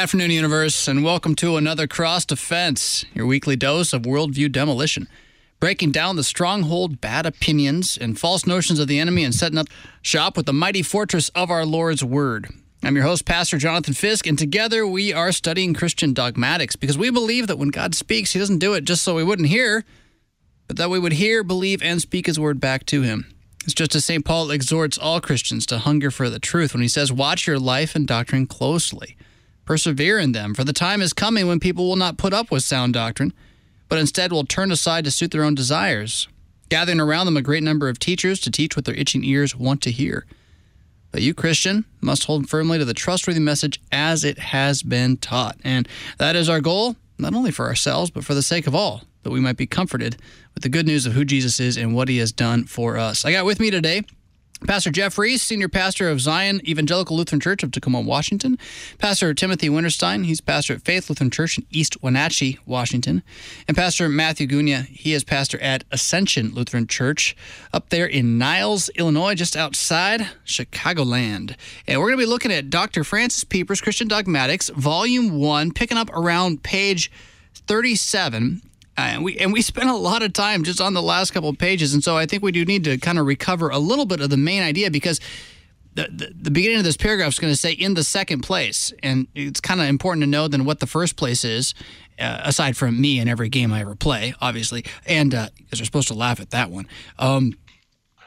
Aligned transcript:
afternoon, 0.00 0.30
Universe, 0.30 0.88
and 0.88 1.04
welcome 1.04 1.34
to 1.34 1.58
another 1.58 1.86
Cross 1.86 2.24
Defense, 2.24 3.04
your 3.12 3.26
weekly 3.26 3.54
dose 3.54 3.92
of 3.92 4.00
worldview 4.00 4.50
demolition. 4.50 5.06
Breaking 5.60 5.90
down 5.90 6.16
the 6.16 6.24
stronghold, 6.24 7.02
bad 7.02 7.26
opinions, 7.26 7.98
and 7.98 8.18
false 8.18 8.46
notions 8.46 8.78
of 8.78 8.88
the 8.88 8.98
enemy 8.98 9.24
and 9.24 9.34
setting 9.34 9.58
up 9.58 9.66
shop 10.00 10.38
with 10.38 10.46
the 10.46 10.54
mighty 10.54 10.82
fortress 10.82 11.28
of 11.34 11.50
our 11.50 11.66
Lord's 11.66 12.02
Word. 12.02 12.48
I'm 12.82 12.96
your 12.96 13.04
host, 13.04 13.26
Pastor 13.26 13.58
Jonathan 13.58 13.92
Fisk, 13.92 14.26
and 14.26 14.38
together 14.38 14.86
we 14.86 15.12
are 15.12 15.32
studying 15.32 15.74
Christian 15.74 16.14
dogmatics 16.14 16.76
because 16.76 16.96
we 16.96 17.10
believe 17.10 17.46
that 17.48 17.58
when 17.58 17.68
God 17.68 17.94
speaks, 17.94 18.32
He 18.32 18.38
doesn't 18.38 18.58
do 18.58 18.72
it 18.72 18.84
just 18.84 19.02
so 19.02 19.14
we 19.14 19.22
wouldn't 19.22 19.48
hear, 19.48 19.84
but 20.66 20.78
that 20.78 20.88
we 20.88 20.98
would 20.98 21.12
hear, 21.12 21.44
believe, 21.44 21.82
and 21.82 22.00
speak 22.00 22.24
His 22.24 22.40
Word 22.40 22.58
back 22.58 22.86
to 22.86 23.02
Him. 23.02 23.34
It's 23.64 23.74
just 23.74 23.94
as 23.94 24.06
St. 24.06 24.24
Paul 24.24 24.50
exhorts 24.50 24.96
all 24.96 25.20
Christians 25.20 25.66
to 25.66 25.76
hunger 25.76 26.10
for 26.10 26.30
the 26.30 26.38
truth 26.38 26.72
when 26.72 26.80
he 26.80 26.88
says, 26.88 27.12
Watch 27.12 27.46
your 27.46 27.58
life 27.58 27.94
and 27.94 28.08
doctrine 28.08 28.46
closely. 28.46 29.18
Persevere 29.70 30.18
in 30.18 30.32
them, 30.32 30.52
for 30.52 30.64
the 30.64 30.72
time 30.72 31.00
is 31.00 31.12
coming 31.12 31.46
when 31.46 31.60
people 31.60 31.88
will 31.88 31.94
not 31.94 32.18
put 32.18 32.32
up 32.32 32.50
with 32.50 32.64
sound 32.64 32.92
doctrine, 32.92 33.32
but 33.88 34.00
instead 34.00 34.32
will 34.32 34.42
turn 34.42 34.72
aside 34.72 35.04
to 35.04 35.12
suit 35.12 35.30
their 35.30 35.44
own 35.44 35.54
desires, 35.54 36.26
gathering 36.70 36.98
around 36.98 37.26
them 37.26 37.36
a 37.36 37.40
great 37.40 37.62
number 37.62 37.88
of 37.88 38.00
teachers 38.00 38.40
to 38.40 38.50
teach 38.50 38.74
what 38.74 38.84
their 38.84 38.96
itching 38.96 39.22
ears 39.22 39.54
want 39.54 39.80
to 39.82 39.92
hear. 39.92 40.26
But 41.12 41.22
you, 41.22 41.34
Christian, 41.34 41.84
must 42.00 42.24
hold 42.24 42.48
firmly 42.48 42.78
to 42.78 42.84
the 42.84 42.92
trustworthy 42.92 43.38
message 43.38 43.80
as 43.92 44.24
it 44.24 44.40
has 44.40 44.82
been 44.82 45.18
taught. 45.18 45.56
And 45.62 45.86
that 46.18 46.34
is 46.34 46.48
our 46.48 46.60
goal, 46.60 46.96
not 47.16 47.32
only 47.32 47.52
for 47.52 47.66
ourselves, 47.66 48.10
but 48.10 48.24
for 48.24 48.34
the 48.34 48.42
sake 48.42 48.66
of 48.66 48.74
all, 48.74 49.02
that 49.22 49.30
we 49.30 49.38
might 49.38 49.56
be 49.56 49.68
comforted 49.68 50.16
with 50.52 50.64
the 50.64 50.68
good 50.68 50.88
news 50.88 51.06
of 51.06 51.12
who 51.12 51.24
Jesus 51.24 51.60
is 51.60 51.76
and 51.76 51.94
what 51.94 52.08
he 52.08 52.18
has 52.18 52.32
done 52.32 52.64
for 52.64 52.98
us. 52.98 53.24
I 53.24 53.30
got 53.30 53.44
with 53.46 53.60
me 53.60 53.70
today 53.70 54.02
Pastor 54.66 54.90
Jeff 54.90 55.16
Reese, 55.16 55.42
Senior 55.42 55.68
Pastor 55.68 56.08
of 56.08 56.20
Zion 56.20 56.60
Evangelical 56.68 57.16
Lutheran 57.16 57.40
Church 57.40 57.62
of 57.62 57.70
Tacoma, 57.72 58.00
Washington. 58.00 58.58
Pastor 58.98 59.32
Timothy 59.32 59.68
Winterstein, 59.68 60.26
he's 60.26 60.40
pastor 60.40 60.74
at 60.74 60.82
Faith 60.82 61.08
Lutheran 61.08 61.30
Church 61.30 61.58
in 61.58 61.66
East 61.70 62.02
Wenatchee, 62.02 62.58
Washington. 62.66 63.22
And 63.66 63.76
Pastor 63.76 64.08
Matthew 64.08 64.46
Gunia, 64.46 64.86
he 64.86 65.14
is 65.14 65.24
pastor 65.24 65.58
at 65.60 65.84
Ascension 65.90 66.54
Lutheran 66.54 66.86
Church 66.86 67.34
up 67.72 67.88
there 67.88 68.06
in 68.06 68.38
Niles, 68.38 68.90
Illinois, 68.96 69.34
just 69.34 69.56
outside 69.56 70.28
Chicagoland. 70.44 71.56
And 71.86 71.98
we're 71.98 72.08
going 72.08 72.18
to 72.18 72.26
be 72.26 72.30
looking 72.30 72.52
at 72.52 72.70
Dr. 72.70 73.02
Francis 73.02 73.44
Pieper's 73.44 73.80
Christian 73.80 74.08
Dogmatics, 74.08 74.68
Volume 74.68 75.40
1, 75.40 75.72
picking 75.72 75.96
up 75.98 76.10
around 76.10 76.62
page 76.62 77.10
37 77.66 78.62
uh, 78.62 78.69
and 78.96 79.24
we 79.24 79.36
and 79.38 79.52
we 79.52 79.62
spent 79.62 79.88
a 79.88 79.96
lot 79.96 80.22
of 80.22 80.32
time 80.32 80.62
just 80.64 80.80
on 80.80 80.94
the 80.94 81.02
last 81.02 81.32
couple 81.32 81.48
of 81.48 81.58
pages, 81.58 81.94
and 81.94 82.02
so 82.02 82.16
I 82.16 82.26
think 82.26 82.42
we 82.42 82.52
do 82.52 82.64
need 82.64 82.84
to 82.84 82.98
kind 82.98 83.18
of 83.18 83.26
recover 83.26 83.70
a 83.70 83.78
little 83.78 84.06
bit 84.06 84.20
of 84.20 84.30
the 84.30 84.36
main 84.36 84.62
idea 84.62 84.90
because 84.90 85.20
the, 85.94 86.08
the, 86.10 86.32
the 86.42 86.50
beginning 86.50 86.78
of 86.78 86.84
this 86.84 86.96
paragraph 86.96 87.28
is 87.28 87.38
going 87.38 87.52
to 87.52 87.58
say 87.58 87.72
in 87.72 87.94
the 87.94 88.04
second 88.04 88.42
place, 88.42 88.92
and 89.02 89.26
it's 89.34 89.60
kind 89.60 89.80
of 89.80 89.88
important 89.88 90.22
to 90.22 90.26
know 90.26 90.48
then 90.48 90.64
what 90.64 90.80
the 90.80 90.86
first 90.86 91.16
place 91.16 91.44
is, 91.44 91.74
uh, 92.18 92.42
aside 92.44 92.76
from 92.76 93.00
me 93.00 93.18
in 93.18 93.28
every 93.28 93.48
game 93.48 93.72
I 93.72 93.80
ever 93.80 93.96
play, 93.96 94.34
obviously, 94.40 94.84
and 95.06 95.30
because 95.30 95.48
uh, 95.48 95.78
we're 95.80 95.84
supposed 95.84 96.08
to 96.08 96.14
laugh 96.14 96.40
at 96.40 96.50
that 96.50 96.70
one. 96.70 96.86
Um, 97.18 97.54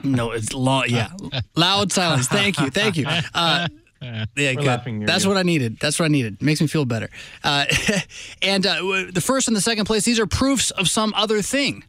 no, 0.04 0.32
it's 0.32 0.54
long. 0.54 0.86
Yeah, 0.88 1.10
loud 1.56 1.92
silence. 1.92 2.28
Thank 2.28 2.60
you, 2.60 2.70
thank 2.70 2.98
you. 2.98 3.06
Uh, 3.34 3.68
yeah, 4.36 4.54
good. 4.54 4.66
That's 5.08 5.26
what 5.26 5.38
I 5.38 5.44
needed. 5.44 5.80
That's 5.80 6.00
what 6.00 6.06
I 6.06 6.10
needed. 6.10 6.42
Makes 6.42 6.62
me 6.62 6.68
feel 6.68 6.86
better. 6.86 7.10
Uh, 7.44 7.66
and 8.42 8.66
uh, 8.66 9.06
the 9.12 9.22
first 9.22 9.48
and 9.48 9.56
the 9.56 9.62
second 9.62 9.86
place, 9.86 10.06
these 10.06 10.20
are 10.20 10.28
proofs 10.28 10.72
of 10.72 10.88
some 10.88 11.14
other 11.16 11.42
thing. 11.42 11.84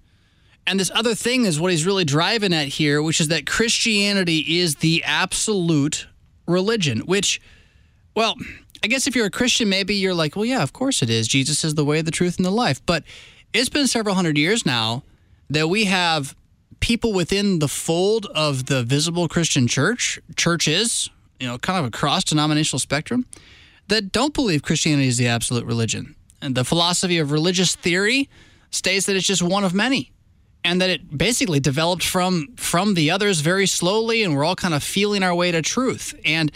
And 0.67 0.81
this 0.81 0.91
other 0.95 1.15
thing 1.15 1.45
is 1.45 1.61
what 1.61 1.71
he's 1.71 1.85
really 1.85 2.05
driving 2.05 2.55
at 2.55 2.69
here, 2.69 3.03
which 3.03 3.21
is 3.21 3.29
that 3.29 3.47
Christianity 3.47 4.61
is 4.61 4.77
the 4.77 5.03
absolute 5.05 6.07
religion, 6.47 7.01
which, 7.01 7.41
well, 8.17 8.35
I 8.83 8.87
guess 8.87 9.07
if 9.07 9.15
you're 9.15 9.27
a 9.27 9.31
Christian, 9.31 9.69
maybe 9.69 9.95
you're 9.95 10.15
like, 10.15 10.37
well, 10.37 10.45
yeah, 10.45 10.63
of 10.63 10.73
course 10.73 11.03
it 11.03 11.11
is. 11.11 11.29
Jesus 11.29 11.65
is 11.65 11.75
the 11.75 11.85
way, 11.85 12.01
the 12.01 12.11
truth, 12.11 12.37
and 12.39 12.47
the 12.47 12.51
life. 12.51 12.85
But 12.87 13.05
it's 13.53 13.69
been 13.69 13.87
several 13.87 14.15
hundred 14.15 14.39
years 14.39 14.65
now 14.65 15.03
that 15.51 15.69
we 15.69 15.85
have 15.85 16.35
people 16.81 17.13
within 17.13 17.61
the 17.61 17.69
fold 17.69 18.27
of 18.35 18.67
the 18.67 18.83
visible 18.83 19.29
Christian 19.29 19.67
church, 19.67 20.19
churches, 20.37 21.11
you 21.45 21.51
know, 21.51 21.59
kind 21.59 21.79
of 21.79 21.85
across 21.85 22.25
denominational 22.25 22.79
spectrum 22.79 23.27
that 23.89 24.13
don't 24.13 24.33
believe 24.33 24.63
Christianity 24.63 25.09
is 25.09 25.19
the 25.19 25.27
absolute 25.27 25.67
religion. 25.67 26.17
And 26.41 26.55
the 26.55 26.65
philosophy 26.65 27.19
of 27.19 27.33
religious 27.33 27.77
theory 27.77 28.31
states 28.71 29.05
that 29.05 29.15
it's 29.15 29.27
just 29.27 29.43
one 29.43 29.63
of 29.63 29.75
many 29.75 30.11
and 30.65 30.81
that 30.81 30.89
it 30.89 31.19
basically 31.19 31.61
developed 31.61 32.03
from 32.03 32.49
from 32.57 32.95
the 32.95 33.11
others 33.11 33.41
very 33.41 33.67
slowly 33.67 34.23
and 34.23 34.35
we're 34.35 34.43
all 34.43 34.57
kind 34.57 34.73
of 34.73 34.83
feeling 34.83 35.23
our 35.23 35.35
way 35.35 35.53
to 35.53 35.61
truth. 35.61 36.19
And 36.25 36.51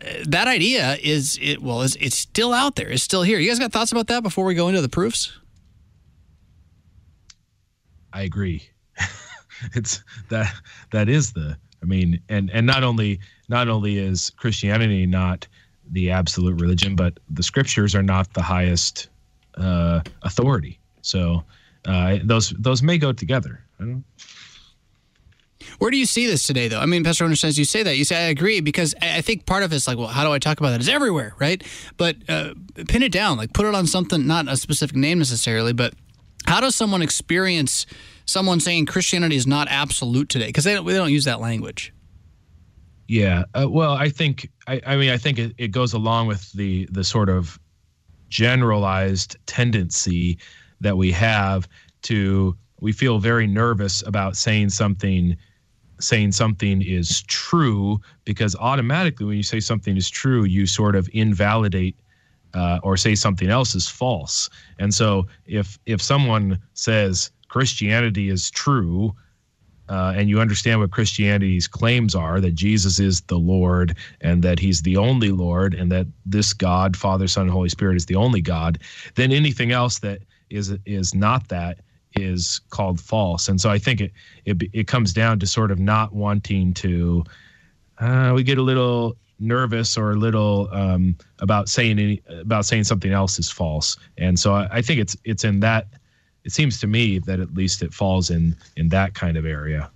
uh, 0.00 0.24
that 0.26 0.48
idea 0.48 0.96
is 1.00 1.38
it 1.40 1.62
well 1.62 1.82
is 1.82 1.96
it's 2.00 2.18
still 2.18 2.52
out 2.52 2.74
there. 2.74 2.88
It's 2.88 3.04
still 3.04 3.22
here. 3.22 3.38
You 3.38 3.48
guys 3.48 3.60
got 3.60 3.70
thoughts 3.70 3.92
about 3.92 4.08
that 4.08 4.24
before 4.24 4.44
we 4.44 4.56
go 4.56 4.66
into 4.66 4.80
the 4.80 4.88
proofs? 4.88 5.38
I 8.12 8.22
agree. 8.22 8.68
it's 9.74 10.02
that 10.30 10.52
that 10.90 11.08
is 11.08 11.32
the 11.32 11.56
I 11.82 11.86
mean 11.86 12.20
and 12.28 12.50
and 12.50 12.66
not 12.66 12.84
only 12.84 13.20
not 13.48 13.68
only 13.68 13.98
is 13.98 14.30
Christianity 14.30 15.06
not 15.06 15.46
the 15.90 16.10
absolute 16.10 16.60
religion, 16.60 16.96
but 16.96 17.18
the 17.30 17.42
scriptures 17.42 17.94
are 17.94 18.02
not 18.02 18.32
the 18.34 18.42
highest 18.42 19.08
uh, 19.56 20.00
authority. 20.22 20.78
So 21.02 21.44
uh, 21.84 22.18
those 22.24 22.50
those 22.58 22.82
may 22.82 22.98
go 22.98 23.12
together. 23.12 23.64
Where 25.78 25.90
do 25.90 25.96
you 25.96 26.06
see 26.06 26.26
this 26.26 26.44
today, 26.44 26.68
though? 26.68 26.80
I 26.80 26.86
mean, 26.86 27.04
Pastor 27.04 27.24
understands 27.24 27.58
you 27.58 27.64
say 27.64 27.82
that. 27.82 27.96
You 27.96 28.04
say 28.04 28.26
I 28.26 28.28
agree 28.28 28.60
because 28.60 28.94
I 29.00 29.20
think 29.20 29.46
part 29.46 29.62
of 29.62 29.72
it's 29.72 29.86
like, 29.86 29.98
well, 29.98 30.08
how 30.08 30.24
do 30.24 30.32
I 30.32 30.38
talk 30.38 30.60
about 30.60 30.70
that? 30.70 30.80
It's 30.80 30.88
everywhere, 30.88 31.34
right? 31.38 31.62
But 31.96 32.16
uh, 32.28 32.54
pin 32.88 33.02
it 33.02 33.12
down, 33.12 33.36
like 33.36 33.52
put 33.52 33.66
it 33.66 33.74
on 33.74 33.86
something, 33.86 34.26
not 34.26 34.48
a 34.48 34.56
specific 34.56 34.96
name 34.96 35.18
necessarily, 35.18 35.72
but 35.72 35.94
how 36.46 36.60
does 36.60 36.74
someone 36.74 37.02
experience 37.02 37.86
someone 38.26 38.60
saying 38.60 38.86
Christianity 38.86 39.36
is 39.36 39.46
not 39.46 39.68
absolute 39.68 40.28
today? 40.28 40.46
Because 40.46 40.64
they 40.64 40.74
don't, 40.74 40.86
they 40.86 40.94
don't 40.94 41.12
use 41.12 41.24
that 41.24 41.40
language. 41.40 41.92
Yeah. 43.08 43.44
Uh, 43.54 43.66
well, 43.68 43.92
I 43.92 44.08
think 44.08 44.50
I, 44.66 44.80
I 44.86 44.96
mean 44.96 45.10
I 45.10 45.18
think 45.18 45.38
it, 45.38 45.54
it 45.58 45.68
goes 45.68 45.92
along 45.92 46.28
with 46.28 46.50
the 46.52 46.88
the 46.90 47.04
sort 47.04 47.28
of 47.28 47.58
generalized 48.28 49.36
tendency 49.46 50.38
that 50.80 50.96
we 50.96 51.12
have 51.12 51.68
to 52.02 52.56
we 52.80 52.92
feel 52.92 53.18
very 53.18 53.46
nervous 53.46 54.02
about 54.06 54.36
saying 54.36 54.70
something 54.70 55.36
saying 56.00 56.32
something 56.32 56.82
is 56.82 57.22
true 57.24 58.00
because 58.24 58.56
automatically 58.56 59.26
when 59.26 59.36
you 59.36 59.42
say 59.42 59.60
something 59.60 59.96
is 59.96 60.10
true 60.10 60.44
you 60.44 60.66
sort 60.66 60.96
of 60.96 61.08
invalidate 61.12 61.96
uh, 62.54 62.80
or 62.82 62.96
say 62.96 63.14
something 63.14 63.50
else 63.50 63.74
is 63.74 63.88
false 63.88 64.48
and 64.78 64.92
so 64.92 65.26
if 65.46 65.78
if 65.86 66.00
someone 66.00 66.58
says 66.72 67.30
christianity 67.52 68.28
is 68.28 68.50
true 68.50 69.14
uh, 69.88 70.14
and 70.16 70.30
you 70.30 70.40
understand 70.40 70.80
what 70.80 70.90
Christianity's 70.90 71.68
claims 71.68 72.14
are 72.14 72.40
that 72.40 72.54
Jesus 72.54 72.98
is 72.98 73.20
the 73.22 73.38
Lord 73.38 73.96
and 74.22 74.42
that 74.42 74.58
He's 74.58 74.80
the 74.80 74.96
only 74.96 75.30
Lord 75.30 75.74
and 75.74 75.92
that 75.92 76.06
this 76.24 76.54
God, 76.54 76.96
Father, 76.96 77.28
Son, 77.28 77.46
Holy 77.46 77.68
Spirit 77.68 77.96
is 77.96 78.06
the 78.06 78.16
only 78.16 78.40
God, 78.40 78.78
then 79.16 79.32
anything 79.32 79.70
else 79.70 79.98
that 79.98 80.20
is 80.48 80.74
is 80.86 81.14
not 81.14 81.48
that 81.48 81.80
is 82.14 82.60
called 82.70 83.00
false. 83.00 83.48
And 83.48 83.60
so 83.60 83.70
I 83.70 83.78
think 83.78 84.00
it 84.00 84.12
it, 84.46 84.62
it 84.72 84.86
comes 84.86 85.12
down 85.12 85.38
to 85.40 85.46
sort 85.46 85.70
of 85.70 85.78
not 85.78 86.14
wanting 86.14 86.72
to. 86.74 87.24
Uh, 87.98 88.32
we 88.34 88.42
get 88.42 88.58
a 88.58 88.62
little 88.62 89.16
nervous 89.38 89.98
or 89.98 90.12
a 90.12 90.16
little 90.16 90.68
um, 90.72 91.16
about 91.40 91.68
saying 91.68 91.98
any, 91.98 92.22
about 92.28 92.64
saying 92.64 92.84
something 92.84 93.12
else 93.12 93.38
is 93.38 93.50
false, 93.50 93.96
and 94.16 94.38
so 94.38 94.54
I, 94.54 94.68
I 94.78 94.82
think 94.82 95.00
it's 95.00 95.16
it's 95.24 95.44
in 95.44 95.60
that 95.60 95.88
it 96.44 96.52
seems 96.52 96.80
to 96.80 96.86
me 96.86 97.18
that 97.20 97.40
at 97.40 97.54
least 97.54 97.82
it 97.82 97.94
falls 97.94 98.30
in 98.30 98.56
in 98.76 98.88
that 98.90 99.14
kind 99.14 99.36
of 99.36 99.46
area. 99.46 99.90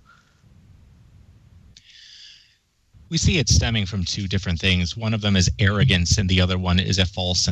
We 3.10 3.18
see 3.18 3.38
it 3.38 3.48
stemming 3.48 3.86
from 3.86 4.04
two 4.04 4.28
different 4.28 4.60
things. 4.60 4.96
One 4.96 5.14
of 5.14 5.20
them 5.22 5.36
is 5.36 5.50
arrogance 5.60 6.18
and 6.18 6.28
the 6.28 6.40
other 6.40 6.58
one 6.58 6.80
is 6.80 6.98
a 6.98 7.06
false 7.06 7.48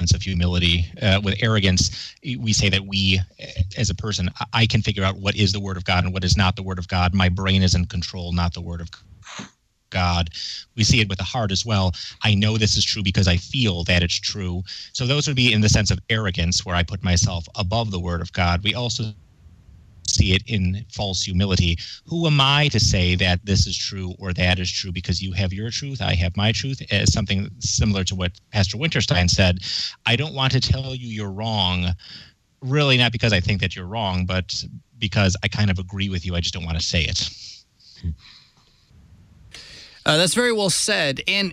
sense 0.00 0.14
of 0.14 0.22
humility. 0.22 0.86
Uh, 1.02 1.20
with 1.24 1.36
arrogance 1.42 2.14
we 2.38 2.52
say 2.52 2.68
that 2.70 2.86
we 2.86 3.20
as 3.78 3.90
a 3.90 3.94
person 3.96 4.30
i 4.54 4.66
can 4.66 4.82
figure 4.82 5.04
out 5.04 5.16
what 5.18 5.36
is 5.36 5.52
the 5.52 5.60
word 5.60 5.76
of 5.78 5.84
god 5.84 6.04
and 6.04 6.12
what 6.14 6.24
is 6.24 6.36
not 6.36 6.56
the 6.56 6.62
word 6.64 6.78
of 6.78 6.88
god. 6.88 7.14
My 7.14 7.28
brain 7.30 7.62
is 7.62 7.74
in 7.74 7.86
control 7.86 8.32
not 8.32 8.54
the 8.54 8.62
word 8.62 8.80
of 8.82 8.90
God. 8.92 9.00
We 9.92 10.84
see 10.84 11.00
it 11.00 11.08
with 11.08 11.18
the 11.18 11.24
heart 11.24 11.52
as 11.52 11.64
well. 11.64 11.92
I 12.22 12.34
know 12.34 12.56
this 12.56 12.76
is 12.76 12.84
true 12.84 13.02
because 13.02 13.28
I 13.28 13.36
feel 13.36 13.84
that 13.84 14.02
it's 14.02 14.18
true. 14.18 14.62
So 14.92 15.06
those 15.06 15.26
would 15.26 15.36
be 15.36 15.52
in 15.52 15.60
the 15.60 15.68
sense 15.68 15.90
of 15.90 15.98
arrogance, 16.08 16.64
where 16.64 16.76
I 16.76 16.82
put 16.82 17.02
myself 17.02 17.46
above 17.56 17.90
the 17.90 18.00
word 18.00 18.20
of 18.20 18.32
God. 18.32 18.62
We 18.64 18.74
also 18.74 19.12
see 20.06 20.32
it 20.32 20.42
in 20.46 20.84
false 20.92 21.22
humility. 21.22 21.78
Who 22.06 22.26
am 22.26 22.40
I 22.40 22.68
to 22.68 22.80
say 22.80 23.14
that 23.16 23.44
this 23.44 23.66
is 23.66 23.76
true 23.76 24.14
or 24.18 24.32
that 24.32 24.58
is 24.58 24.70
true? 24.70 24.92
Because 24.92 25.22
you 25.22 25.32
have 25.32 25.52
your 25.52 25.70
truth, 25.70 26.02
I 26.02 26.14
have 26.14 26.36
my 26.36 26.52
truth. 26.52 26.82
As 26.90 27.12
something 27.12 27.48
similar 27.60 28.04
to 28.04 28.14
what 28.14 28.32
Pastor 28.52 28.76
Winterstein 28.76 29.30
said, 29.30 29.60
I 30.06 30.16
don't 30.16 30.34
want 30.34 30.52
to 30.52 30.60
tell 30.60 30.94
you 30.94 31.08
you're 31.08 31.30
wrong. 31.30 31.94
Really, 32.60 32.98
not 32.98 33.12
because 33.12 33.32
I 33.32 33.40
think 33.40 33.60
that 33.60 33.74
you're 33.74 33.86
wrong, 33.86 34.26
but 34.26 34.64
because 34.98 35.36
I 35.42 35.48
kind 35.48 35.70
of 35.70 35.78
agree 35.78 36.08
with 36.08 36.26
you. 36.26 36.34
I 36.34 36.40
just 36.40 36.52
don't 36.54 36.64
want 36.64 36.78
to 36.78 36.84
say 36.84 37.02
it. 37.02 37.30
Hmm. 38.02 38.10
Uh, 40.06 40.16
that's 40.16 40.34
very 40.34 40.52
well 40.52 40.70
said. 40.70 41.20
And 41.28 41.52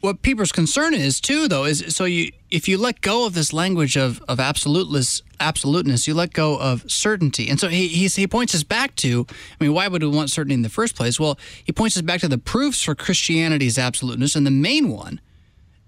what 0.00 0.22
people's 0.22 0.52
concern 0.52 0.94
is 0.94 1.20
too, 1.20 1.48
though, 1.48 1.64
is 1.64 1.84
so 1.94 2.04
you 2.04 2.30
if 2.50 2.68
you 2.68 2.78
let 2.78 3.00
go 3.00 3.26
of 3.26 3.34
this 3.34 3.52
language 3.52 3.96
of 3.96 4.22
of 4.28 4.38
absoluteness, 4.38 5.22
absoluteness, 5.40 6.06
you 6.06 6.14
let 6.14 6.32
go 6.32 6.56
of 6.58 6.88
certainty, 6.90 7.48
and 7.48 7.58
so 7.58 7.68
he 7.68 7.88
he 7.88 8.26
points 8.26 8.54
us 8.54 8.62
back 8.62 8.94
to. 8.96 9.26
I 9.30 9.64
mean, 9.64 9.72
why 9.72 9.88
would 9.88 10.02
we 10.02 10.08
want 10.08 10.30
certainty 10.30 10.54
in 10.54 10.62
the 10.62 10.68
first 10.68 10.94
place? 10.94 11.18
Well, 11.18 11.38
he 11.64 11.72
points 11.72 11.96
us 11.96 12.02
back 12.02 12.20
to 12.20 12.28
the 12.28 12.38
proofs 12.38 12.82
for 12.82 12.94
Christianity's 12.94 13.78
absoluteness, 13.78 14.36
and 14.36 14.46
the 14.46 14.50
main 14.50 14.88
one 14.88 15.20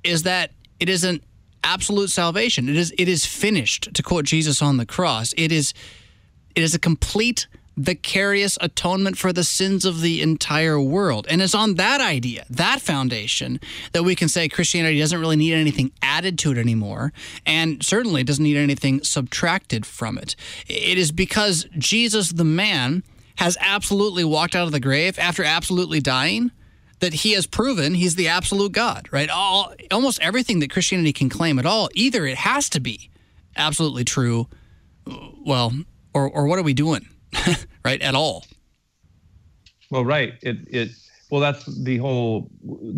is 0.03 0.23
that 0.25 0.53
it 0.81 0.89
is 0.89 1.05
an 1.05 1.21
absolute 1.65 2.11
salvation. 2.11 2.69
It 2.69 2.77
is 2.77 2.93
it 2.99 3.09
is 3.09 3.25
finished. 3.25 3.95
To 3.95 4.03
quote 4.03 4.25
Jesus 4.25 4.63
on 4.63 4.77
the 4.77 4.87
cross, 4.87 5.35
it 5.37 5.53
is 5.53 5.73
it 6.55 6.63
is 6.63 6.75
a 6.75 6.79
complete 6.79 7.47
vicarious 7.77 8.57
atonement 8.61 9.19
for 9.19 9.33
the 9.33 9.45
sins 9.45 9.85
of 9.85 10.01
the 10.01 10.23
entire 10.23 10.81
world. 10.81 11.27
And 11.29 11.43
it's 11.43 11.55
on 11.55 11.75
that 11.75 12.01
idea, 12.01 12.47
that 12.49 12.81
foundation, 12.81 13.61
that 13.93 14.03
we 14.03 14.15
can 14.15 14.29
say 14.29 14.49
Christianity 14.49 14.99
doesn't 14.99 15.21
really 15.21 15.37
need 15.37 15.53
anything 15.53 15.93
added 16.03 16.39
to 16.41 16.53
it 16.53 16.59
anymore, 16.59 17.13
and 17.45 17.85
certainly 17.85 18.25
doesn't 18.25 18.43
need 18.43 18.57
anything 18.57 19.03
subtracted 19.05 19.85
from 19.85 20.17
it. 20.17 20.37
It 20.67 20.97
is 20.99 21.13
because 21.13 21.67
Jesus, 21.77 22.31
the 22.31 22.45
man, 22.45 23.03
has 23.37 23.59
absolutely 23.61 24.25
walked 24.25 24.55
out 24.55 24.67
of 24.67 24.73
the 24.73 24.81
grave 24.81 25.19
after 25.19 25.45
absolutely 25.45 26.01
dying 26.01 26.51
that 27.01 27.13
he 27.13 27.33
has 27.33 27.47
proven 27.47 27.95
he's 27.95 28.15
the 28.15 28.29
absolute 28.29 28.73
God, 28.73 29.09
right? 29.13 29.29
All 29.29 29.75
almost 29.91 30.21
everything 30.23 30.61
that 30.61 30.71
Christianity 30.71 31.13
can 31.13 31.29
claim 31.29 31.59
at 31.59 31.67
all, 31.67 31.91
either 31.95 32.25
it 32.25 32.39
has 32.39 32.71
to 32.71 32.81
be 32.81 33.11
absolutely 33.55 34.05
true, 34.05 34.49
well, 35.45 35.75
or 36.15 36.31
or 36.31 36.47
what 36.47 36.59
are 36.59 36.63
we 36.63 36.73
doing? 36.73 37.07
right 37.85 38.01
at 38.01 38.15
all. 38.15 38.45
Well 39.91 40.05
right. 40.05 40.35
It 40.43 40.59
it 40.69 40.91
well 41.31 41.41
that's 41.41 41.65
the 41.85 41.99
whole 41.99 42.51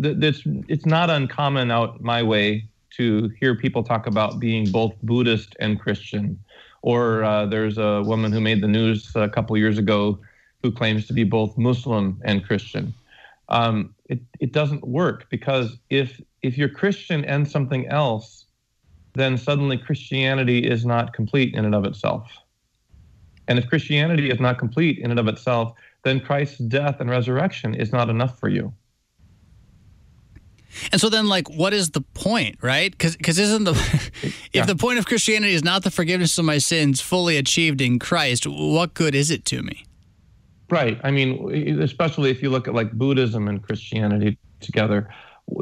it's 0.03 0.41
it's 0.67 0.85
not 0.85 1.09
uncommon 1.09 1.71
out 1.71 2.01
my 2.01 2.23
way 2.23 2.67
to 2.97 3.29
hear 3.39 3.55
people 3.55 3.83
talk 3.83 4.07
about 4.07 4.39
being 4.39 4.69
both 4.71 4.93
buddhist 5.03 5.55
and 5.59 5.79
christian. 5.79 6.39
Or 6.81 7.23
uh, 7.25 7.45
there's 7.45 7.77
a 7.77 8.03
woman 8.03 8.31
who 8.31 8.39
made 8.39 8.61
the 8.61 8.67
news 8.67 9.11
a 9.15 9.27
couple 9.27 9.57
years 9.57 9.77
ago 9.77 10.17
who 10.63 10.71
claims 10.71 11.07
to 11.07 11.13
be 11.13 11.23
both 11.23 11.57
muslim 11.57 12.21
and 12.23 12.45
christian. 12.45 12.93
Um, 13.49 13.95
it, 14.05 14.19
it 14.39 14.51
doesn't 14.53 14.87
work 14.87 15.25
because 15.29 15.77
if 15.89 16.21
if 16.41 16.57
you're 16.57 16.69
christian 16.69 17.25
and 17.25 17.49
something 17.49 17.87
else 17.87 18.45
then 19.13 19.37
suddenly 19.37 19.77
christianity 19.77 20.59
is 20.59 20.85
not 20.85 21.13
complete 21.13 21.53
in 21.55 21.65
and 21.65 21.75
of 21.75 21.85
itself 21.85 22.31
and 23.49 23.57
if 23.57 23.67
Christianity 23.67 24.29
is 24.29 24.39
not 24.39 24.59
complete 24.59 24.99
in 24.99 25.09
and 25.09 25.19
of 25.19 25.27
itself, 25.27 25.73
then 26.03 26.19
Christ's 26.19 26.59
death 26.59 27.01
and 27.01 27.09
resurrection 27.09 27.73
is 27.73 27.91
not 27.91 28.07
enough 28.07 28.39
for 28.39 28.47
you. 28.47 28.71
And 30.91 31.01
so 31.01 31.09
then, 31.09 31.27
like, 31.27 31.49
what 31.49 31.73
is 31.73 31.89
the 31.89 32.01
point, 32.01 32.57
right? 32.61 32.95
Because 32.95 33.39
isn't 33.39 33.63
the 33.63 33.71
if 34.21 34.49
yeah. 34.53 34.65
the 34.65 34.75
point 34.75 34.99
of 34.99 35.07
Christianity 35.07 35.55
is 35.55 35.63
not 35.63 35.83
the 35.83 35.89
forgiveness 35.89 36.37
of 36.37 36.45
my 36.45 36.59
sins 36.59 37.01
fully 37.01 37.37
achieved 37.37 37.81
in 37.81 37.97
Christ, 37.97 38.45
what 38.45 38.93
good 38.93 39.15
is 39.15 39.31
it 39.31 39.45
to 39.45 39.63
me? 39.63 39.83
Right. 40.69 41.01
I 41.03 41.09
mean, 41.09 41.81
especially 41.81 42.29
if 42.29 42.43
you 42.43 42.51
look 42.51 42.67
at 42.67 42.75
like 42.75 42.91
Buddhism 42.91 43.47
and 43.47 43.63
Christianity 43.63 44.37
together, 44.59 45.09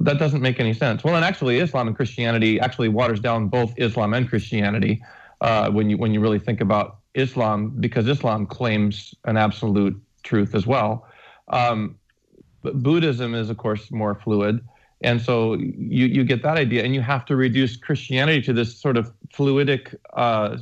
that 0.02 0.20
doesn't 0.20 0.42
make 0.42 0.60
any 0.60 0.74
sense. 0.74 1.06
Well, 1.06 1.16
and 1.16 1.24
actually, 1.24 1.60
Islam 1.60 1.88
and 1.88 1.96
Christianity 1.96 2.60
actually 2.60 2.90
waters 2.90 3.22
down 3.22 3.48
both 3.48 3.74
Islam 3.78 4.14
and 4.14 4.28
Christianity 4.28 5.02
uh, 5.40 5.72
when 5.72 5.90
you 5.90 5.98
when 5.98 6.14
you 6.14 6.20
really 6.20 6.40
think 6.40 6.60
about 6.60 6.98
Islam 7.18 7.74
because 7.80 8.08
Islam 8.08 8.46
claims 8.46 9.14
an 9.26 9.38
absolute 9.38 10.00
truth 10.24 10.56
as 10.56 10.66
well. 10.68 11.08
Um, 11.50 11.98
but 12.62 12.82
Buddhism 12.84 13.34
is, 13.34 13.50
of 13.50 13.58
course, 13.58 13.92
more 13.92 14.16
fluid. 14.16 14.62
And 15.02 15.22
so 15.22 15.54
you, 15.54 16.06
you 16.08 16.24
get 16.24 16.42
that 16.44 16.58
idea, 16.58 16.84
and 16.84 16.94
you 16.96 17.02
have 17.02 17.24
to 17.26 17.36
reduce 17.36 17.78
Christianity 17.78 18.42
to 18.42 18.54
this 18.54 18.80
sort 18.80 18.98
of 18.98 19.12
fluidic 19.34 19.96
uh, 20.14 20.58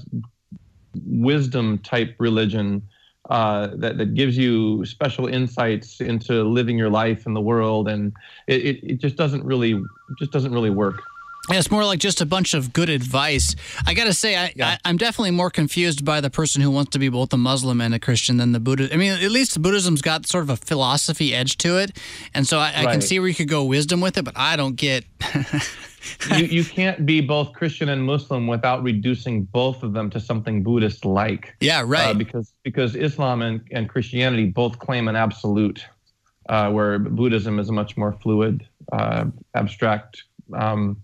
wisdom 1.06 1.78
type 1.80 2.16
religion 2.20 2.82
uh, 3.30 3.70
that, 3.76 3.98
that 3.98 4.14
gives 4.14 4.38
you 4.38 4.86
special 4.86 5.26
insights 5.28 6.02
into 6.02 6.44
living 6.44 6.78
your 6.78 6.90
life 6.90 7.26
in 7.26 7.34
the 7.34 7.42
world. 7.42 7.88
And 7.88 8.14
it, 8.48 8.66
it, 8.66 8.84
it 8.84 8.98
just 9.00 9.16
doesn't 9.16 9.44
really 9.44 9.82
just 10.20 10.32
doesn't 10.32 10.54
really 10.54 10.70
work. 10.70 11.02
Yeah, 11.50 11.60
it's 11.60 11.70
more 11.70 11.86
like 11.86 12.00
just 12.00 12.22
a 12.22 12.26
bunch 12.26 12.54
of 12.54 12.74
good 12.74 12.90
advice. 12.90 13.56
I 13.86 13.94
got 13.94 14.06
to 14.06 14.14
say, 14.14 14.36
I, 14.36 14.54
yeah. 14.56 14.78
I, 14.84 14.90
am 14.90 14.98
definitely 14.98 15.32
more 15.32 15.52
confused 15.52 16.04
by 16.04 16.20
the 16.20 16.30
person 16.32 16.62
who 16.62 16.72
wants 16.72 16.92
to 16.92 17.00
be 17.00 17.10
both 17.10 17.32
a 17.34 17.38
Muslim 17.38 17.82
and 17.82 17.94
a 17.94 18.00
Christian 18.00 18.38
than 18.38 18.52
the 18.52 18.60
Buddha. 18.60 18.90
I 18.92 18.98
mean, 18.98 19.12
at 19.12 19.32
least 19.32 19.62
Buddhism's 19.62 20.02
got 20.02 20.26
sort 20.26 20.44
of 20.44 20.50
a 20.50 20.58
philosophy 20.58 21.36
edge 21.36 21.58
to 21.60 21.78
it, 21.78 21.98
and 22.34 22.48
so 22.48 22.58
I, 22.58 22.74
I 22.78 22.86
can 22.86 23.02
see 23.02 23.20
where 23.20 23.28
you 23.28 23.36
could 23.36 23.50
go 23.50 23.64
wisdom 23.64 24.02
with 24.02 24.18
it, 24.18 24.26
but 24.26 24.34
I 24.36 24.56
don't 24.56 24.76
get. 24.76 25.06
you, 26.38 26.46
you 26.46 26.64
can't 26.64 27.06
be 27.06 27.22
both 27.22 27.54
Christian 27.54 27.90
and 27.90 28.04
Muslim 28.04 28.48
without 28.48 28.82
reducing 28.82 29.44
both 29.44 29.84
of 29.84 29.94
them 29.94 30.10
to 30.12 30.20
something 30.20 30.64
Buddhist 30.64 31.06
like. 31.06 31.56
Yeah, 31.60 31.84
right. 31.86 32.08
Uh, 32.10 32.14
because 32.16 32.54
because 32.64 32.96
Islam 32.96 33.44
and, 33.44 33.62
and 33.72 33.88
Christianity 33.88 34.46
both 34.46 34.80
claim 34.80 35.08
an 35.08 35.16
absolute, 35.16 35.86
uh, 36.50 36.72
where 36.72 36.98
Buddhism 36.98 37.60
is 37.60 37.70
a 37.70 37.74
much 37.74 37.98
more 37.98 38.14
fluid, 38.14 38.68
uh, 38.92 39.26
abstract. 39.54 40.24
Um, 40.54 41.04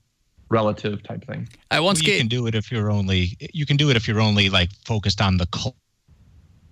relative 0.51 1.01
type 1.01 1.25
thing. 1.25 1.47
I 1.71 1.79
once 1.79 2.03
you 2.03 2.17
can 2.17 2.27
do 2.27 2.45
it 2.45 2.53
if 2.53 2.71
you're 2.71 2.91
only 2.91 3.37
you 3.53 3.65
can 3.65 3.77
do 3.77 3.89
it 3.89 3.95
if 3.95 4.07
you're 4.07 4.21
only 4.21 4.49
like 4.49 4.69
focused 4.85 5.21
on 5.21 5.37
the 5.37 5.47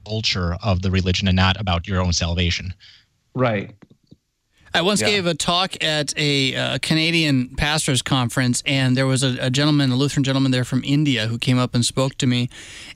culture 0.06 0.56
of 0.62 0.82
the 0.82 0.92
religion 0.92 1.28
and 1.28 1.36
not 1.36 1.60
about 1.60 1.88
your 1.88 2.02
own 2.02 2.14
salvation. 2.14 2.74
Right. 3.34 3.74
I 4.72 4.82
once 4.82 5.02
yeah. 5.02 5.08
gave 5.08 5.26
a 5.26 5.34
talk 5.34 5.84
at 5.84 6.14
a 6.16 6.56
uh, 6.56 6.78
Canadian 6.80 7.56
pastors 7.56 8.04
conference, 8.04 8.62
and 8.68 8.96
there 8.96 9.08
was 9.08 9.24
a, 9.24 9.36
a, 9.40 9.50
gentleman, 9.50 9.92
a 9.92 9.96
Lutheran 9.96 10.24
gentleman 10.24 10.52
there 10.52 10.64
from 10.64 10.84
India, 10.84 11.26
who 11.28 11.40
came 11.40 11.58
up 11.58 11.74
and 11.74 11.84
spoke 11.84 12.16
to 12.20 12.28
me. 12.28 12.50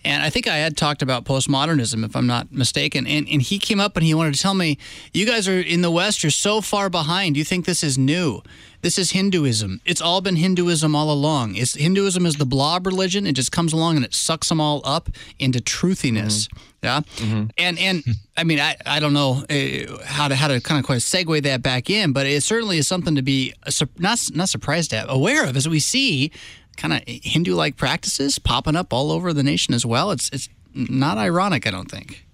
And 0.06 0.22
I 0.22 0.30
think 0.30 0.48
I 0.48 0.58
had 0.58 0.78
talked 0.78 1.02
about 1.02 1.26
postmodernism, 1.26 2.06
if 2.06 2.16
I'm 2.16 2.28
not 2.28 2.52
mistaken. 2.52 3.08
And, 3.08 3.28
and 3.28 3.42
he 3.42 3.58
came 3.58 3.80
up 3.80 3.98
and 3.98 4.06
he 4.06 4.14
wanted 4.14 4.36
to 4.36 4.40
tell 4.40 4.54
me, 4.54 4.78
You 5.14 5.26
guys 5.26 5.48
are 5.48 5.60
in 5.60 5.82
the 5.82 5.90
West, 5.90 6.24
you're 6.24 6.30
so 6.30 6.62
far 6.62 6.92
behind. 6.92 7.36
You 7.38 7.44
think 7.44 7.66
this 7.66 7.84
is 7.84 7.98
new. 7.98 8.44
This 8.84 8.98
is 8.98 9.12
Hinduism. 9.12 9.80
It's 9.86 10.02
all 10.02 10.20
been 10.20 10.36
Hinduism 10.36 10.94
all 10.94 11.10
along. 11.10 11.56
It's, 11.56 11.74
Hinduism 11.74 12.26
is 12.26 12.36
the 12.36 12.46
blob 12.46 12.86
religion. 12.86 13.26
It 13.26 13.32
just 13.32 13.50
comes 13.50 13.72
along 13.72 13.96
and 13.96 14.04
it 14.04 14.14
sucks 14.14 14.50
them 14.50 14.60
all 14.60 14.82
up 14.84 15.10
into 15.40 15.60
truthiness. 15.60 16.50
Mm-hmm. 16.50 16.60
Yeah, 16.84 17.00
mm-hmm. 17.16 17.46
and 17.58 17.80
and 17.80 18.04
I 18.36 18.44
mean 18.44 18.60
I, 18.60 18.76
I 18.86 19.00
don't 19.00 19.14
know 19.14 19.46
uh, 19.50 20.04
how 20.04 20.28
to 20.28 20.36
how 20.36 20.50
to 20.50 20.60
kind 20.60 20.80
of 20.80 20.86
quite 20.86 21.00
segue 21.00 21.44
that 21.44 21.62
back 21.62 21.90
in, 21.90 22.12
but 22.12 22.28
it 22.28 22.44
certainly 22.44 22.78
is 22.78 22.86
something 22.86 23.16
to 23.16 23.22
be 23.22 23.54
not 23.98 24.20
not 24.34 24.50
surprised 24.50 24.94
at, 24.94 25.06
aware 25.08 25.46
of 25.48 25.56
as 25.56 25.70
we 25.70 25.80
see 25.80 26.30
kind 26.76 26.92
of 26.94 27.02
Hindu 27.08 27.56
like 27.56 27.78
practices 27.78 28.38
popping 28.38 28.76
up 28.76 28.92
all 28.92 29.14
over 29.14 29.32
the 29.32 29.44
nation 29.44 29.74
as 29.74 29.86
well. 29.86 30.12
It's 30.12 30.30
it's 30.32 30.50
not 30.74 31.18
ironic, 31.18 31.66
I 31.66 31.72
don't 31.72 31.90
think. 31.90 32.26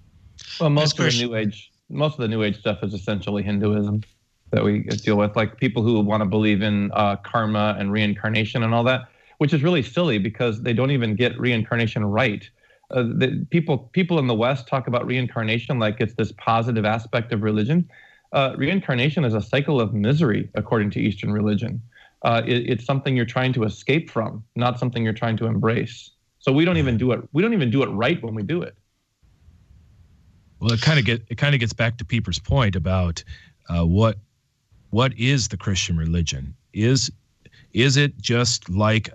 Well, 0.60 0.70
most 0.70 0.98
of 0.98 1.04
the 1.04 1.24
New 1.24 1.36
Age 1.36 1.70
most 1.88 2.14
of 2.14 2.22
the 2.22 2.28
New 2.28 2.42
Age 2.42 2.58
stuff 2.58 2.82
is 2.82 2.92
essentially 2.92 3.44
Hinduism 3.44 4.02
that 4.50 4.64
we 4.64 4.80
deal 4.80 5.16
with, 5.16 5.36
like 5.36 5.56
people 5.58 5.82
who 5.82 6.00
want 6.00 6.22
to 6.22 6.26
believe 6.26 6.62
in 6.62 6.90
uh, 6.92 7.16
karma 7.16 7.76
and 7.78 7.92
reincarnation 7.92 8.62
and 8.62 8.74
all 8.74 8.84
that, 8.84 9.08
which 9.38 9.52
is 9.52 9.62
really 9.62 9.82
silly 9.82 10.18
because 10.18 10.62
they 10.62 10.72
don't 10.72 10.90
even 10.90 11.14
get 11.14 11.38
reincarnation 11.38 12.04
right. 12.04 12.48
Uh, 12.90 13.02
the, 13.02 13.46
people 13.50 13.78
people 13.92 14.18
in 14.18 14.26
the 14.26 14.34
West 14.34 14.66
talk 14.66 14.88
about 14.88 15.06
reincarnation 15.06 15.78
like 15.78 15.96
it's 16.00 16.14
this 16.14 16.32
positive 16.32 16.84
aspect 16.84 17.32
of 17.32 17.42
religion. 17.42 17.88
Uh, 18.32 18.54
reincarnation 18.56 19.24
is 19.24 19.34
a 19.34 19.42
cycle 19.42 19.80
of 19.80 19.94
misery, 19.94 20.48
according 20.54 20.90
to 20.90 21.00
Eastern 21.00 21.32
religion. 21.32 21.80
Uh, 22.22 22.42
it, 22.46 22.70
it's 22.70 22.84
something 22.84 23.16
you're 23.16 23.24
trying 23.24 23.52
to 23.52 23.64
escape 23.64 24.10
from, 24.10 24.44
not 24.56 24.78
something 24.78 25.02
you're 25.02 25.12
trying 25.12 25.36
to 25.36 25.46
embrace. 25.46 26.10
So 26.40 26.52
we 26.52 26.64
don't 26.64 26.76
even 26.76 26.96
do 26.96 27.12
it. 27.12 27.20
We 27.32 27.42
don't 27.42 27.52
even 27.52 27.70
do 27.70 27.82
it 27.82 27.88
right 27.88 28.22
when 28.22 28.34
we 28.34 28.42
do 28.42 28.62
it. 28.62 28.76
Well, 30.58 30.72
it 30.72 30.80
kind 30.80 30.98
of 30.98 31.04
get 31.04 31.24
it 31.28 31.38
kind 31.38 31.54
of 31.54 31.60
gets 31.60 31.72
back 31.72 31.98
to 31.98 32.04
Pieper's 32.04 32.38
point 32.38 32.76
about 32.76 33.24
uh, 33.68 33.84
what 33.84 34.18
what 34.90 35.16
is 35.18 35.48
the 35.48 35.56
Christian 35.56 35.96
religion? 35.96 36.54
Is 36.72 37.10
is 37.72 37.96
it 37.96 38.18
just 38.18 38.68
like 38.68 39.10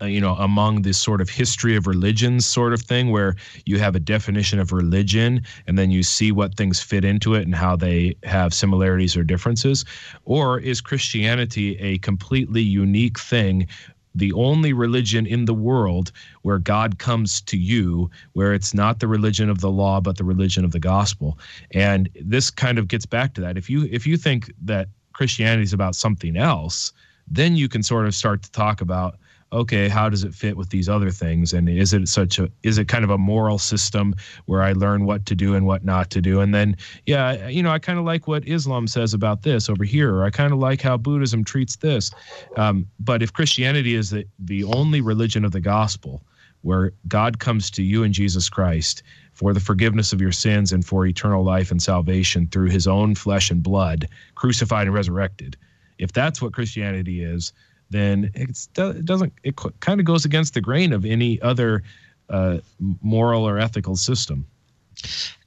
uh, 0.00 0.06
you 0.06 0.20
know 0.20 0.34
among 0.34 0.82
this 0.82 0.98
sort 0.98 1.20
of 1.20 1.28
history 1.28 1.74
of 1.74 1.86
religions 1.86 2.46
sort 2.46 2.72
of 2.72 2.80
thing 2.80 3.10
where 3.10 3.34
you 3.66 3.78
have 3.78 3.96
a 3.96 4.00
definition 4.00 4.58
of 4.58 4.72
religion 4.72 5.42
and 5.66 5.78
then 5.78 5.90
you 5.90 6.02
see 6.02 6.30
what 6.30 6.54
things 6.56 6.80
fit 6.80 7.04
into 7.04 7.34
it 7.34 7.42
and 7.42 7.54
how 7.54 7.74
they 7.74 8.14
have 8.22 8.54
similarities 8.54 9.16
or 9.16 9.24
differences 9.24 9.84
or 10.24 10.60
is 10.60 10.80
christianity 10.80 11.76
a 11.78 11.98
completely 11.98 12.62
unique 12.62 13.18
thing 13.18 13.66
the 14.14 14.32
only 14.32 14.72
religion 14.72 15.26
in 15.26 15.44
the 15.44 15.54
world 15.54 16.10
where 16.42 16.58
God 16.58 16.98
comes 16.98 17.40
to 17.42 17.56
you, 17.56 18.10
where 18.32 18.52
it's 18.52 18.74
not 18.74 18.98
the 18.98 19.06
religion 19.06 19.48
of 19.48 19.60
the 19.60 19.70
law, 19.70 20.00
but 20.00 20.16
the 20.16 20.24
religion 20.24 20.64
of 20.64 20.72
the 20.72 20.80
gospel. 20.80 21.38
And 21.72 22.08
this 22.20 22.50
kind 22.50 22.78
of 22.78 22.88
gets 22.88 23.06
back 23.06 23.34
to 23.34 23.40
that. 23.42 23.56
If 23.56 23.70
you 23.70 23.88
if 23.90 24.06
you 24.06 24.16
think 24.16 24.52
that 24.62 24.88
Christianity 25.18 25.64
is 25.64 25.72
about 25.72 25.96
something 25.96 26.36
else, 26.36 26.92
then 27.26 27.56
you 27.56 27.68
can 27.68 27.82
sort 27.82 28.06
of 28.06 28.14
start 28.14 28.40
to 28.44 28.52
talk 28.52 28.80
about 28.80 29.16
okay, 29.50 29.88
how 29.88 30.10
does 30.10 30.24
it 30.24 30.34
fit 30.34 30.58
with 30.58 30.68
these 30.68 30.90
other 30.90 31.10
things? 31.10 31.54
And 31.54 31.70
is 31.70 31.94
it 31.94 32.06
such 32.06 32.38
a 32.38 32.48
is 32.62 32.78
it 32.78 32.86
kind 32.86 33.02
of 33.02 33.10
a 33.10 33.18
moral 33.18 33.58
system 33.58 34.14
where 34.44 34.62
I 34.62 34.72
learn 34.72 35.06
what 35.06 35.26
to 35.26 35.34
do 35.34 35.54
and 35.56 35.66
what 35.66 35.84
not 35.84 36.10
to 36.10 36.20
do? 36.20 36.40
And 36.40 36.54
then 36.54 36.76
yeah, 37.06 37.48
you 37.48 37.64
know, 37.64 37.72
I 37.72 37.80
kind 37.80 37.98
of 37.98 38.04
like 38.04 38.28
what 38.28 38.46
Islam 38.46 38.86
says 38.86 39.12
about 39.12 39.42
this 39.42 39.68
over 39.68 39.82
here, 39.82 40.14
or 40.14 40.24
I 40.24 40.30
kind 40.30 40.52
of 40.52 40.60
like 40.60 40.82
how 40.82 40.96
Buddhism 40.96 41.42
treats 41.42 41.76
this. 41.76 42.12
Um, 42.56 42.86
but 43.00 43.20
if 43.20 43.32
Christianity 43.32 43.96
is 43.96 44.10
the, 44.10 44.24
the 44.38 44.62
only 44.64 45.00
religion 45.00 45.44
of 45.44 45.50
the 45.50 45.60
gospel, 45.60 46.22
where 46.62 46.92
God 47.08 47.38
comes 47.38 47.70
to 47.72 47.82
you 47.82 48.02
in 48.02 48.12
Jesus 48.12 48.48
Christ 48.48 49.02
for 49.38 49.54
the 49.54 49.60
forgiveness 49.60 50.12
of 50.12 50.20
your 50.20 50.32
sins 50.32 50.72
and 50.72 50.84
for 50.84 51.06
eternal 51.06 51.44
life 51.44 51.70
and 51.70 51.80
salvation 51.80 52.48
through 52.48 52.68
his 52.70 52.88
own 52.88 53.14
flesh 53.14 53.52
and 53.52 53.62
blood, 53.62 54.08
crucified 54.34 54.88
and 54.88 54.94
resurrected. 54.94 55.56
If 55.98 56.10
that's 56.10 56.42
what 56.42 56.52
Christianity 56.52 57.22
is, 57.22 57.52
then 57.88 58.32
it 58.34 58.58
doesn't, 59.04 59.32
it 59.44 59.54
kind 59.78 60.00
of 60.00 60.06
goes 60.06 60.24
against 60.24 60.54
the 60.54 60.60
grain 60.60 60.92
of 60.92 61.04
any 61.04 61.40
other 61.40 61.84
uh, 62.28 62.58
moral 63.00 63.46
or 63.48 63.60
ethical 63.60 63.94
system. 63.94 64.44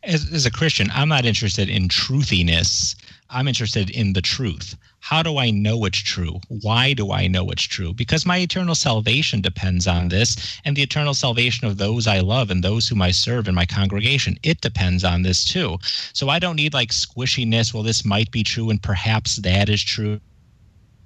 As, 0.03 0.31
as 0.31 0.45
a 0.45 0.51
Christian, 0.51 0.89
I'm 0.93 1.09
not 1.09 1.25
interested 1.25 1.69
in 1.69 1.89
truthiness. 1.89 2.95
I'm 3.31 3.47
interested 3.47 3.89
in 3.89 4.13
the 4.13 4.21
truth. 4.21 4.75
How 4.99 5.23
do 5.23 5.37
I 5.37 5.49
know 5.49 5.85
it's 5.85 5.97
true? 5.97 6.39
Why 6.49 6.93
do 6.93 7.11
I 7.11 7.27
know 7.27 7.49
it's 7.49 7.63
true? 7.63 7.93
Because 7.93 8.25
my 8.25 8.37
eternal 8.37 8.75
salvation 8.75 9.41
depends 9.41 9.87
on 9.87 10.09
this, 10.09 10.59
and 10.65 10.75
the 10.75 10.83
eternal 10.83 11.13
salvation 11.13 11.65
of 11.65 11.77
those 11.77 12.07
I 12.07 12.19
love 12.19 12.51
and 12.51 12.63
those 12.63 12.87
whom 12.87 13.01
I 13.01 13.11
serve 13.11 13.47
in 13.47 13.55
my 13.55 13.65
congregation. 13.65 14.37
It 14.43 14.61
depends 14.61 15.03
on 15.03 15.21
this 15.21 15.45
too. 15.45 15.77
So 16.13 16.29
I 16.29 16.39
don't 16.39 16.57
need 16.57 16.73
like 16.73 16.89
squishiness. 16.89 17.73
Well, 17.73 17.83
this 17.83 18.05
might 18.05 18.29
be 18.31 18.43
true, 18.43 18.69
and 18.69 18.81
perhaps 18.81 19.37
that 19.37 19.69
is 19.69 19.81
true 19.81 20.19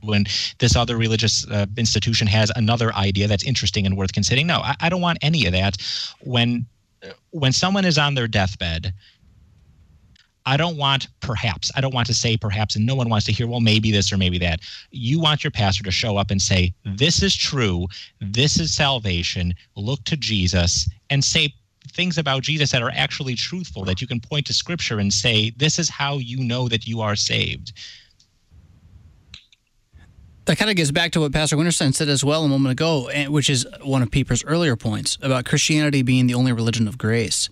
when 0.02 0.26
this 0.60 0.76
other 0.76 0.98
religious 0.98 1.48
uh, 1.50 1.66
institution 1.78 2.28
has 2.28 2.52
another 2.56 2.94
idea 2.94 3.28
that's 3.28 3.44
interesting 3.44 3.86
and 3.86 3.98
worth 3.98 4.14
considering. 4.14 4.48
No, 4.48 4.60
I, 4.60 4.76
I 4.82 4.90
don't 4.90 5.02
want 5.02 5.20
any 5.22 5.46
of 5.46 5.54
that. 5.54 5.78
When 6.22 6.66
when 7.32 7.52
someone 7.52 7.86
is 7.86 7.98
on 7.98 8.16
their 8.16 8.28
deathbed 8.28 8.94
I 10.46 10.58
don't 10.58 10.78
want 10.78 11.08
perhaps. 11.22 11.72
I 11.76 11.82
don't 11.82 11.94
want 11.94 12.08
to 12.08 12.14
say 12.14 12.38
perhaps, 12.38 12.76
and 12.76 12.86
no 12.86 12.96
one 12.96 13.10
wants 13.10 13.26
to 13.26 13.32
hear, 13.32 13.48
well, 13.48 13.62
maybe 13.62 13.92
this 13.92 14.12
or 14.14 14.18
maybe 14.18 14.38
that. 14.40 14.60
You 14.92 15.20
want 15.20 15.44
your 15.44 15.52
pastor 15.52 15.84
to 15.84 15.92
show 15.92 16.18
up 16.18 16.30
and 16.30 16.42
say, 16.42 16.74
this 16.84 17.24
is 17.24 17.36
true. 17.36 17.88
This 18.22 18.60
is 18.60 18.74
salvation. 18.74 19.54
Look 19.76 20.04
to 20.06 20.16
Jesus 20.16 20.88
and 21.10 21.24
say 21.24 21.54
things 21.94 22.18
about 22.18 22.44
Jesus 22.44 22.72
that 22.72 22.84
are 22.84 22.92
actually 22.94 23.36
truthful, 23.36 23.86
that 23.86 24.02
you 24.02 24.08
can 24.08 24.20
point 24.20 24.46
to 24.48 24.54
scripture 24.54 25.00
and 25.00 25.12
say, 25.12 25.52
this 25.58 25.80
is 25.80 25.90
how 25.90 26.18
you 26.18 26.44
know 26.44 26.68
that 26.68 26.86
you 26.86 27.02
are 27.02 27.16
saved. 27.16 27.74
That 30.46 30.60
kind 30.60 30.70
of 30.70 30.78
gets 30.78 30.92
back 30.92 31.12
to 31.14 31.22
what 31.22 31.34
Pastor 31.34 31.58
Winterstein 31.58 31.96
said 31.96 32.08
as 32.08 32.24
well 32.24 32.44
a 32.44 32.48
moment 32.48 32.72
ago, 32.72 33.08
eh, 33.08 33.26
which 33.26 33.50
is 33.50 33.66
one 33.84 34.04
of 34.04 34.12
Pieper's 34.12 34.44
earlier 34.44 34.76
points 34.76 35.18
about 35.24 35.46
Christianity 35.46 36.04
being 36.04 36.28
the 36.28 36.36
only 36.36 36.54
religion 36.54 36.88
of 36.88 37.00
grace. 37.00 37.50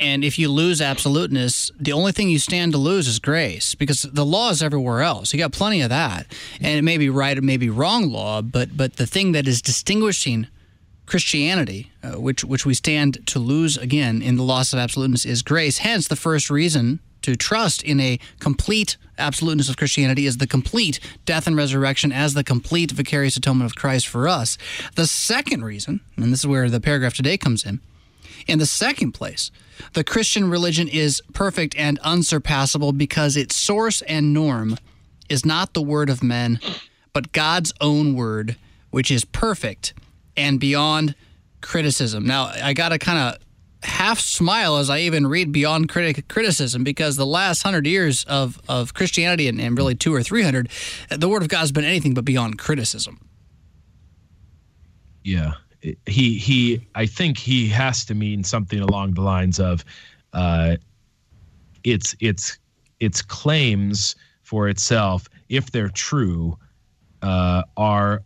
And 0.00 0.24
if 0.24 0.38
you 0.38 0.48
lose 0.48 0.80
absoluteness, 0.80 1.70
the 1.78 1.92
only 1.92 2.12
thing 2.12 2.30
you 2.30 2.38
stand 2.38 2.72
to 2.72 2.78
lose 2.78 3.06
is 3.06 3.18
grace 3.18 3.74
because 3.74 4.02
the 4.02 4.24
law 4.24 4.48
is 4.48 4.62
everywhere 4.62 5.02
else. 5.02 5.32
You 5.32 5.38
got 5.38 5.52
plenty 5.52 5.82
of 5.82 5.90
that. 5.90 6.26
And 6.60 6.78
it 6.78 6.82
may 6.82 6.96
be 6.96 7.10
right, 7.10 7.36
it 7.36 7.44
may 7.44 7.58
be 7.58 7.68
wrong 7.68 8.10
law, 8.10 8.40
but 8.40 8.76
but 8.76 8.96
the 8.96 9.06
thing 9.06 9.32
that 9.32 9.46
is 9.46 9.60
distinguishing 9.60 10.48
Christianity, 11.04 11.92
uh, 12.02 12.18
which 12.18 12.44
which 12.44 12.64
we 12.64 12.72
stand 12.72 13.26
to 13.26 13.38
lose 13.38 13.76
again 13.76 14.22
in 14.22 14.36
the 14.36 14.42
loss 14.42 14.72
of 14.72 14.78
absoluteness, 14.78 15.26
is 15.26 15.42
grace. 15.42 15.78
Hence, 15.78 16.08
the 16.08 16.16
first 16.16 16.48
reason 16.48 17.00
to 17.22 17.36
trust 17.36 17.82
in 17.82 18.00
a 18.00 18.18
complete 18.38 18.96
absoluteness 19.18 19.68
of 19.68 19.76
Christianity 19.76 20.24
is 20.24 20.38
the 20.38 20.46
complete 20.46 20.98
death 21.26 21.46
and 21.46 21.56
resurrection 21.56 22.12
as 22.12 22.32
the 22.32 22.44
complete 22.44 22.90
vicarious 22.92 23.36
atonement 23.36 23.70
of 23.70 23.76
Christ 23.76 24.08
for 24.08 24.26
us. 24.26 24.56
The 24.94 25.06
second 25.06 25.62
reason, 25.62 26.00
and 26.16 26.32
this 26.32 26.40
is 26.40 26.46
where 26.46 26.70
the 26.70 26.80
paragraph 26.80 27.12
today 27.12 27.36
comes 27.36 27.66
in, 27.66 27.80
in 28.46 28.58
the 28.58 28.64
second 28.64 29.12
place, 29.12 29.50
the 29.92 30.04
Christian 30.04 30.50
religion 30.50 30.88
is 30.88 31.22
perfect 31.32 31.76
and 31.76 31.98
unsurpassable 32.00 32.92
because 32.92 33.36
its 33.36 33.56
source 33.56 34.02
and 34.02 34.32
norm 34.34 34.76
is 35.28 35.46
not 35.46 35.74
the 35.74 35.82
word 35.82 36.10
of 36.10 36.22
men, 36.22 36.60
but 37.12 37.32
God's 37.32 37.72
own 37.80 38.14
word, 38.14 38.56
which 38.90 39.10
is 39.10 39.24
perfect 39.24 39.94
and 40.36 40.58
beyond 40.58 41.14
criticism. 41.60 42.26
Now, 42.26 42.46
I 42.46 42.72
got 42.72 42.90
to 42.90 42.98
kind 42.98 43.18
of 43.18 43.40
half 43.82 44.20
smile 44.20 44.76
as 44.76 44.90
I 44.90 45.00
even 45.00 45.26
read 45.26 45.52
beyond 45.52 45.88
critic 45.88 46.28
criticism 46.28 46.84
because 46.84 47.16
the 47.16 47.26
last 47.26 47.62
hundred 47.62 47.86
years 47.86 48.24
of, 48.24 48.60
of 48.68 48.92
Christianity 48.92 49.48
and, 49.48 49.60
and 49.60 49.76
really 49.76 49.94
two 49.94 50.14
or 50.14 50.22
three 50.22 50.42
hundred, 50.42 50.68
the 51.08 51.28
word 51.28 51.42
of 51.42 51.48
God 51.48 51.60
has 51.60 51.72
been 51.72 51.84
anything 51.84 52.14
but 52.14 52.24
beyond 52.24 52.58
criticism. 52.58 53.20
Yeah, 55.22 55.54
he 55.82 56.38
he 56.38 56.86
I 56.94 57.06
think 57.06 57.38
he 57.38 57.68
has 57.68 58.04
to 58.06 58.14
mean 58.14 58.44
something 58.44 58.80
along 58.80 59.14
the 59.14 59.22
lines 59.22 59.58
of 59.58 59.84
uh, 60.32 60.76
its 61.84 62.14
its 62.20 62.58
its 63.00 63.22
claims 63.22 64.14
for 64.42 64.68
itself, 64.68 65.28
if 65.48 65.70
they're 65.70 65.88
true, 65.88 66.58
uh, 67.22 67.62
are 67.76 68.22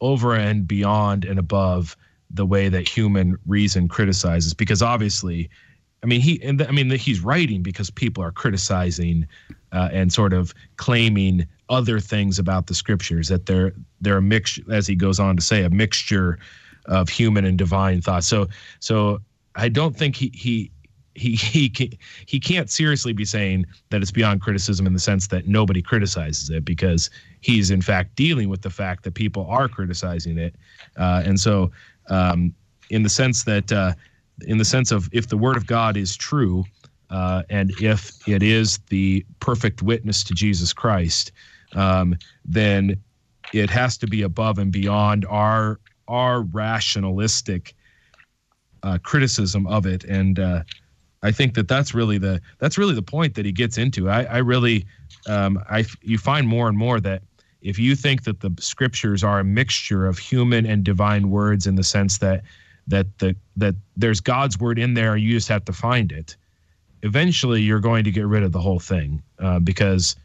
over 0.00 0.34
and 0.34 0.66
beyond 0.66 1.24
and 1.24 1.38
above 1.38 1.96
the 2.30 2.46
way 2.46 2.68
that 2.68 2.88
human 2.88 3.36
reason 3.46 3.88
criticizes. 3.88 4.54
Because 4.54 4.82
obviously, 4.82 5.48
I 6.02 6.06
mean 6.06 6.20
he 6.20 6.42
and 6.42 6.62
I 6.62 6.72
mean 6.72 6.90
he's 6.90 7.20
writing 7.20 7.62
because 7.62 7.90
people 7.90 8.24
are 8.24 8.32
criticizing 8.32 9.26
uh, 9.72 9.88
and 9.92 10.12
sort 10.12 10.32
of 10.32 10.52
claiming 10.76 11.46
other 11.68 12.00
things 12.00 12.38
about 12.38 12.66
the 12.66 12.74
scriptures 12.74 13.28
that 13.28 13.46
they're 13.46 13.72
they're 14.00 14.18
a 14.18 14.22
mix 14.22 14.58
as 14.70 14.86
he 14.86 14.94
goes 14.94 15.20
on 15.20 15.36
to 15.36 15.42
say 15.42 15.62
a 15.64 15.70
mixture 15.70 16.38
of 16.88 17.08
human 17.08 17.44
and 17.44 17.56
divine 17.56 18.00
thought. 18.00 18.24
So 18.24 18.48
so 18.80 19.20
I 19.54 19.68
don't 19.68 19.96
think 19.96 20.16
he 20.16 20.30
he 20.34 20.70
he 21.14 21.36
he 21.36 21.98
he 22.26 22.40
can't 22.40 22.70
seriously 22.70 23.12
be 23.12 23.24
saying 23.24 23.66
that 23.90 24.02
it's 24.02 24.10
beyond 24.10 24.40
criticism 24.40 24.86
in 24.86 24.92
the 24.92 24.98
sense 24.98 25.26
that 25.28 25.46
nobody 25.46 25.82
criticizes 25.82 26.50
it 26.50 26.64
because 26.64 27.10
he's 27.40 27.70
in 27.70 27.82
fact 27.82 28.16
dealing 28.16 28.48
with 28.48 28.62
the 28.62 28.70
fact 28.70 29.04
that 29.04 29.14
people 29.14 29.46
are 29.48 29.68
criticizing 29.68 30.38
it, 30.38 30.54
uh, 30.96 31.22
and 31.24 31.38
so 31.38 31.70
um, 32.08 32.54
in 32.90 33.02
the 33.02 33.08
sense 33.08 33.44
that 33.44 33.70
uh, 33.70 33.92
in 34.46 34.58
the 34.58 34.64
sense 34.64 34.90
of 34.90 35.08
if 35.12 35.28
the 35.28 35.36
word 35.36 35.56
of 35.56 35.66
God 35.66 35.96
is 35.96 36.16
true 36.16 36.64
uh, 37.10 37.42
and 37.50 37.72
if 37.80 38.12
it 38.28 38.42
is 38.42 38.78
the 38.88 39.24
perfect 39.40 39.82
witness 39.82 40.22
to 40.24 40.34
Jesus 40.34 40.72
Christ, 40.72 41.32
um, 41.74 42.16
then 42.44 42.96
it 43.52 43.70
has 43.70 43.96
to 43.98 44.06
be 44.06 44.22
above 44.22 44.58
and 44.58 44.70
beyond 44.70 45.24
our 45.26 45.80
our 46.08 46.42
rationalistic 46.42 47.74
uh, 48.82 48.98
criticism 49.02 49.66
of 49.66 49.86
it, 49.86 50.04
and 50.04 50.38
uh, 50.38 50.62
I 51.22 51.32
think 51.32 51.54
that 51.54 51.68
that's 51.68 51.94
really 51.94 52.18
the 52.18 52.40
that's 52.58 52.78
really 52.78 52.94
the 52.94 53.02
point 53.02 53.34
that 53.34 53.44
he 53.44 53.52
gets 53.52 53.78
into. 53.78 54.08
I, 54.08 54.24
I 54.24 54.38
really, 54.38 54.86
um, 55.26 55.62
I 55.68 55.84
you 56.02 56.18
find 56.18 56.46
more 56.46 56.68
and 56.68 56.78
more 56.78 57.00
that 57.00 57.22
if 57.60 57.78
you 57.78 57.96
think 57.96 58.24
that 58.24 58.40
the 58.40 58.54
scriptures 58.60 59.24
are 59.24 59.40
a 59.40 59.44
mixture 59.44 60.06
of 60.06 60.18
human 60.18 60.64
and 60.64 60.84
divine 60.84 61.30
words 61.30 61.66
in 61.66 61.74
the 61.74 61.82
sense 61.84 62.18
that 62.18 62.42
that 62.86 63.06
the 63.18 63.34
that 63.56 63.74
there's 63.96 64.20
God's 64.20 64.58
word 64.58 64.78
in 64.78 64.94
there, 64.94 65.16
you 65.16 65.32
just 65.32 65.48
have 65.48 65.64
to 65.66 65.72
find 65.72 66.12
it. 66.12 66.36
Eventually, 67.02 67.60
you're 67.62 67.80
going 67.80 68.04
to 68.04 68.10
get 68.10 68.26
rid 68.26 68.42
of 68.42 68.52
the 68.52 68.60
whole 68.60 68.80
thing 68.80 69.22
uh, 69.38 69.58
because 69.58 70.16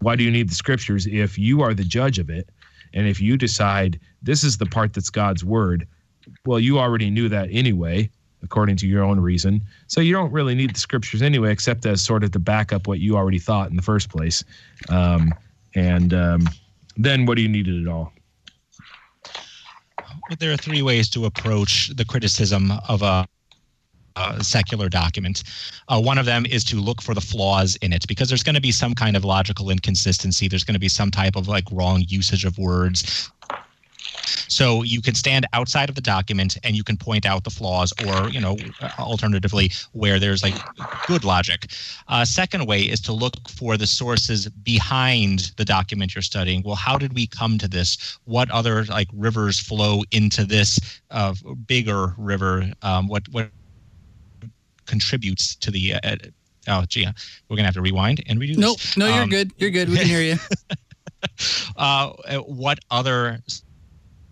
why 0.00 0.16
do 0.16 0.24
you 0.24 0.30
need 0.30 0.48
the 0.48 0.54
scriptures 0.54 1.06
if 1.06 1.38
you 1.38 1.62
are 1.62 1.74
the 1.74 1.84
judge 1.84 2.18
of 2.18 2.30
it? 2.30 2.48
And 2.94 3.06
if 3.06 3.20
you 3.20 3.36
decide 3.36 4.00
this 4.22 4.42
is 4.42 4.56
the 4.56 4.66
part 4.66 4.94
that's 4.94 5.10
God's 5.10 5.44
word, 5.44 5.86
well, 6.46 6.58
you 6.58 6.78
already 6.78 7.10
knew 7.10 7.28
that 7.28 7.48
anyway, 7.50 8.10
according 8.42 8.76
to 8.76 8.86
your 8.86 9.04
own 9.04 9.20
reason. 9.20 9.60
So 9.88 10.00
you 10.00 10.12
don't 10.12 10.32
really 10.32 10.54
need 10.54 10.74
the 10.74 10.80
scriptures 10.80 11.20
anyway, 11.20 11.52
except 11.52 11.84
as 11.84 12.02
sort 12.02 12.24
of 12.24 12.30
to 12.30 12.38
back 12.38 12.72
up 12.72 12.86
what 12.86 13.00
you 13.00 13.16
already 13.16 13.38
thought 13.38 13.68
in 13.68 13.76
the 13.76 13.82
first 13.82 14.08
place. 14.08 14.42
Um, 14.88 15.34
and 15.74 16.14
um, 16.14 16.48
then 16.96 17.26
what 17.26 17.36
do 17.36 17.42
you 17.42 17.48
need 17.48 17.68
it 17.68 17.82
at 17.82 17.88
all? 17.88 18.12
Well, 20.28 20.36
there 20.38 20.52
are 20.52 20.56
three 20.56 20.80
ways 20.80 21.10
to 21.10 21.26
approach 21.26 21.88
the 21.88 22.04
criticism 22.04 22.72
of 22.88 23.02
a 23.02 23.26
secular 24.40 24.88
document. 24.88 25.42
Uh, 25.88 26.00
one 26.00 26.18
of 26.18 26.26
them 26.26 26.46
is 26.46 26.64
to 26.64 26.76
look 26.76 27.02
for 27.02 27.14
the 27.14 27.20
flaws 27.20 27.76
in 27.76 27.92
it 27.92 28.06
because 28.06 28.28
there's 28.28 28.42
going 28.42 28.54
to 28.54 28.60
be 28.60 28.72
some 28.72 28.94
kind 28.94 29.16
of 29.16 29.24
logical 29.24 29.70
inconsistency. 29.70 30.48
There's 30.48 30.64
going 30.64 30.74
to 30.74 30.80
be 30.80 30.88
some 30.88 31.10
type 31.10 31.36
of 31.36 31.48
like 31.48 31.64
wrong 31.72 32.04
usage 32.08 32.44
of 32.44 32.58
words. 32.58 33.30
So 34.48 34.82
you 34.82 35.00
can 35.00 35.14
stand 35.14 35.46
outside 35.52 35.88
of 35.88 35.94
the 35.94 36.00
document 36.00 36.56
and 36.62 36.76
you 36.76 36.84
can 36.84 36.96
point 36.96 37.26
out 37.26 37.44
the 37.44 37.50
flaws, 37.50 37.92
or 38.06 38.28
you 38.28 38.40
know, 38.40 38.56
alternatively, 38.98 39.72
where 39.92 40.18
there's 40.20 40.42
like 40.42 40.54
good 41.06 41.24
logic. 41.24 41.70
Uh, 42.08 42.24
second 42.24 42.66
way 42.66 42.82
is 42.82 43.00
to 43.02 43.12
look 43.12 43.34
for 43.48 43.76
the 43.76 43.86
sources 43.86 44.48
behind 44.48 45.52
the 45.56 45.64
document 45.64 46.14
you're 46.14 46.22
studying. 46.22 46.62
Well, 46.62 46.76
how 46.76 46.98
did 46.98 47.14
we 47.14 47.26
come 47.26 47.58
to 47.58 47.68
this? 47.68 48.18
What 48.24 48.50
other 48.50 48.84
like 48.84 49.08
rivers 49.12 49.58
flow 49.58 50.02
into 50.10 50.44
this 50.44 50.78
uh, 51.10 51.34
bigger 51.66 52.14
river? 52.16 52.70
Um, 52.82 53.08
what 53.08 53.28
what 53.30 53.50
contributes 54.86 55.54
to 55.56 55.70
the. 55.70 55.94
Uh, 55.94 56.16
oh, 56.68 56.84
gee, 56.88 57.06
we're 57.48 57.56
gonna 57.56 57.66
have 57.66 57.74
to 57.74 57.82
rewind 57.82 58.22
and 58.26 58.40
redo. 58.40 58.56
Nope, 58.56 58.78
no, 58.96 59.06
you're 59.06 59.24
um, 59.24 59.28
good. 59.28 59.52
You're 59.58 59.70
good. 59.70 59.88
We 59.88 59.98
can 59.98 60.06
hear 60.06 60.22
you. 60.22 60.36
uh, 61.76 62.12
what 62.46 62.78
other 62.90 63.40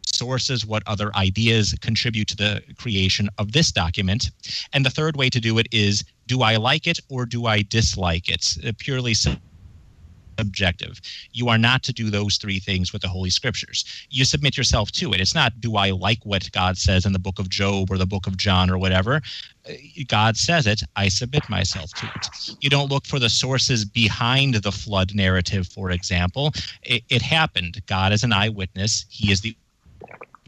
sources, 0.06 0.64
what 0.64 0.82
other 0.86 1.14
ideas 1.16 1.74
contribute 1.80 2.28
to 2.28 2.36
the 2.36 2.62
creation 2.78 3.28
of 3.38 3.52
this 3.52 3.72
document. 3.72 4.30
And 4.72 4.84
the 4.86 4.90
third 4.90 5.16
way 5.16 5.28
to 5.30 5.40
do 5.40 5.58
it 5.58 5.66
is 5.72 6.04
do 6.26 6.42
I 6.42 6.56
like 6.56 6.86
it 6.86 7.00
or 7.08 7.26
do 7.26 7.46
I 7.46 7.62
dislike 7.62 8.28
it? 8.28 8.56
Uh, 8.64 8.72
purely 8.78 9.14
subjective. 10.38 11.00
You 11.32 11.48
are 11.48 11.58
not 11.58 11.82
to 11.84 11.92
do 11.92 12.10
those 12.10 12.36
three 12.36 12.58
things 12.58 12.92
with 12.92 13.02
the 13.02 13.08
Holy 13.08 13.30
Scriptures. 13.30 13.84
You 14.10 14.24
submit 14.24 14.56
yourself 14.56 14.92
to 14.92 15.12
it. 15.12 15.20
It's 15.20 15.34
not, 15.34 15.60
do 15.60 15.76
I 15.76 15.90
like 15.90 16.18
what 16.24 16.50
God 16.52 16.78
says 16.78 17.06
in 17.06 17.12
the 17.12 17.18
book 17.18 17.38
of 17.38 17.48
Job 17.48 17.90
or 17.90 17.98
the 17.98 18.06
book 18.06 18.26
of 18.26 18.36
John 18.36 18.70
or 18.70 18.78
whatever? 18.78 19.20
Uh, 19.68 19.72
God 20.08 20.36
says 20.36 20.66
it, 20.66 20.82
I 20.96 21.08
submit 21.08 21.48
myself 21.48 21.92
to 21.94 22.06
it. 22.06 22.30
You 22.60 22.70
don't 22.70 22.90
look 22.90 23.06
for 23.06 23.18
the 23.18 23.30
sources 23.30 23.84
behind 23.84 24.54
the 24.54 24.72
flood 24.72 25.14
narrative, 25.14 25.68
for 25.68 25.90
example. 25.90 26.52
It, 26.82 27.02
it 27.08 27.22
happened. 27.22 27.80
God 27.86 28.12
is 28.12 28.24
an 28.24 28.32
eyewitness, 28.32 29.06
He 29.08 29.30
is 29.30 29.40
the 29.40 29.56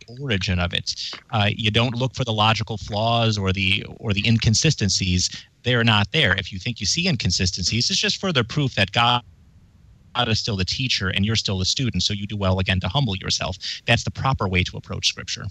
origin 0.09 0.59
of 0.59 0.73
it. 0.73 0.95
Uh, 1.31 1.51
you 1.55 1.71
don't 1.71 1.95
look 1.95 2.15
for 2.15 2.25
the 2.25 2.33
logical 2.33 2.77
flaws 2.77 3.39
or 3.39 3.53
the 3.53 3.85
or 4.01 4.13
the 4.13 4.27
inconsistencies. 4.27 5.31
They're 5.63 5.85
not 5.85 6.13
there. 6.13 6.35
If 6.37 6.53
you 6.53 6.59
think 6.59 6.81
you 6.81 6.87
see 6.87 7.09
inconsistencies, 7.09 7.91
it's 7.91 7.99
just 7.99 8.21
further 8.21 8.45
proof 8.45 8.75
that 8.75 8.93
God 8.93 9.23
God 10.15 10.29
is 10.29 10.39
still 10.39 10.57
the 10.57 10.65
teacher 10.65 11.09
and 11.09 11.25
you're 11.25 11.37
still 11.37 11.59
the 11.59 11.65
student. 11.65 12.03
So 12.03 12.13
you 12.15 12.27
do 12.27 12.37
well 12.37 12.59
again 12.59 12.81
to 12.81 12.89
humble 12.89 13.17
yourself. 13.17 13.57
That's 13.87 14.05
the 14.05 14.11
proper 14.11 14.49
way 14.49 14.63
to 14.65 14.77
approach 14.77 15.09
Scripture. 15.09 15.45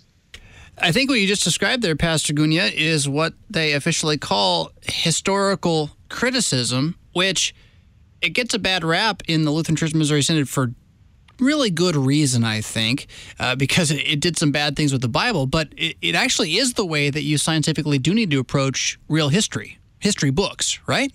I 0.77 0.91
think 0.91 1.10
what 1.10 1.20
you 1.20 1.27
just 1.27 1.43
described 1.43 1.84
there, 1.84 1.96
Pastor 1.96 2.34
Gunia, 2.34 2.72
is 2.72 3.08
what 3.08 3.34
they 3.50 3.74
officially 3.74 4.17
call 4.17 4.72
historical 4.82 5.91
criticism, 6.10 6.96
which 7.13 7.53
it 8.22 8.29
gets 8.29 8.53
a 8.53 8.60
bad 8.60 8.84
rap 8.84 9.22
in 9.27 9.46
the 9.46 9.51
Lutheran 9.51 9.75
Church 9.75 9.93
Missouri 9.93 10.24
Synod 10.24 10.50
for 10.50 10.74
really 11.39 11.70
good 11.70 11.96
reason, 11.96 12.43
I 12.43 12.62
think, 12.62 13.08
uh, 13.39 13.55
because 13.55 13.91
it, 13.91 14.00
it, 14.08 14.20
did 14.20 14.38
some 14.38 14.51
bad 14.51 14.75
things 14.75 14.91
with 14.91 15.01
the 15.01 15.08
Bible, 15.08 15.46
but 15.46 15.70
it, 15.77 15.98
it 16.01 16.15
actually 16.15 16.58
is 16.58 16.74
the 16.74 16.86
way 16.86 17.10
that 17.10 17.22
you 17.22 17.38
scientifically 17.38 18.00
do 18.00 18.13
need 18.13 18.32
to 18.32 18.39
approach 18.39 19.00
real 19.10 19.29
history, 19.29 19.77
history 20.00 20.32
books, 20.32 20.79
right? 20.88 21.12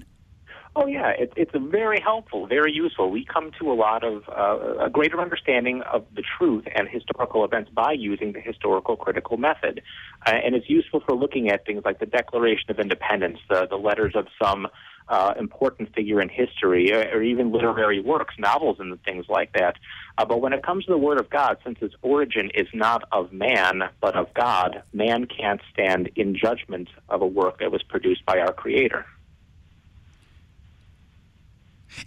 Oh 0.77 0.87
yeah, 0.87 1.09
it, 1.09 1.33
it's 1.37 1.51
very 1.55 2.01
helpful, 2.01 2.47
very 2.47 2.73
useful. 2.73 3.11
We 3.11 3.25
come 3.25 3.51
to 3.59 3.73
a 3.73 3.75
lot 3.75 4.05
of 4.05 4.23
uh, 4.29 4.85
a 4.85 4.91
greater 4.91 5.21
understanding 5.21 5.83
of 5.83 6.05
the 6.15 6.23
truth 6.39 6.65
and 6.75 6.89
historical 6.89 7.45
events 7.45 7.71
by 7.75 7.93
using 7.93 8.33
the 8.33 8.41
historical 8.41 8.97
critical 8.97 9.39
method, 9.39 9.83
uh, 10.27 10.31
and 10.31 10.55
it's 10.55 10.69
useful 10.69 11.01
for 11.01 11.17
looking 11.17 11.51
at 11.51 11.67
things 11.67 11.83
like 11.85 11.99
the 11.99 12.07
Declaration 12.07 12.71
of 12.71 12.79
Independence, 12.79 13.39
the, 13.49 13.67
the 13.69 13.77
letters 13.77 14.15
of 14.15 14.27
some 14.41 14.69
uh, 15.09 15.33
important 15.39 15.95
figure 15.95 16.21
in 16.21 16.29
history, 16.29 16.93
or, 16.93 17.01
or 17.17 17.23
even 17.23 17.51
literary 17.51 18.01
works, 18.01 18.35
novels, 18.39 18.77
and 18.79 19.03
things 19.05 19.25
like 19.29 19.53
that. 19.55 19.77
Uh, 20.19 20.25
but 20.25 20.41
when 20.41 20.53
it 20.53 20.63
comes 20.63 20.85
to 20.85 20.93
the 20.93 20.99
Word 20.99 21.19
of 21.19 21.31
God, 21.31 21.57
since 21.65 21.79
its 21.81 21.95
origin 22.03 22.51
is 22.55 22.69
not 22.75 23.03
of 23.11 23.33
man 23.33 23.83
but 24.01 24.15
of 24.15 24.33
God, 24.35 24.83
man 24.93 25.27
can't 25.27 25.61
stand 25.73 26.11
in 26.15 26.37
judgment 26.37 26.89
of 27.09 27.23
a 27.23 27.27
work 27.27 27.59
that 27.61 27.73
was 27.73 27.83
produced 27.83 28.25
by 28.27 28.39
our 28.39 28.53
Creator. 28.53 29.07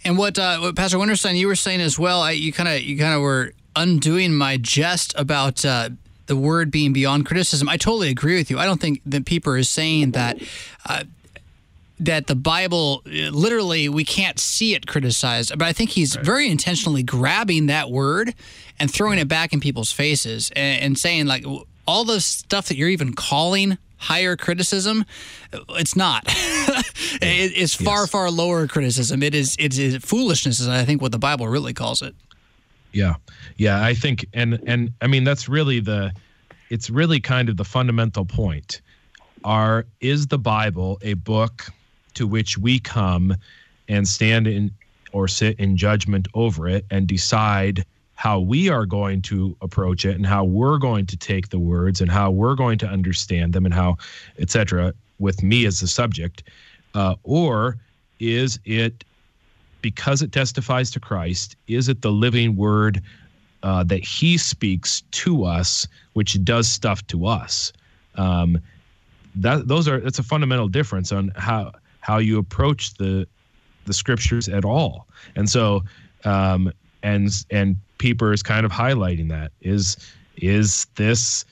And 0.04 0.18
what, 0.18 0.38
uh, 0.38 0.58
what 0.58 0.76
Pastor 0.76 0.98
Winterstein, 0.98 1.36
you 1.36 1.46
were 1.46 1.54
saying 1.54 1.80
as 1.80 1.98
well, 1.98 2.22
I, 2.22 2.32
you 2.32 2.52
kind 2.52 2.68
of 2.68 2.80
you 2.82 2.98
kind 2.98 3.14
of 3.14 3.20
were 3.20 3.52
undoing 3.76 4.34
my 4.34 4.56
jest 4.56 5.14
about 5.16 5.64
uh, 5.64 5.90
the 6.26 6.36
word 6.36 6.70
being 6.70 6.92
beyond 6.92 7.26
criticism. 7.26 7.68
I 7.68 7.76
totally 7.76 8.08
agree 8.08 8.36
with 8.36 8.50
you. 8.50 8.58
I 8.58 8.64
don't 8.64 8.80
think 8.80 9.00
that 9.06 9.26
Pieper 9.26 9.56
is 9.56 9.68
saying 9.68 10.12
that. 10.12 10.38
Uh, 10.86 11.04
that 12.00 12.26
the 12.26 12.34
Bible 12.34 13.02
literally 13.04 13.88
we 13.88 14.04
can't 14.04 14.40
see 14.40 14.74
it 14.74 14.88
criticized, 14.88 15.56
but 15.56 15.68
I 15.68 15.72
think 15.72 15.90
he's 15.90 16.16
right. 16.16 16.26
very 16.26 16.50
intentionally 16.50 17.04
grabbing 17.04 17.66
that 17.66 17.92
word 17.92 18.34
and 18.80 18.92
throwing 18.92 19.20
it 19.20 19.28
back 19.28 19.52
in 19.52 19.60
people's 19.60 19.92
faces 19.92 20.50
and, 20.56 20.82
and 20.82 20.98
saying 20.98 21.26
like 21.26 21.44
all 21.86 22.04
the 22.04 22.20
stuff 22.20 22.66
that 22.68 22.76
you're 22.76 22.88
even 22.88 23.12
calling 23.12 23.78
higher 24.02 24.36
criticism. 24.36 25.04
It's 25.70 25.96
not. 25.96 26.24
it, 26.26 27.52
it's 27.56 27.74
far, 27.74 28.02
yes. 28.02 28.10
far 28.10 28.30
lower 28.30 28.66
criticism. 28.66 29.22
It 29.22 29.34
is, 29.34 29.56
it 29.58 29.78
is 29.78 29.96
foolishness, 29.96 30.60
is 30.60 30.68
I 30.68 30.84
think 30.84 31.00
what 31.00 31.12
the 31.12 31.18
Bible 31.18 31.48
really 31.48 31.72
calls 31.72 32.02
it. 32.02 32.14
Yeah, 32.92 33.14
yeah, 33.56 33.82
I 33.82 33.94
think, 33.94 34.26
and 34.34 34.60
and 34.66 34.92
I 35.00 35.06
mean 35.06 35.24
that's 35.24 35.48
really 35.48 35.80
the, 35.80 36.12
it's 36.68 36.90
really 36.90 37.20
kind 37.20 37.48
of 37.48 37.56
the 37.56 37.64
fundamental 37.64 38.26
point. 38.26 38.82
Are 39.44 39.86
is 40.00 40.26
the 40.26 40.38
Bible 40.38 40.98
a 41.00 41.14
book 41.14 41.68
to 42.14 42.26
which 42.26 42.58
we 42.58 42.78
come 42.78 43.34
and 43.88 44.06
stand 44.06 44.46
in 44.46 44.70
or 45.12 45.26
sit 45.26 45.58
in 45.58 45.76
judgment 45.76 46.28
over 46.34 46.68
it 46.68 46.84
and 46.90 47.06
decide 47.06 47.84
how 48.22 48.38
we 48.38 48.68
are 48.68 48.86
going 48.86 49.20
to 49.20 49.56
approach 49.60 50.04
it 50.04 50.14
and 50.16 50.26
how 50.26 50.44
we're 50.44 50.78
going 50.78 51.06
to 51.06 51.16
take 51.16 51.48
the 51.48 51.58
words 51.58 52.00
and 52.00 52.10
how 52.10 52.30
we're 52.30 52.54
going 52.54 52.78
to 52.78 52.86
understand 52.86 53.52
them 53.52 53.64
and 53.64 53.74
how 53.74 53.96
etc 54.38 54.92
with 55.18 55.42
me 55.42 55.66
as 55.66 55.80
the 55.80 55.88
subject 55.88 56.42
uh, 56.94 57.14
or 57.24 57.76
is 58.20 58.60
it 58.64 59.04
because 59.80 60.22
it 60.22 60.30
testifies 60.30 60.90
to 60.90 61.00
christ 61.00 61.56
is 61.66 61.88
it 61.88 62.02
the 62.02 62.12
living 62.12 62.54
word 62.56 63.02
uh, 63.62 63.84
that 63.84 64.04
he 64.04 64.36
speaks 64.36 65.02
to 65.12 65.44
us 65.44 65.86
which 66.14 66.42
does 66.44 66.68
stuff 66.68 67.06
to 67.08 67.26
us? 67.26 67.72
Um, 68.16 68.58
that 69.36 69.66
those 69.66 69.88
are 69.88 70.00
that's 70.00 70.18
a 70.18 70.22
fundamental 70.22 70.68
difference 70.68 71.12
on 71.12 71.32
how 71.36 71.72
how 72.00 72.18
you 72.18 72.38
approach 72.38 72.94
the 72.94 73.26
the 73.86 73.94
scriptures 73.94 74.48
at 74.48 74.64
all. 74.64 75.06
And 75.36 75.48
so 75.48 75.84
um, 76.24 76.72
and 77.02 77.30
and 77.50 77.76
Pieper 78.02 78.32
is 78.32 78.42
kind 78.42 78.66
of 78.66 78.72
highlighting 78.72 79.28
that 79.28 79.52
is 79.60 79.96
is 80.36 80.88
this 80.96 81.44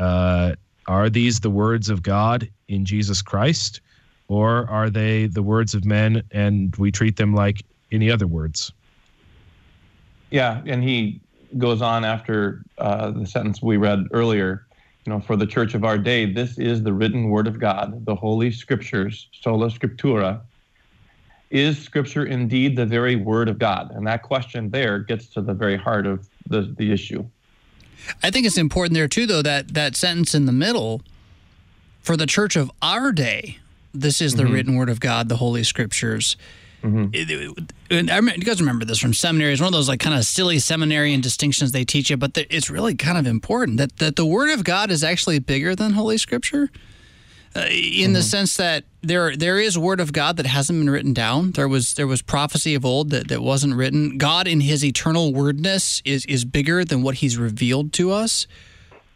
uh, 0.00 0.56
are 0.88 1.08
these 1.08 1.38
the 1.38 1.50
words 1.50 1.88
of 1.88 2.02
God 2.02 2.50
in 2.66 2.84
Jesus 2.84 3.22
Christ, 3.22 3.80
or 4.26 4.68
are 4.68 4.90
they 4.90 5.26
the 5.28 5.40
words 5.40 5.72
of 5.72 5.84
men 5.84 6.24
and 6.32 6.74
we 6.74 6.90
treat 6.90 7.16
them 7.16 7.32
like 7.32 7.64
any 7.92 8.10
other 8.10 8.26
words? 8.26 8.72
Yeah, 10.30 10.62
and 10.66 10.82
he 10.82 11.20
goes 11.58 11.80
on 11.80 12.04
after 12.04 12.64
uh, 12.78 13.12
the 13.12 13.24
sentence 13.24 13.62
we 13.62 13.76
read 13.76 14.08
earlier. 14.10 14.66
You 15.06 15.12
know, 15.12 15.20
for 15.20 15.36
the 15.36 15.46
church 15.46 15.74
of 15.74 15.84
our 15.84 15.96
day, 15.96 16.26
this 16.26 16.58
is 16.58 16.82
the 16.82 16.92
written 16.92 17.28
word 17.28 17.46
of 17.46 17.60
God, 17.60 18.04
the 18.04 18.16
Holy 18.16 18.50
Scriptures, 18.50 19.28
sola 19.30 19.70
scriptura, 19.70 20.40
is 21.54 21.78
Scripture 21.78 22.26
indeed 22.26 22.76
the 22.76 22.84
very 22.84 23.14
Word 23.14 23.48
of 23.48 23.58
God? 23.58 23.92
And 23.92 24.06
that 24.08 24.22
question 24.22 24.68
there 24.70 24.98
gets 24.98 25.28
to 25.28 25.40
the 25.40 25.54
very 25.54 25.76
heart 25.76 26.04
of 26.04 26.28
the, 26.48 26.74
the 26.76 26.92
issue. 26.92 27.24
I 28.22 28.30
think 28.30 28.44
it's 28.44 28.58
important 28.58 28.94
there 28.94 29.08
too, 29.08 29.24
though 29.24 29.40
that 29.40 29.72
that 29.72 29.96
sentence 29.96 30.34
in 30.34 30.46
the 30.46 30.52
middle, 30.52 31.02
for 32.02 32.16
the 32.16 32.26
church 32.26 32.56
of 32.56 32.70
our 32.82 33.12
day, 33.12 33.58
this 33.94 34.20
is 34.20 34.34
the 34.34 34.42
mm-hmm. 34.42 34.52
written 34.52 34.74
Word 34.74 34.90
of 34.90 35.00
God, 35.00 35.28
the 35.28 35.36
Holy 35.36 35.62
Scriptures. 35.62 36.36
Mm-hmm. 36.82 37.14
It, 37.14 37.30
it, 37.90 38.10
I 38.10 38.16
remember, 38.16 38.38
you 38.38 38.44
guys 38.44 38.60
remember 38.60 38.84
this 38.84 38.98
from 38.98 39.14
seminary. 39.14 39.52
It's 39.52 39.62
one 39.62 39.68
of 39.68 39.72
those 39.72 39.88
like 39.88 40.00
kind 40.00 40.14
of 40.14 40.26
silly 40.26 40.58
seminarian 40.58 41.22
distinctions 41.22 41.72
they 41.72 41.84
teach 41.84 42.10
you, 42.10 42.18
but 42.18 42.34
the, 42.34 42.52
it's 42.54 42.68
really 42.68 42.94
kind 42.94 43.16
of 43.16 43.26
important 43.26 43.78
that 43.78 43.96
that 43.98 44.16
the 44.16 44.26
Word 44.26 44.50
of 44.50 44.64
God 44.64 44.90
is 44.90 45.04
actually 45.04 45.38
bigger 45.38 45.76
than 45.76 45.92
Holy 45.92 46.18
Scripture 46.18 46.68
uh, 47.56 47.60
in 47.60 47.66
mm-hmm. 47.66 48.12
the 48.14 48.22
sense 48.22 48.56
that 48.56 48.84
there 49.02 49.36
there 49.36 49.58
is 49.58 49.78
word 49.78 50.00
of 50.00 50.12
God 50.12 50.36
that 50.38 50.46
hasn't 50.46 50.78
been 50.78 50.90
written 50.90 51.12
down. 51.12 51.52
There 51.52 51.68
was 51.68 51.94
there 51.94 52.06
was 52.06 52.22
prophecy 52.22 52.74
of 52.74 52.84
old 52.84 53.10
that, 53.10 53.28
that 53.28 53.42
wasn't 53.42 53.74
written. 53.74 54.18
God 54.18 54.48
in 54.48 54.60
his 54.60 54.84
eternal 54.84 55.32
wordness 55.32 56.02
is 56.04 56.24
is 56.26 56.44
bigger 56.44 56.84
than 56.84 57.02
what 57.02 57.16
he's 57.16 57.38
revealed 57.38 57.92
to 57.94 58.10
us. 58.10 58.46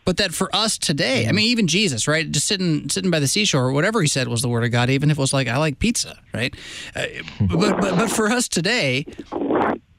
But 0.04 0.16
that 0.16 0.32
for 0.32 0.48
us 0.54 0.78
today, 0.78 1.26
I 1.26 1.32
mean, 1.32 1.48
even 1.48 1.66
Jesus, 1.66 2.08
right? 2.08 2.30
Just 2.30 2.46
sitting 2.46 2.88
sitting 2.88 3.10
by 3.10 3.20
the 3.20 3.28
seashore, 3.28 3.66
or 3.66 3.72
whatever 3.72 4.00
he 4.00 4.08
said 4.08 4.28
was 4.28 4.40
the 4.40 4.48
word 4.48 4.64
of 4.64 4.70
God, 4.70 4.88
even 4.88 5.10
if 5.10 5.18
it 5.18 5.20
was 5.20 5.34
like 5.34 5.48
I 5.48 5.58
like 5.58 5.78
pizza, 5.78 6.18
right? 6.32 6.54
Uh, 6.96 7.04
but, 7.40 7.80
but 7.80 7.96
but 7.96 8.10
for 8.10 8.30
us 8.30 8.48
today, 8.48 9.04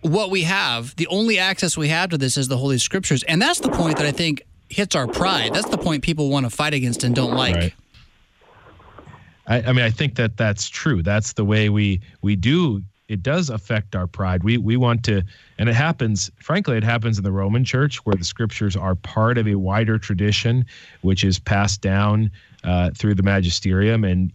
what 0.02 0.32
we 0.32 0.44
have, 0.44 0.96
the 0.96 1.08
only 1.08 1.38
access 1.38 1.78
we 1.78 1.90
have 1.90 2.10
to 2.10 2.18
this 2.18 2.38
is 2.38 2.48
the 2.48 2.58
Holy 2.58 2.80
Scriptures, 2.80 3.22
and 3.24 3.42
that's 3.42 3.60
the 3.60 3.70
point 3.70 3.98
that 3.98 4.06
I 4.08 4.12
think 4.12 4.44
hits 4.70 4.96
our 4.96 5.08
pride. 5.08 5.54
That's 5.54 5.70
the 5.70 5.78
point 5.78 6.04
people 6.04 6.30
want 6.30 6.46
to 6.46 6.50
fight 6.50 6.74
against 6.74 7.04
and 7.04 7.14
don't 7.14 7.36
like. 7.36 7.56
Right. 7.56 7.74
I, 9.50 9.62
I 9.64 9.74
mean, 9.74 9.84
I 9.84 9.90
think 9.90 10.16
that 10.16 10.38
that's 10.38 10.70
true. 10.70 11.04
That's 11.04 11.34
the 11.34 11.44
way 11.44 11.70
we 11.70 12.00
we 12.22 12.36
do. 12.36 12.82
It 13.10 13.24
does 13.24 13.50
affect 13.50 13.96
our 13.96 14.08
pride. 14.08 14.44
We 14.44 14.58
we 14.58 14.78
want 14.78 15.04
to, 15.06 15.24
and 15.58 15.68
it 15.68 15.76
happens. 15.76 16.32
Frankly, 16.38 16.78
it 16.78 16.84
happens 16.84 17.18
in 17.18 17.24
the 17.24 17.32
Roman 17.32 17.66
Church 17.66 18.06
where 18.06 18.16
the 18.16 18.24
scriptures 18.24 18.76
are 18.76 18.96
part 18.96 19.38
of 19.38 19.48
a 19.48 19.56
wider 19.56 19.98
tradition, 19.98 20.66
which 21.02 21.24
is 21.24 21.40
passed 21.40 21.82
down 21.82 22.32
uh, 22.64 22.92
through 22.96 23.16
the 23.16 23.24
magisterium. 23.24 24.04
And 24.04 24.32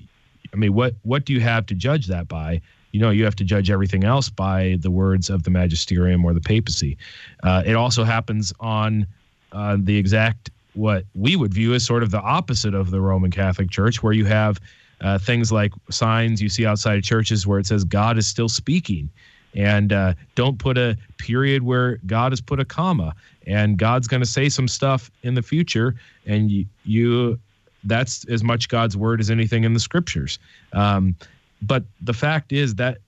I 0.53 0.57
mean, 0.57 0.74
what 0.74 0.94
what 1.03 1.24
do 1.24 1.33
you 1.33 1.40
have 1.40 1.64
to 1.66 1.74
judge 1.74 2.09
that 2.09 2.29
by? 2.29 2.61
you 2.94 3.00
know 3.00 3.11
you 3.11 3.24
have 3.24 3.35
to 3.35 3.42
judge 3.42 3.70
everything 3.70 4.05
else 4.05 4.29
by 4.29 4.77
the 4.79 4.90
words 4.90 5.29
of 5.29 5.42
the 5.42 5.50
magisterium 5.50 6.24
or 6.24 6.33
the 6.33 6.40
papacy. 6.40 6.96
Uh, 7.42 7.61
it 7.66 7.74
also 7.74 8.05
happens 8.05 8.53
on 8.61 9.05
uh, 9.50 9.77
the 9.81 9.96
exact 9.96 10.50
what 10.74 11.05
we 11.14 11.35
would 11.35 11.53
view 11.53 11.74
as 11.74 11.85
sort 11.85 12.05
of 12.05 12.12
the 12.12 12.20
opposite 12.20 12.72
of 12.72 12.92
the 12.92 13.00
Roman 13.00 13.33
Catholic 13.33 13.68
Church, 13.68 14.00
where 14.00 14.12
you 14.12 14.24
have 14.27 14.61
uh, 15.05 15.19
things 15.19 15.53
like 15.53 15.73
signs 15.90 16.40
you 16.43 16.49
see 16.49 16.67
outside 16.67 16.97
of 16.97 17.05
churches 17.05 17.47
where 17.47 17.59
it 17.59 17.67
says 17.67 17.85
God 17.85 18.19
is 18.19 18.27
still 18.27 18.49
speaking. 18.49 19.11
And 19.55 19.93
uh, 19.93 20.14
don't 20.35 20.59
put 20.59 20.79
a 20.79 20.97
period 21.19 21.62
where 21.62 21.99
God 22.07 22.33
has 22.33 22.40
put 22.40 22.59
a 22.59 22.64
comma. 22.64 23.14
and 23.47 23.77
God's 23.77 24.09
going 24.09 24.23
to 24.23 24.29
say 24.29 24.49
some 24.49 24.67
stuff 24.67 25.11
in 25.23 25.35
the 25.35 25.43
future, 25.43 25.95
and 26.27 26.51
you, 26.51 26.64
you 26.85 27.38
that's 27.85 28.25
as 28.25 28.43
much 28.43 28.69
God's 28.69 28.97
word 28.97 29.21
as 29.21 29.31
anything 29.31 29.64
in 29.64 29.75
the 29.75 29.81
scriptures. 29.81 30.38
Um, 30.73 31.14
but 31.61 31.85
the 32.01 32.14
fact 32.14 32.53
is 32.53 32.75
that 32.77 32.99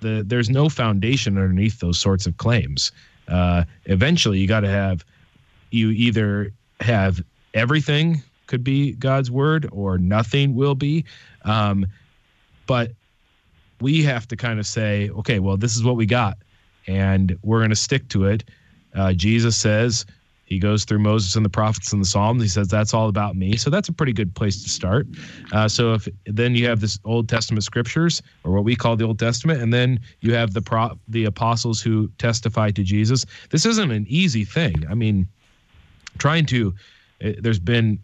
the 0.00 0.24
there's 0.26 0.48
no 0.48 0.68
foundation 0.68 1.36
underneath 1.36 1.78
those 1.80 2.00
sorts 2.00 2.26
of 2.26 2.36
claims. 2.38 2.90
Uh, 3.28 3.64
eventually, 3.84 4.38
you 4.38 4.48
got 4.48 4.60
to 4.60 4.70
have 4.70 5.04
you 5.70 5.90
either 5.90 6.52
have 6.80 7.22
everything 7.54 8.22
could 8.46 8.62
be 8.62 8.92
God's 8.92 9.30
word 9.30 9.68
or 9.72 9.96
nothing 9.98 10.54
will 10.54 10.74
be. 10.74 11.04
Um, 11.44 11.86
but 12.66 12.92
we 13.80 14.02
have 14.04 14.28
to 14.28 14.36
kind 14.36 14.58
of 14.58 14.66
say, 14.66 15.10
okay, 15.10 15.38
well, 15.38 15.56
this 15.56 15.76
is 15.76 15.82
what 15.82 15.96
we 15.96 16.06
got, 16.06 16.38
and 16.86 17.36
we're 17.42 17.58
going 17.58 17.70
to 17.70 17.76
stick 17.76 18.08
to 18.10 18.26
it. 18.26 18.44
Uh, 18.94 19.12
Jesus 19.12 19.56
says, 19.56 20.06
he 20.52 20.58
goes 20.58 20.84
through 20.84 20.98
Moses 20.98 21.34
and 21.34 21.44
the 21.44 21.50
prophets 21.50 21.94
and 21.94 22.02
the 22.02 22.06
Psalms. 22.06 22.42
He 22.42 22.48
says 22.48 22.68
that's 22.68 22.92
all 22.92 23.08
about 23.08 23.36
me. 23.36 23.56
So 23.56 23.70
that's 23.70 23.88
a 23.88 23.92
pretty 23.92 24.12
good 24.12 24.34
place 24.34 24.62
to 24.62 24.68
start. 24.68 25.06
Uh, 25.50 25.66
so 25.66 25.94
if 25.94 26.06
then 26.26 26.54
you 26.54 26.68
have 26.68 26.80
this 26.80 26.98
Old 27.04 27.26
Testament 27.26 27.64
scriptures, 27.64 28.22
or 28.44 28.52
what 28.52 28.64
we 28.64 28.76
call 28.76 28.94
the 28.94 29.04
Old 29.06 29.18
Testament, 29.18 29.62
and 29.62 29.72
then 29.72 29.98
you 30.20 30.34
have 30.34 30.52
the 30.52 30.60
pro- 30.60 30.98
the 31.08 31.24
apostles 31.24 31.80
who 31.80 32.10
testify 32.18 32.70
to 32.70 32.82
Jesus. 32.82 33.24
This 33.48 33.64
isn't 33.64 33.90
an 33.90 34.04
easy 34.08 34.44
thing. 34.44 34.74
I 34.90 34.94
mean, 34.94 35.26
trying 36.18 36.44
to. 36.46 36.74
Uh, 37.24 37.32
there's 37.38 37.58
been 37.58 37.98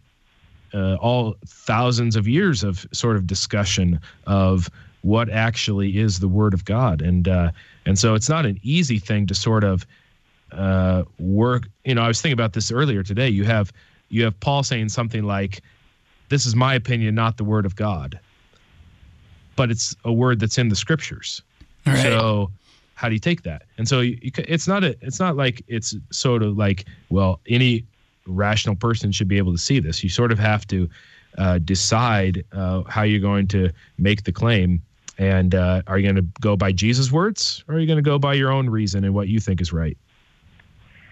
uh, 0.74 0.96
all 0.96 1.36
thousands 1.46 2.16
of 2.16 2.28
years 2.28 2.62
of 2.62 2.86
sort 2.92 3.16
of 3.16 3.26
discussion 3.26 4.00
of 4.26 4.70
what 5.02 5.28
actually 5.28 5.98
is 5.98 6.20
the 6.20 6.28
Word 6.28 6.54
of 6.54 6.64
God, 6.64 7.00
and 7.02 7.28
uh, 7.28 7.50
and 7.86 7.98
so 7.98 8.14
it's 8.14 8.28
not 8.28 8.46
an 8.46 8.58
easy 8.62 8.98
thing 8.98 9.26
to 9.26 9.34
sort 9.34 9.64
of 9.64 9.86
uh, 10.52 11.04
work. 11.18 11.68
You 11.84 11.94
know, 11.94 12.02
I 12.02 12.08
was 12.08 12.20
thinking 12.20 12.34
about 12.34 12.52
this 12.52 12.70
earlier 12.70 13.02
today. 13.02 13.28
You 13.28 13.44
have 13.44 13.72
you 14.08 14.24
have 14.24 14.38
Paul 14.40 14.62
saying 14.62 14.88
something 14.88 15.24
like, 15.24 15.62
"This 16.28 16.46
is 16.46 16.56
my 16.56 16.74
opinion, 16.74 17.14
not 17.14 17.36
the 17.36 17.44
word 17.44 17.64
of 17.66 17.76
God," 17.76 18.18
but 19.56 19.70
it's 19.70 19.94
a 20.04 20.12
word 20.12 20.40
that's 20.40 20.58
in 20.58 20.68
the 20.68 20.76
scriptures. 20.76 21.42
Right. 21.86 22.02
So 22.02 22.50
how 22.94 23.08
do 23.08 23.14
you 23.14 23.20
take 23.20 23.42
that? 23.44 23.62
And 23.78 23.88
so 23.88 24.00
you, 24.00 24.18
you, 24.20 24.32
it's 24.36 24.66
not 24.66 24.82
a 24.82 24.96
it's 25.00 25.20
not 25.20 25.36
like 25.36 25.62
it's 25.68 25.94
sort 26.10 26.42
of 26.42 26.58
like 26.58 26.84
well 27.10 27.40
any 27.48 27.84
rational 28.28 28.76
person 28.76 29.12
should 29.12 29.28
be 29.28 29.38
able 29.38 29.52
to 29.52 29.58
see 29.58 29.80
this. 29.80 30.02
You 30.02 30.10
sort 30.10 30.32
of 30.32 30.38
have 30.38 30.66
to 30.68 30.88
uh, 31.36 31.58
decide 31.58 32.44
uh, 32.52 32.82
how 32.88 33.02
you're 33.02 33.20
going 33.20 33.48
to 33.48 33.70
make 33.98 34.24
the 34.24 34.32
claim. 34.32 34.82
And 35.18 35.54
uh, 35.54 35.82
are 35.86 35.98
you 35.98 36.04
going 36.04 36.16
to 36.16 36.40
go 36.40 36.56
by 36.56 36.72
Jesus' 36.72 37.10
words, 37.10 37.64
or 37.68 37.74
are 37.74 37.78
you 37.78 37.86
going 37.86 37.98
to 37.98 38.02
go 38.02 38.18
by 38.18 38.34
your 38.34 38.52
own 38.52 38.70
reason 38.70 39.04
and 39.04 39.14
what 39.14 39.28
you 39.28 39.40
think 39.40 39.60
is 39.60 39.72
right? 39.72 39.96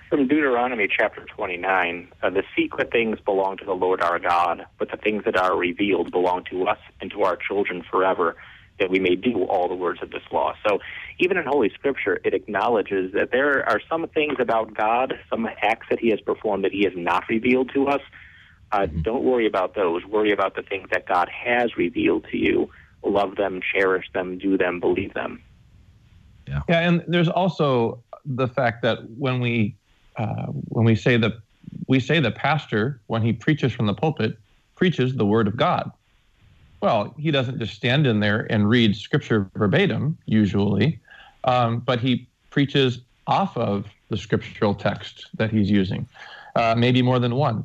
From 0.08 0.28
Deuteronomy 0.28 0.86
chapter 0.88 1.24
29, 1.24 2.08
uh, 2.22 2.30
the 2.30 2.44
secret 2.56 2.92
things 2.92 3.18
belong 3.18 3.56
to 3.56 3.64
the 3.64 3.74
Lord 3.74 4.00
our 4.00 4.20
God, 4.20 4.64
but 4.78 4.92
the 4.92 4.96
things 4.96 5.24
that 5.24 5.36
are 5.36 5.56
revealed 5.56 6.12
belong 6.12 6.44
to 6.50 6.68
us 6.68 6.78
and 7.00 7.10
to 7.10 7.24
our 7.24 7.36
children 7.36 7.82
forever, 7.90 8.36
that 8.78 8.90
we 8.90 8.98
may 8.98 9.16
do 9.16 9.44
all 9.44 9.68
the 9.68 9.74
words 9.74 10.02
of 10.02 10.10
this 10.10 10.22
law. 10.30 10.54
So, 10.66 10.78
even 11.18 11.36
in 11.36 11.46
Holy 11.46 11.70
Scripture, 11.70 12.20
it 12.24 12.34
acknowledges 12.34 13.12
that 13.12 13.30
there 13.30 13.66
are 13.68 13.80
some 13.88 14.06
things 14.08 14.36
about 14.38 14.74
God, 14.74 15.14
some 15.30 15.48
acts 15.62 15.86
that 15.90 15.98
He 15.98 16.10
has 16.10 16.20
performed 16.20 16.64
that 16.64 16.72
He 16.72 16.84
has 16.84 16.92
not 16.94 17.24
revealed 17.28 17.70
to 17.74 17.88
us. 17.88 18.02
Uh, 18.72 18.80
mm-hmm. 18.80 19.02
Don't 19.02 19.24
worry 19.24 19.46
about 19.46 19.74
those. 19.74 20.04
Worry 20.04 20.32
about 20.32 20.56
the 20.56 20.62
things 20.62 20.88
that 20.92 21.06
God 21.06 21.28
has 21.28 21.76
revealed 21.76 22.26
to 22.30 22.36
you. 22.36 22.70
Love 23.02 23.36
them, 23.36 23.60
cherish 23.74 24.06
them, 24.12 24.38
do 24.38 24.58
them, 24.58 24.80
believe 24.80 25.14
them. 25.14 25.42
Yeah. 26.48 26.60
Yeah, 26.68 26.80
and 26.80 27.04
there's 27.06 27.28
also 27.28 28.02
the 28.24 28.48
fact 28.48 28.82
that 28.82 28.98
when 29.10 29.40
we 29.40 29.76
uh, 30.16 30.46
when 30.46 30.84
we 30.84 30.96
say 30.96 31.16
that 31.16 31.32
we 31.86 32.00
say 32.00 32.20
the 32.20 32.30
pastor 32.30 33.00
when 33.06 33.22
he 33.22 33.32
preaches 33.32 33.72
from 33.72 33.86
the 33.86 33.94
pulpit 33.94 34.36
preaches 34.74 35.14
the 35.16 35.26
word 35.26 35.48
of 35.48 35.56
God. 35.56 35.90
Well, 36.80 37.14
he 37.18 37.30
doesn't 37.30 37.58
just 37.58 37.74
stand 37.74 38.06
in 38.06 38.20
there 38.20 38.46
and 38.50 38.68
read 38.68 38.96
scripture 38.96 39.50
verbatim 39.56 40.18
usually, 40.26 41.00
um, 41.44 41.80
but 41.80 42.00
he 42.00 42.28
preaches 42.50 43.00
off 43.26 43.56
of 43.56 43.86
the 44.08 44.16
scriptural 44.16 44.74
text 44.74 45.26
that 45.34 45.50
he's 45.50 45.70
using, 45.70 46.06
uh, 46.54 46.74
maybe 46.76 47.02
more 47.02 47.18
than 47.18 47.34
one. 47.34 47.64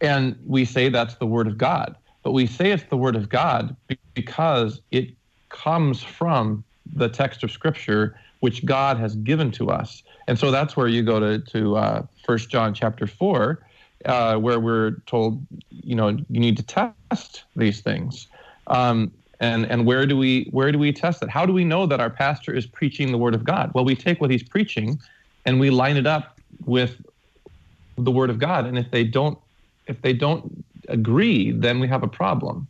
And 0.00 0.38
we 0.46 0.64
say 0.64 0.88
that's 0.88 1.14
the 1.16 1.26
word 1.26 1.46
of 1.46 1.58
God, 1.58 1.96
but 2.22 2.32
we 2.32 2.46
say 2.46 2.72
it's 2.72 2.84
the 2.84 2.96
word 2.96 3.16
of 3.16 3.28
God 3.28 3.74
because 4.14 4.80
it 4.90 5.10
comes 5.48 6.02
from 6.02 6.62
the 6.94 7.08
text 7.08 7.42
of 7.42 7.50
scripture 7.50 8.18
which 8.40 8.64
God 8.64 8.98
has 8.98 9.16
given 9.16 9.50
to 9.52 9.70
us. 9.70 10.02
And 10.28 10.38
so 10.38 10.50
that's 10.50 10.76
where 10.76 10.88
you 10.88 11.02
go 11.02 11.18
to 11.18 11.38
to 11.52 11.76
uh, 11.76 12.06
First 12.24 12.50
John 12.50 12.74
chapter 12.74 13.06
four, 13.06 13.65
uh, 14.04 14.36
where 14.36 14.60
we're 14.60 14.98
told, 15.06 15.46
you 15.70 15.94
know, 15.94 16.08
you 16.08 16.40
need 16.40 16.56
to 16.56 16.62
test 16.62 17.44
these 17.54 17.80
things. 17.80 18.28
Um, 18.68 19.12
and 19.40 19.66
and 19.66 19.86
where 19.86 20.06
do 20.06 20.16
we 20.16 20.48
where 20.50 20.72
do 20.72 20.78
we 20.78 20.92
test 20.92 21.22
it? 21.22 21.28
How 21.28 21.44
do 21.44 21.52
we 21.52 21.64
know 21.64 21.86
that 21.86 22.00
our 22.00 22.10
pastor 22.10 22.54
is 22.54 22.66
preaching 22.66 23.12
the 23.12 23.18
word 23.18 23.34
of 23.34 23.44
God? 23.44 23.70
Well, 23.74 23.84
we 23.84 23.94
take 23.94 24.20
what 24.20 24.30
he's 24.30 24.42
preaching, 24.42 24.98
and 25.44 25.60
we 25.60 25.70
line 25.70 25.96
it 25.96 26.06
up 26.06 26.40
with 26.64 27.00
the 27.98 28.10
word 28.10 28.30
of 28.30 28.38
God. 28.38 28.66
And 28.66 28.78
if 28.78 28.90
they 28.90 29.04
don't 29.04 29.38
if 29.86 30.00
they 30.02 30.12
don't 30.12 30.64
agree, 30.88 31.52
then 31.52 31.80
we 31.80 31.88
have 31.88 32.02
a 32.02 32.08
problem. 32.08 32.68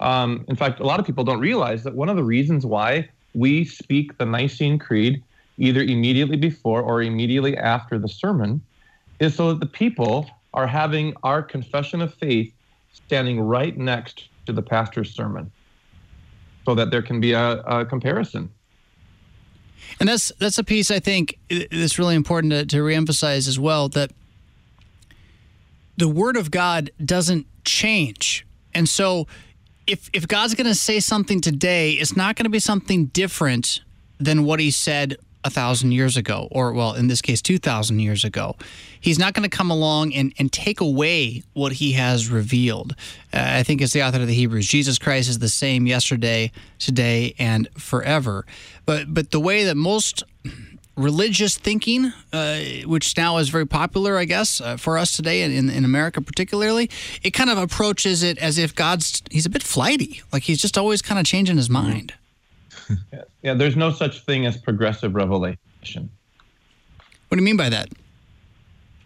Um, 0.00 0.44
in 0.48 0.56
fact, 0.56 0.80
a 0.80 0.84
lot 0.84 0.98
of 0.98 1.06
people 1.06 1.24
don't 1.24 1.40
realize 1.40 1.84
that 1.84 1.94
one 1.94 2.08
of 2.08 2.16
the 2.16 2.24
reasons 2.24 2.64
why 2.64 3.08
we 3.34 3.64
speak 3.64 4.16
the 4.18 4.26
Nicene 4.26 4.78
Creed 4.78 5.22
either 5.58 5.82
immediately 5.82 6.36
before 6.36 6.82
or 6.82 7.02
immediately 7.02 7.56
after 7.56 7.98
the 7.98 8.08
sermon 8.08 8.62
is 9.20 9.34
so 9.34 9.48
that 9.50 9.60
the 9.60 9.66
people 9.66 10.28
are 10.52 10.66
having 10.66 11.14
our 11.22 11.42
confession 11.42 12.00
of 12.00 12.14
faith 12.14 12.52
standing 12.92 13.40
right 13.40 13.76
next 13.76 14.28
to 14.46 14.52
the 14.52 14.62
pastor's 14.62 15.14
sermon 15.14 15.50
so 16.64 16.74
that 16.74 16.90
there 16.90 17.02
can 17.02 17.20
be 17.20 17.32
a, 17.32 17.60
a 17.62 17.84
comparison. 17.84 18.50
And 19.98 20.08
that's 20.08 20.30
that's 20.38 20.58
a 20.58 20.64
piece 20.64 20.90
I 20.90 21.00
think 21.00 21.38
that's 21.70 21.98
really 21.98 22.14
important 22.14 22.52
to, 22.52 22.66
to 22.66 22.76
reemphasize 22.78 23.48
as 23.48 23.58
well 23.58 23.88
that 23.90 24.12
the 25.96 26.08
word 26.08 26.36
of 26.36 26.50
God 26.50 26.90
doesn't 27.04 27.46
change. 27.64 28.46
And 28.74 28.88
so 28.88 29.26
if 29.86 30.10
if 30.12 30.28
God's 30.28 30.54
going 30.54 30.66
to 30.66 30.74
say 30.74 31.00
something 31.00 31.40
today, 31.40 31.92
it's 31.92 32.16
not 32.16 32.36
going 32.36 32.44
to 32.44 32.50
be 32.50 32.60
something 32.60 33.06
different 33.06 33.80
than 34.18 34.44
what 34.44 34.60
he 34.60 34.70
said 34.70 35.16
a 35.44 35.50
thousand 35.50 35.92
years 35.92 36.16
ago, 36.16 36.48
or 36.50 36.72
well, 36.72 36.94
in 36.94 37.08
this 37.08 37.22
case, 37.22 37.40
two 37.40 37.58
thousand 37.58 38.00
years 38.00 38.24
ago. 38.24 38.56
He's 39.00 39.18
not 39.18 39.32
going 39.32 39.48
to 39.48 39.56
come 39.56 39.70
along 39.70 40.12
and, 40.12 40.34
and 40.38 40.52
take 40.52 40.80
away 40.80 41.42
what 41.54 41.72
he 41.72 41.92
has 41.92 42.28
revealed. 42.28 42.94
Uh, 43.32 43.42
I 43.60 43.62
think 43.62 43.80
it's 43.80 43.94
the 43.94 44.02
author 44.02 44.20
of 44.20 44.26
the 44.26 44.34
Hebrews. 44.34 44.66
Jesus 44.66 44.98
Christ 44.98 45.30
is 45.30 45.38
the 45.38 45.48
same 45.48 45.86
yesterday, 45.86 46.52
today, 46.78 47.34
and 47.38 47.68
forever. 47.78 48.44
But 48.84 49.14
but 49.14 49.30
the 49.30 49.40
way 49.40 49.64
that 49.64 49.76
most 49.76 50.22
religious 50.96 51.56
thinking, 51.56 52.12
uh, 52.32 52.58
which 52.84 53.16
now 53.16 53.38
is 53.38 53.48
very 53.48 53.66
popular, 53.66 54.18
I 54.18 54.26
guess, 54.26 54.60
uh, 54.60 54.76
for 54.76 54.98
us 54.98 55.12
today 55.12 55.42
in, 55.42 55.70
in 55.70 55.84
America 55.84 56.20
particularly, 56.20 56.90
it 57.22 57.30
kind 57.30 57.48
of 57.48 57.56
approaches 57.56 58.22
it 58.22 58.36
as 58.36 58.58
if 58.58 58.74
God's, 58.74 59.22
he's 59.30 59.46
a 59.46 59.50
bit 59.50 59.62
flighty. 59.62 60.22
Like 60.30 60.42
he's 60.42 60.60
just 60.60 60.76
always 60.76 61.00
kind 61.00 61.18
of 61.18 61.24
changing 61.24 61.56
his 61.56 61.70
mind. 61.70 62.12
yeah, 63.12 63.22
yeah, 63.42 63.54
there's 63.54 63.76
no 63.76 63.90
such 63.90 64.24
thing 64.24 64.46
as 64.46 64.56
progressive 64.56 65.14
revelation. 65.14 66.10
What 67.28 67.36
do 67.36 67.36
you 67.36 67.42
mean 67.42 67.56
by 67.56 67.68
that? 67.68 67.88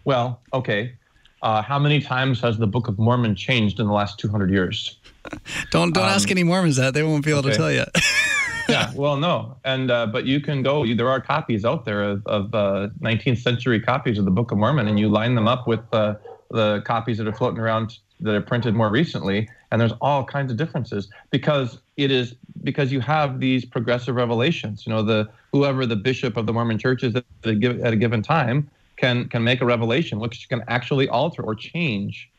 Well, 0.03 0.41
okay. 0.53 0.93
Uh, 1.41 1.61
how 1.61 1.77
many 1.77 1.99
times 1.99 2.41
has 2.41 2.57
the 2.57 2.67
Book 2.67 2.87
of 2.87 2.97
Mormon 2.97 3.35
changed 3.35 3.79
in 3.79 3.87
the 3.87 3.93
last 3.93 4.19
200 4.19 4.49
years? 4.49 4.97
don't 5.71 5.93
don't 5.93 6.05
um, 6.05 6.09
ask 6.09 6.31
any 6.31 6.43
Mormons 6.43 6.77
that; 6.77 6.93
they 6.93 7.03
won't 7.03 7.23
be 7.23 7.31
able 7.31 7.39
okay. 7.41 7.51
to 7.51 7.55
tell 7.55 7.71
you. 7.71 7.83
yeah, 8.69 8.91
well, 8.95 9.17
no, 9.17 9.57
and 9.63 9.91
uh, 9.91 10.07
but 10.07 10.25
you 10.25 10.39
can 10.39 10.63
go. 10.63 10.85
There 10.85 11.09
are 11.09 11.21
copies 11.21 11.65
out 11.65 11.85
there 11.85 12.03
of, 12.03 12.25
of 12.25 12.55
uh, 12.55 12.89
19th 13.01 13.39
century 13.39 13.79
copies 13.79 14.17
of 14.17 14.25
the 14.25 14.31
Book 14.31 14.51
of 14.51 14.57
Mormon, 14.57 14.87
and 14.87 14.99
you 14.99 15.09
line 15.09 15.35
them 15.35 15.47
up 15.47 15.67
with 15.67 15.81
uh, 15.91 16.15
the 16.51 16.81
copies 16.81 17.17
that 17.17 17.27
are 17.27 17.33
floating 17.33 17.59
around 17.59 17.97
that 18.21 18.33
are 18.33 18.41
printed 18.41 18.75
more 18.75 18.89
recently, 18.89 19.49
and 19.75 19.81
there's 19.81 19.91
all 19.99 20.23
kinds 20.23 20.53
of 20.53 20.57
differences 20.57 21.09
because 21.31 21.79
it 21.97 22.09
is 22.09 22.33
because 22.63 22.93
you 22.93 23.01
have 23.01 23.41
these 23.41 23.65
progressive 23.65 24.15
revelations. 24.15 24.85
You 24.87 24.93
know, 24.93 25.03
the 25.03 25.27
whoever 25.51 25.85
the 25.85 25.97
bishop 25.97 26.37
of 26.37 26.45
the 26.45 26.53
Mormon 26.53 26.79
church 26.79 27.03
is 27.03 27.13
at 27.13 27.25
a, 27.43 27.81
at 27.83 27.91
a 27.91 27.97
given 27.97 28.21
time 28.21 28.71
can 28.95 29.27
can 29.27 29.43
make 29.43 29.59
a 29.59 29.65
revelation 29.65 30.17
which 30.17 30.47
can 30.47 30.63
actually 30.69 31.09
alter 31.09 31.41
or 31.43 31.55
change 31.55 32.29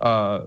uh, 0.00 0.38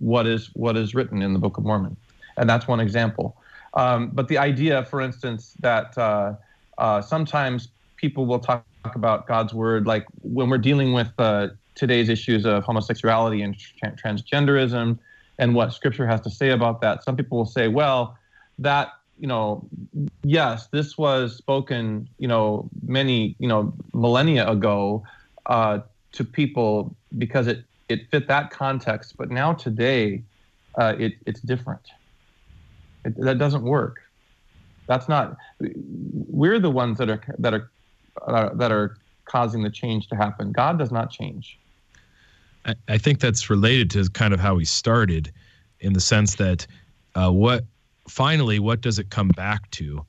what 0.00 0.26
is 0.26 0.50
what 0.54 0.76
is 0.76 0.92
written 0.92 1.22
in 1.22 1.32
the 1.34 1.38
Book 1.38 1.56
of 1.56 1.62
Mormon, 1.62 1.96
and 2.36 2.50
that's 2.50 2.66
one 2.66 2.80
example. 2.80 3.36
Um, 3.74 4.10
but 4.12 4.26
the 4.26 4.38
idea, 4.38 4.84
for 4.86 5.00
instance, 5.00 5.54
that 5.60 5.96
uh, 5.96 6.34
uh, 6.78 7.00
sometimes 7.00 7.68
people 7.94 8.26
will 8.26 8.40
talk 8.40 8.64
about 8.96 9.28
God's 9.28 9.54
word, 9.54 9.86
like 9.86 10.04
when 10.22 10.50
we're 10.50 10.58
dealing 10.58 10.92
with 10.92 11.12
uh, 11.18 11.50
today's 11.76 12.08
issues 12.08 12.44
of 12.44 12.64
homosexuality 12.64 13.42
and 13.42 13.56
tra- 13.56 13.92
transgenderism 13.92 14.98
and 15.38 15.54
what 15.54 15.72
Scripture 15.72 16.06
has 16.06 16.20
to 16.22 16.30
say 16.30 16.50
about 16.50 16.80
that. 16.80 17.04
Some 17.04 17.16
people 17.16 17.38
will 17.38 17.46
say, 17.46 17.68
well, 17.68 18.16
that 18.58 18.88
you 19.18 19.26
know, 19.26 19.66
yes, 20.24 20.68
this 20.68 20.98
was 20.98 21.36
spoken, 21.36 22.08
you 22.18 22.28
know, 22.28 22.68
many, 22.82 23.34
you 23.38 23.48
know, 23.48 23.72
millennia 23.94 24.48
ago 24.48 25.02
uh, 25.46 25.80
to 26.12 26.24
people 26.24 26.94
because 27.16 27.46
it 27.46 27.64
it 27.88 28.10
fit 28.10 28.28
that 28.28 28.50
context. 28.50 29.14
But 29.16 29.30
now 29.30 29.52
today, 29.52 30.24
uh, 30.78 30.94
it 30.98 31.14
it's 31.26 31.40
different. 31.40 31.82
It, 33.04 33.14
that 33.20 33.38
doesn't 33.38 33.62
work. 33.62 33.96
That's 34.88 35.08
not. 35.08 35.36
We're 35.60 36.58
the 36.58 36.70
ones 36.70 36.98
that 36.98 37.08
are 37.08 37.22
that 37.38 37.54
are 37.54 37.70
uh, 38.26 38.54
that 38.54 38.72
are 38.72 38.98
causing 39.24 39.62
the 39.62 39.70
change 39.70 40.08
to 40.08 40.16
happen. 40.16 40.52
God 40.52 40.78
does 40.78 40.92
not 40.92 41.10
change. 41.10 41.58
I, 42.66 42.74
I 42.88 42.98
think 42.98 43.20
that's 43.20 43.48
related 43.48 43.90
to 43.92 44.08
kind 44.10 44.34
of 44.34 44.40
how 44.40 44.54
we 44.54 44.64
started, 44.64 45.32
in 45.80 45.92
the 45.92 46.00
sense 46.00 46.34
that 46.36 46.66
uh, 47.14 47.30
what 47.30 47.64
finally 48.08 48.58
what 48.58 48.80
does 48.80 48.98
it 48.98 49.10
come 49.10 49.28
back 49.28 49.70
to? 49.72 50.04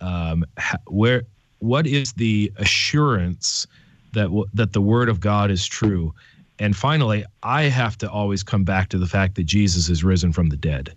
Um, 0.00 0.44
where 0.86 1.22
what 1.58 1.86
is 1.86 2.12
the 2.12 2.52
assurance 2.56 3.66
that 4.12 4.24
w- 4.24 4.46
that 4.54 4.72
the 4.72 4.80
word 4.80 5.08
of 5.08 5.20
God 5.20 5.50
is 5.50 5.66
true? 5.66 6.14
And 6.58 6.74
finally, 6.74 7.24
I 7.42 7.64
have 7.64 7.98
to 7.98 8.10
always 8.10 8.42
come 8.42 8.64
back 8.64 8.88
to 8.90 8.98
the 8.98 9.06
fact 9.06 9.34
that 9.34 9.44
Jesus 9.44 9.88
is 9.88 10.02
risen 10.02 10.32
from 10.32 10.48
the 10.48 10.56
dead. 10.56 10.94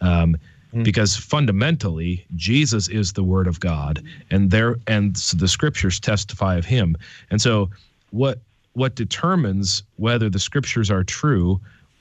Um, 0.00 0.36
mm. 0.74 0.84
because 0.84 1.16
fundamentally 1.16 2.26
Jesus 2.34 2.88
is 2.88 3.12
the 3.12 3.22
word 3.22 3.46
of 3.46 3.60
God 3.60 4.02
and 4.30 4.50
there 4.50 4.76
and 4.86 5.16
so 5.16 5.36
the 5.36 5.48
scriptures 5.48 5.98
testify 6.00 6.56
of 6.56 6.64
him. 6.64 6.96
And 7.30 7.40
so 7.40 7.70
what 8.10 8.40
what 8.76 8.94
determines 8.94 9.82
whether 9.96 10.28
the 10.28 10.38
scriptures 10.38 10.90
are 10.90 11.02
true 11.02 11.58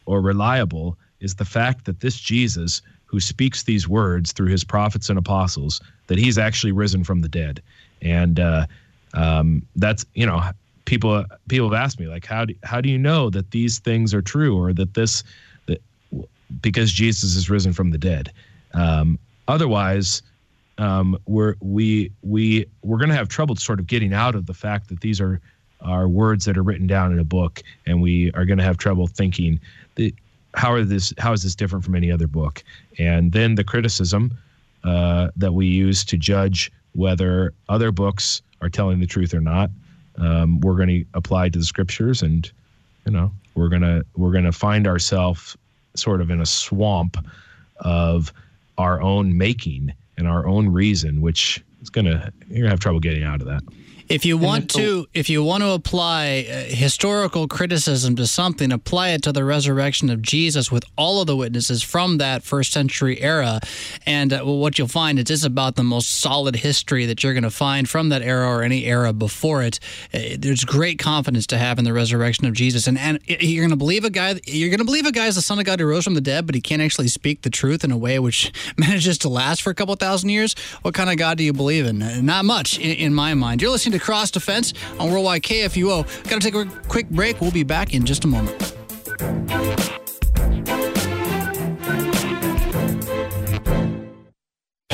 or 0.07 0.19
reliable 0.19 0.97
is 1.21 1.35
the 1.35 1.45
fact 1.45 1.85
that 1.85 2.01
this 2.01 2.19
Jesus 2.19 2.81
who 3.05 3.21
speaks 3.21 3.63
these 3.63 3.88
words 3.88 4.33
through 4.33 4.49
his 4.49 4.65
prophets 4.65 5.09
and 5.09 5.17
apostles 5.17 5.79
that 6.07 6.17
he's 6.17 6.38
actually 6.38 6.73
risen 6.73 7.01
from 7.01 7.21
the 7.21 7.29
dead. 7.29 7.61
And 8.01 8.41
uh, 8.41 8.65
um, 9.13 9.65
that's 9.77 10.05
you 10.15 10.25
know 10.25 10.43
people 10.83 11.23
people 11.47 11.71
have 11.71 11.81
asked 11.81 11.97
me 11.97 12.07
like 12.07 12.25
how 12.25 12.43
do 12.43 12.53
how 12.63 12.81
do 12.81 12.89
you 12.89 12.97
know 12.97 13.29
that 13.29 13.51
these 13.51 13.79
things 13.79 14.13
are 14.13 14.21
true 14.21 14.57
or 14.57 14.73
that 14.73 14.95
this 14.95 15.23
that 15.67 15.81
because 16.61 16.91
Jesus 16.91 17.38
is 17.38 17.49
risen 17.49 17.71
from 17.71 17.91
the 17.91 17.97
dead. 17.97 18.33
Um, 18.73 19.17
otherwise, 19.47 20.21
um, 20.77 21.17
we're 21.25 21.55
we 21.61 22.11
we 22.21 22.65
we're 22.83 22.97
to 22.97 23.15
have 23.15 23.29
trouble 23.29 23.55
sort 23.55 23.79
of 23.79 23.88
getting 23.88 24.13
out 24.13 24.35
of 24.35 24.45
the 24.45 24.53
fact 24.53 24.89
that 24.89 24.99
these 24.99 25.21
are 25.21 25.39
are 25.81 26.07
words 26.07 26.45
that 26.45 26.57
are 26.57 26.63
written 26.63 26.88
down 26.88 27.11
in 27.11 27.19
a 27.19 27.23
book, 27.23 27.61
and 27.85 28.01
we 28.01 28.31
are 28.33 28.45
going 28.45 28.57
to 28.57 28.63
have 28.63 28.77
trouble 28.77 29.07
thinking 29.07 29.59
that 29.95 30.13
how 30.55 30.71
are 30.71 30.83
this 30.83 31.13
how 31.17 31.33
is 31.33 31.43
this 31.43 31.55
different 31.55 31.83
from 31.83 31.95
any 31.95 32.11
other 32.11 32.27
book? 32.27 32.63
And 32.97 33.31
then 33.31 33.55
the 33.55 33.63
criticism 33.63 34.38
uh, 34.83 35.29
that 35.35 35.53
we 35.53 35.67
use 35.67 36.03
to 36.05 36.17
judge 36.17 36.71
whether 36.93 37.53
other 37.69 37.91
books 37.91 38.41
are 38.61 38.69
telling 38.69 38.99
the 38.99 39.05
truth 39.05 39.33
or 39.33 39.41
not, 39.41 39.69
um, 40.17 40.59
we're 40.61 40.75
going 40.75 40.88
to 40.88 41.05
apply 41.13 41.49
to 41.49 41.59
the 41.59 41.65
scriptures, 41.65 42.21
and 42.21 42.49
you 43.05 43.11
know 43.11 43.31
we're 43.55 43.69
gonna 43.69 44.03
we're 44.15 44.31
gonna 44.31 44.51
find 44.51 44.88
ourselves 44.88 45.57
sort 45.95 46.21
of 46.21 46.29
in 46.29 46.41
a 46.41 46.45
swamp 46.45 47.17
of 47.77 48.33
our 48.77 49.01
own 49.01 49.38
making 49.38 49.93
and 50.17 50.27
our 50.27 50.47
own 50.47 50.69
reason, 50.69 51.21
which 51.21 51.63
is 51.81 51.89
gonna 51.89 52.31
you're 52.47 52.59
gonna 52.59 52.69
have 52.69 52.79
trouble 52.79 52.99
getting 52.99 53.23
out 53.23 53.41
of 53.41 53.47
that. 53.47 53.63
If 54.07 54.23
you 54.23 54.37
want 54.37 54.69
to, 54.71 55.07
if 55.13 55.29
you 55.29 55.43
want 55.43 55.63
to 55.63 55.71
apply 55.71 56.45
uh, 56.47 56.63
historical 56.65 57.47
criticism 57.47 58.15
to 58.17 58.27
something, 58.27 58.71
apply 58.71 59.09
it 59.09 59.23
to 59.23 59.31
the 59.31 59.43
resurrection 59.43 60.11
of 60.11 60.21
Jesus 60.21 60.71
with 60.71 60.85
all 60.95 61.21
of 61.21 61.27
the 61.27 61.35
witnesses 61.35 61.81
from 61.81 62.19
that 62.19 62.43
first 62.43 62.71
century 62.71 63.19
era, 63.19 63.59
and 64.05 64.31
uh, 64.31 64.41
well, 64.45 64.59
what 64.59 64.77
you'll 64.77 64.87
find 64.87 65.17
is 65.17 65.31
it's 65.31 65.43
about 65.43 65.75
the 65.75 65.83
most 65.83 66.19
solid 66.21 66.57
history 66.57 67.07
that 67.07 67.23
you're 67.23 67.33
going 67.33 67.43
to 67.43 67.49
find 67.49 67.89
from 67.89 68.09
that 68.09 68.21
era 68.21 68.47
or 68.47 68.61
any 68.61 68.85
era 68.85 69.11
before 69.11 69.63
it. 69.63 69.79
Uh, 70.13 70.19
there's 70.37 70.63
great 70.63 70.99
confidence 70.99 71.47
to 71.47 71.57
have 71.57 71.79
in 71.79 71.85
the 71.85 71.93
resurrection 71.93 72.45
of 72.45 72.53
Jesus, 72.53 72.87
and 72.87 72.99
and 72.99 73.19
you're 73.27 73.63
going 73.63 73.71
to 73.71 73.75
believe 73.75 74.05
a 74.05 74.11
guy. 74.11 74.39
You're 74.45 74.69
going 74.69 74.79
to 74.79 74.85
believe 74.85 75.07
a 75.07 75.11
guy 75.11 75.25
is 75.25 75.35
the 75.35 75.41
son 75.41 75.57
of 75.57 75.65
God 75.65 75.79
who 75.79 75.87
rose 75.87 76.03
from 76.03 76.13
the 76.13 76.21
dead, 76.21 76.45
but 76.45 76.53
he 76.53 76.61
can't 76.61 76.81
actually 76.81 77.07
speak 77.07 77.41
the 77.41 77.49
truth 77.49 77.83
in 77.83 77.91
a 77.91 77.97
way 77.97 78.19
which 78.19 78.53
manages 78.77 79.17
to 79.19 79.29
last 79.29 79.63
for 79.63 79.71
a 79.71 79.75
couple 79.75 79.95
thousand 79.95 80.29
years. 80.29 80.53
What 80.83 80.93
kind 80.93 81.09
of 81.09 81.17
God 81.17 81.39
do 81.39 81.43
you 81.43 81.53
believe 81.53 81.87
in? 81.87 82.23
Not 82.23 82.45
much, 82.45 82.77
in, 82.77 82.91
in 82.97 83.13
my 83.15 83.33
mind. 83.33 83.63
You're 83.63 83.71
listening 83.71 83.94
to 83.97 84.03
Cross 84.03 84.31
Defense 84.31 84.73
on 84.99 85.12
Worldwide 85.12 85.43
KFUO. 85.43 86.03
Got 86.29 86.41
to 86.41 86.51
take 86.51 86.55
a 86.55 86.65
quick 86.88 87.10
break. 87.10 87.39
We'll 87.41 87.51
be 87.51 87.63
back 87.63 87.93
in 87.93 88.05
just 88.05 88.25
a 88.25 88.27
moment. 88.27 88.73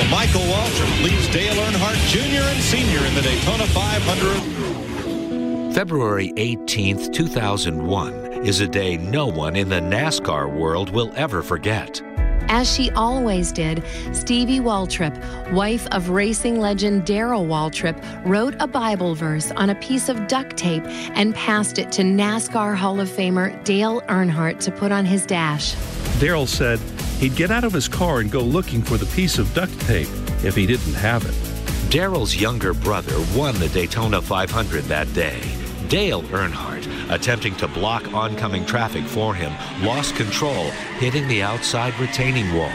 Michael 0.10 0.42
Waltrip 0.42 1.04
leads 1.04 1.28
Dale 1.30 1.56
Earnhardt 1.56 1.98
Jr. 2.10 2.44
and 2.44 2.62
Sr. 2.62 3.06
in 3.06 3.16
the 3.16 3.22
Daytona 3.22 3.66
500. 3.68 5.74
February 5.74 6.34
18th, 6.36 7.14
2001 7.14 8.14
is 8.46 8.60
a 8.60 8.68
day 8.68 8.98
no 8.98 9.28
one 9.28 9.56
in 9.56 9.70
the 9.70 9.80
NASCAR 9.80 10.54
world 10.54 10.90
will 10.90 11.14
ever 11.16 11.42
forget. 11.42 12.02
As 12.50 12.72
she 12.72 12.92
always 12.92 13.52
did, 13.52 13.84
Stevie 14.14 14.60
Waltrip, 14.60 15.52
wife 15.52 15.88
of 15.92 16.10
racing 16.10 16.60
legend 16.60 17.06
Darrell 17.06 17.46
Waltrip, 17.46 18.02
wrote 18.26 18.56
a 18.60 18.68
Bible 18.68 19.16
verse 19.16 19.52
on 19.52 19.70
a 19.70 19.76
piece 19.76 20.10
of 20.10 20.28
duct 20.28 20.58
tape 20.58 20.84
and 20.86 21.34
passed 21.36 21.80
it 21.80 21.92
to 21.94 22.02
NASCAR 22.02 22.76
Hall 22.76 23.00
of 23.00 23.10
Famer 23.10 23.64
Dale 23.64 24.02
Earnhardt 24.02 24.60
to 24.60 24.72
put 24.72 24.92
on 24.92 25.06
his 25.06 25.26
dash. 25.26 25.76
Darrell 26.20 26.48
said 26.48 26.80
he'd 27.20 27.36
get 27.36 27.52
out 27.52 27.64
of 27.64 27.74
his 27.74 27.88
car 27.88 28.20
and 28.20 28.32
go 28.32 28.42
looking 28.42 28.82
for 28.82 28.98
the 28.98 29.06
piece 29.08 29.38
of 29.38 29.54
duct 29.54 29.78
tape 29.82 30.10
if 30.44 30.56
he 30.56 30.66
didn't 30.66 30.94
have 30.94 31.26
it. 31.26 31.90
Darrell's 31.92 32.36
younger 32.36 32.74
brother 32.74 33.16
won 33.36 33.54
the 33.60 33.70
Daytona 33.70 34.22
500 34.22 34.84
that 34.86 35.14
day. 35.14 35.42
Dale 35.88 36.24
Earnhardt, 36.24 36.86
attempting 37.12 37.56
to 37.58 37.68
block 37.68 38.14
oncoming 38.14 38.66
traffic 38.66 39.04
for 39.06 39.36
him, 39.36 39.54
lost 39.86 40.16
control, 40.16 40.72
hitting 41.00 41.28
the 41.28 41.42
outside 41.42 41.98
retaining 42.00 42.54
wall. 42.54 42.72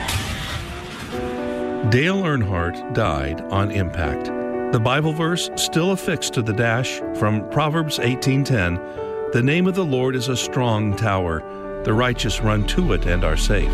Dale 1.90 2.22
Earnhardt 2.22 2.94
died 2.94 3.40
on 3.50 3.70
impact. 3.70 4.26
The 4.72 4.80
Bible 4.80 5.12
verse 5.12 5.48
still 5.54 5.92
affixed 5.92 6.34
to 6.34 6.42
the 6.42 6.52
dash 6.52 7.00
from 7.14 7.48
Proverbs 7.50 7.98
18:10, 7.98 8.80
"The 9.32 9.42
name 9.42 9.66
of 9.66 9.74
the 9.74 9.84
Lord 9.84 10.16
is 10.16 10.28
a 10.28 10.36
strong 10.36 10.96
tower; 10.96 11.42
the 11.84 11.92
righteous 11.92 12.40
run 12.40 12.66
to 12.68 12.92
it 12.92 13.06
and 13.06 13.24
are 13.24 13.36
safe." 13.36 13.70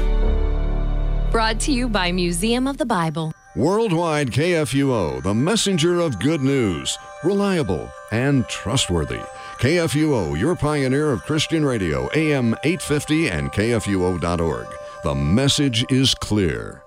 Brought 1.30 1.58
to 1.60 1.72
you 1.72 1.88
by 1.88 2.12
Museum 2.12 2.66
of 2.66 2.76
the 2.76 2.84
Bible. 2.84 3.32
Worldwide 3.56 4.30
KFUO, 4.32 5.22
the 5.22 5.34
messenger 5.34 6.00
of 6.00 6.18
good 6.18 6.42
news, 6.42 6.98
reliable 7.24 7.90
and 8.10 8.46
trustworthy. 8.48 9.20
KFUO, 9.62 10.36
your 10.36 10.56
pioneer 10.56 11.12
of 11.12 11.22
Christian 11.22 11.64
radio, 11.64 12.10
AM 12.16 12.56
850 12.64 13.30
and 13.30 13.52
KFUO.org. 13.52 14.66
The 15.04 15.14
message 15.14 15.84
is 15.88 16.16
clear. 16.16 16.82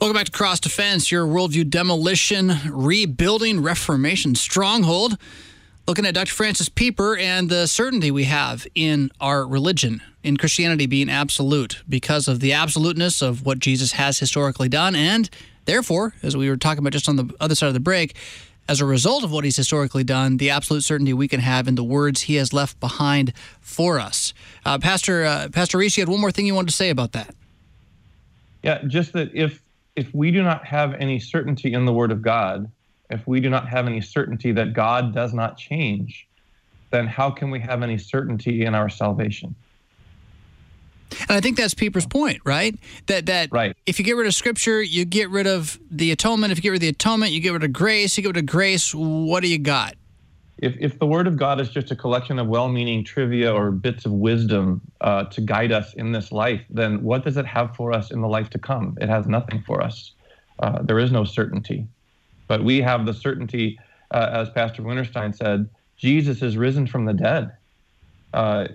Welcome 0.00 0.16
back 0.16 0.26
to 0.26 0.32
Cross 0.32 0.58
Defense, 0.58 1.12
your 1.12 1.24
worldview 1.24 1.70
demolition, 1.70 2.54
rebuilding, 2.68 3.62
reformation 3.62 4.34
stronghold. 4.34 5.16
Looking 5.86 6.06
at 6.06 6.14
Dr. 6.14 6.32
Francis 6.32 6.70
Pieper 6.70 7.14
and 7.14 7.50
the 7.50 7.66
certainty 7.66 8.10
we 8.10 8.24
have 8.24 8.66
in 8.74 9.10
our 9.20 9.46
religion, 9.46 10.00
in 10.22 10.38
Christianity 10.38 10.86
being 10.86 11.10
absolute, 11.10 11.82
because 11.86 12.26
of 12.26 12.40
the 12.40 12.54
absoluteness 12.54 13.20
of 13.20 13.44
what 13.44 13.58
Jesus 13.58 13.92
has 13.92 14.18
historically 14.18 14.70
done, 14.70 14.94
and 14.94 15.28
therefore, 15.66 16.14
as 16.22 16.38
we 16.38 16.48
were 16.48 16.56
talking 16.56 16.78
about 16.78 16.94
just 16.94 17.06
on 17.06 17.16
the 17.16 17.34
other 17.38 17.54
side 17.54 17.66
of 17.66 17.74
the 17.74 17.80
break, 17.80 18.16
as 18.66 18.80
a 18.80 18.86
result 18.86 19.24
of 19.24 19.30
what 19.30 19.44
he's 19.44 19.58
historically 19.58 20.04
done, 20.04 20.38
the 20.38 20.48
absolute 20.48 20.84
certainty 20.84 21.12
we 21.12 21.28
can 21.28 21.40
have 21.40 21.68
in 21.68 21.74
the 21.74 21.84
words 21.84 22.22
he 22.22 22.36
has 22.36 22.54
left 22.54 22.80
behind 22.80 23.34
for 23.60 24.00
us. 24.00 24.32
Uh, 24.64 24.78
Pastor 24.78 25.24
uh, 25.24 25.48
Pastor 25.52 25.76
Reese, 25.76 25.98
you 25.98 26.00
had 26.00 26.08
one 26.08 26.20
more 26.20 26.32
thing 26.32 26.46
you 26.46 26.54
wanted 26.54 26.70
to 26.70 26.76
say 26.76 26.88
about 26.88 27.12
that. 27.12 27.34
Yeah, 28.62 28.82
just 28.86 29.12
that 29.12 29.34
if 29.34 29.62
if 29.96 30.14
we 30.14 30.30
do 30.30 30.42
not 30.42 30.64
have 30.64 30.94
any 30.94 31.20
certainty 31.20 31.74
in 31.74 31.84
the 31.84 31.92
Word 31.92 32.10
of 32.10 32.22
God, 32.22 32.70
if 33.14 33.26
we 33.26 33.40
do 33.40 33.48
not 33.48 33.68
have 33.68 33.86
any 33.86 34.00
certainty 34.00 34.52
that 34.52 34.74
God 34.74 35.14
does 35.14 35.32
not 35.32 35.56
change, 35.56 36.26
then 36.90 37.06
how 37.06 37.30
can 37.30 37.50
we 37.50 37.60
have 37.60 37.82
any 37.82 37.96
certainty 37.96 38.64
in 38.64 38.74
our 38.74 38.88
salvation? 38.88 39.54
And 41.28 41.30
I 41.30 41.40
think 41.40 41.56
that's 41.56 41.74
Pieper's 41.74 42.06
point, 42.06 42.40
right? 42.44 42.76
That 43.06 43.26
that 43.26 43.50
right. 43.52 43.76
if 43.86 43.98
you 43.98 44.04
get 44.04 44.16
rid 44.16 44.26
of 44.26 44.34
Scripture, 44.34 44.82
you 44.82 45.04
get 45.04 45.30
rid 45.30 45.46
of 45.46 45.78
the 45.90 46.10
atonement. 46.10 46.50
If 46.50 46.58
you 46.58 46.62
get 46.62 46.70
rid 46.70 46.78
of 46.78 46.82
the 46.82 46.88
atonement, 46.88 47.32
you 47.32 47.40
get 47.40 47.52
rid 47.52 47.62
of 47.62 47.72
grace. 47.72 48.16
You 48.16 48.22
get 48.22 48.30
rid 48.30 48.36
of 48.38 48.46
grace. 48.46 48.92
What 48.94 49.42
do 49.42 49.48
you 49.48 49.58
got? 49.58 49.94
If 50.58 50.76
if 50.80 50.98
the 50.98 51.06
Word 51.06 51.26
of 51.26 51.36
God 51.36 51.60
is 51.60 51.68
just 51.68 51.90
a 51.90 51.96
collection 51.96 52.38
of 52.38 52.48
well-meaning 52.48 53.04
trivia 53.04 53.52
or 53.52 53.70
bits 53.70 54.06
of 54.06 54.12
wisdom 54.12 54.80
uh, 55.00 55.24
to 55.24 55.40
guide 55.40 55.72
us 55.72 55.94
in 55.94 56.12
this 56.12 56.32
life, 56.32 56.62
then 56.70 57.02
what 57.02 57.24
does 57.24 57.36
it 57.36 57.46
have 57.46 57.76
for 57.76 57.92
us 57.92 58.10
in 58.10 58.20
the 58.20 58.28
life 58.28 58.50
to 58.50 58.58
come? 58.58 58.96
It 59.00 59.08
has 59.08 59.26
nothing 59.26 59.62
for 59.66 59.82
us. 59.82 60.12
Uh, 60.58 60.82
there 60.82 60.98
is 60.98 61.12
no 61.12 61.24
certainty. 61.24 61.86
But 62.46 62.64
we 62.64 62.80
have 62.80 63.06
the 63.06 63.14
certainty, 63.14 63.78
uh, 64.10 64.30
as 64.32 64.50
Pastor 64.50 64.82
Winterstein 64.82 65.34
said, 65.34 65.68
Jesus 65.96 66.42
is 66.42 66.56
risen 66.56 66.86
from 66.86 67.04
the 67.04 67.12
dead. 67.12 67.52
Uh, 68.32 68.68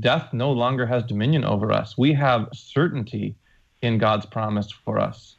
death 0.00 0.32
no 0.32 0.50
longer 0.50 0.86
has 0.86 1.04
dominion 1.04 1.44
over 1.44 1.72
us. 1.72 1.96
We 1.98 2.12
have 2.14 2.48
certainty 2.52 3.34
in 3.82 3.98
God's 3.98 4.26
promise 4.26 4.70
for 4.70 4.98
us. 4.98 5.36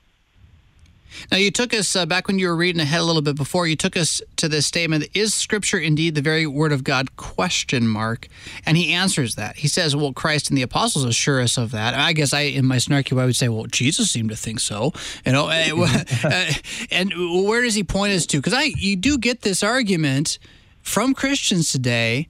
Now, 1.31 1.37
you 1.37 1.51
took 1.51 1.73
us 1.73 1.95
uh, 1.95 2.05
back 2.05 2.27
when 2.27 2.39
you 2.39 2.47
were 2.47 2.55
reading 2.55 2.81
ahead 2.81 2.99
a 2.99 3.03
little 3.03 3.21
bit 3.21 3.35
before. 3.35 3.67
You 3.67 3.75
took 3.75 3.95
us 3.97 4.21
to 4.37 4.47
this 4.47 4.65
statement: 4.65 5.07
"Is 5.13 5.33
Scripture 5.33 5.77
indeed 5.77 6.15
the 6.15 6.21
very 6.21 6.45
Word 6.45 6.71
of 6.71 6.83
God?" 6.83 7.15
Question 7.15 7.87
mark, 7.87 8.27
and 8.65 8.77
he 8.77 8.93
answers 8.93 9.35
that. 9.35 9.57
He 9.57 9.67
says, 9.67 9.95
"Well, 9.95 10.13
Christ 10.13 10.49
and 10.49 10.57
the 10.57 10.61
apostles 10.61 11.05
assure 11.05 11.41
us 11.41 11.57
of 11.57 11.71
that." 11.71 11.93
I 11.93 12.13
guess 12.13 12.33
I, 12.33 12.41
in 12.41 12.65
my 12.65 12.77
snarky 12.77 13.13
way, 13.13 13.25
would 13.25 13.35
say, 13.35 13.49
"Well, 13.49 13.65
Jesus 13.65 14.11
seemed 14.11 14.29
to 14.29 14.35
think 14.35 14.59
so." 14.59 14.93
You 15.25 15.31
know, 15.31 15.47
uh, 15.47 16.03
and 16.91 17.13
where 17.45 17.61
does 17.61 17.75
he 17.75 17.83
point 17.83 18.13
us 18.13 18.25
to? 18.27 18.37
Because 18.37 18.53
I, 18.53 18.73
you 18.77 18.95
do 18.95 19.17
get 19.17 19.41
this 19.41 19.63
argument 19.63 20.39
from 20.81 21.13
Christians 21.13 21.71
today 21.71 22.27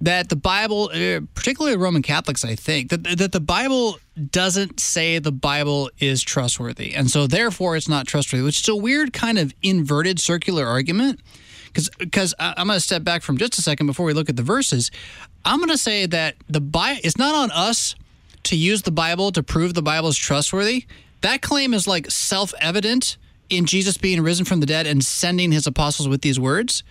that 0.00 0.28
the 0.28 0.36
Bible, 0.36 0.90
uh, 0.92 1.20
particularly 1.34 1.76
Roman 1.76 2.02
Catholics, 2.02 2.44
I 2.44 2.54
think 2.54 2.90
that 2.90 3.04
that 3.18 3.32
the 3.32 3.40
Bible 3.40 3.98
doesn't 4.30 4.80
say 4.80 5.18
the 5.18 5.32
Bible 5.32 5.90
is 5.98 6.22
trustworthy, 6.22 6.94
and 6.94 7.10
so 7.10 7.26
therefore 7.26 7.76
it's 7.76 7.88
not 7.88 8.06
trustworthy. 8.06 8.44
Which 8.44 8.60
is 8.60 8.68
a 8.68 8.76
weird 8.76 9.12
kind 9.12 9.38
of 9.38 9.54
inverted 9.62 10.18
circular 10.18 10.66
argument. 10.66 11.20
Because 11.98 12.34
I'm 12.38 12.68
going 12.68 12.78
to 12.78 12.80
step 12.80 13.04
back 13.04 13.20
from 13.22 13.36
just 13.36 13.58
a 13.58 13.62
second 13.62 13.86
before 13.86 14.06
we 14.06 14.14
look 14.14 14.30
at 14.30 14.36
the 14.36 14.42
verses. 14.42 14.90
I'm 15.44 15.58
going 15.58 15.68
to 15.68 15.76
say 15.76 16.06
that 16.06 16.36
the 16.48 16.60
Bible 16.60 17.00
it's 17.04 17.18
not 17.18 17.34
on 17.34 17.50
us 17.50 17.94
to 18.44 18.56
use 18.56 18.82
the 18.82 18.90
Bible 18.90 19.30
to 19.32 19.42
prove 19.42 19.74
the 19.74 19.82
Bible 19.82 20.08
is 20.08 20.16
trustworthy. 20.16 20.86
That 21.20 21.42
claim 21.42 21.74
is 21.74 21.86
like 21.86 22.10
self-evident 22.10 23.18
in 23.50 23.66
Jesus 23.66 23.98
being 23.98 24.22
risen 24.22 24.44
from 24.44 24.60
the 24.60 24.66
dead 24.66 24.86
and 24.86 25.04
sending 25.04 25.52
his 25.52 25.66
apostles 25.66 26.08
with 26.08 26.22
these 26.22 26.40
words 26.40 26.82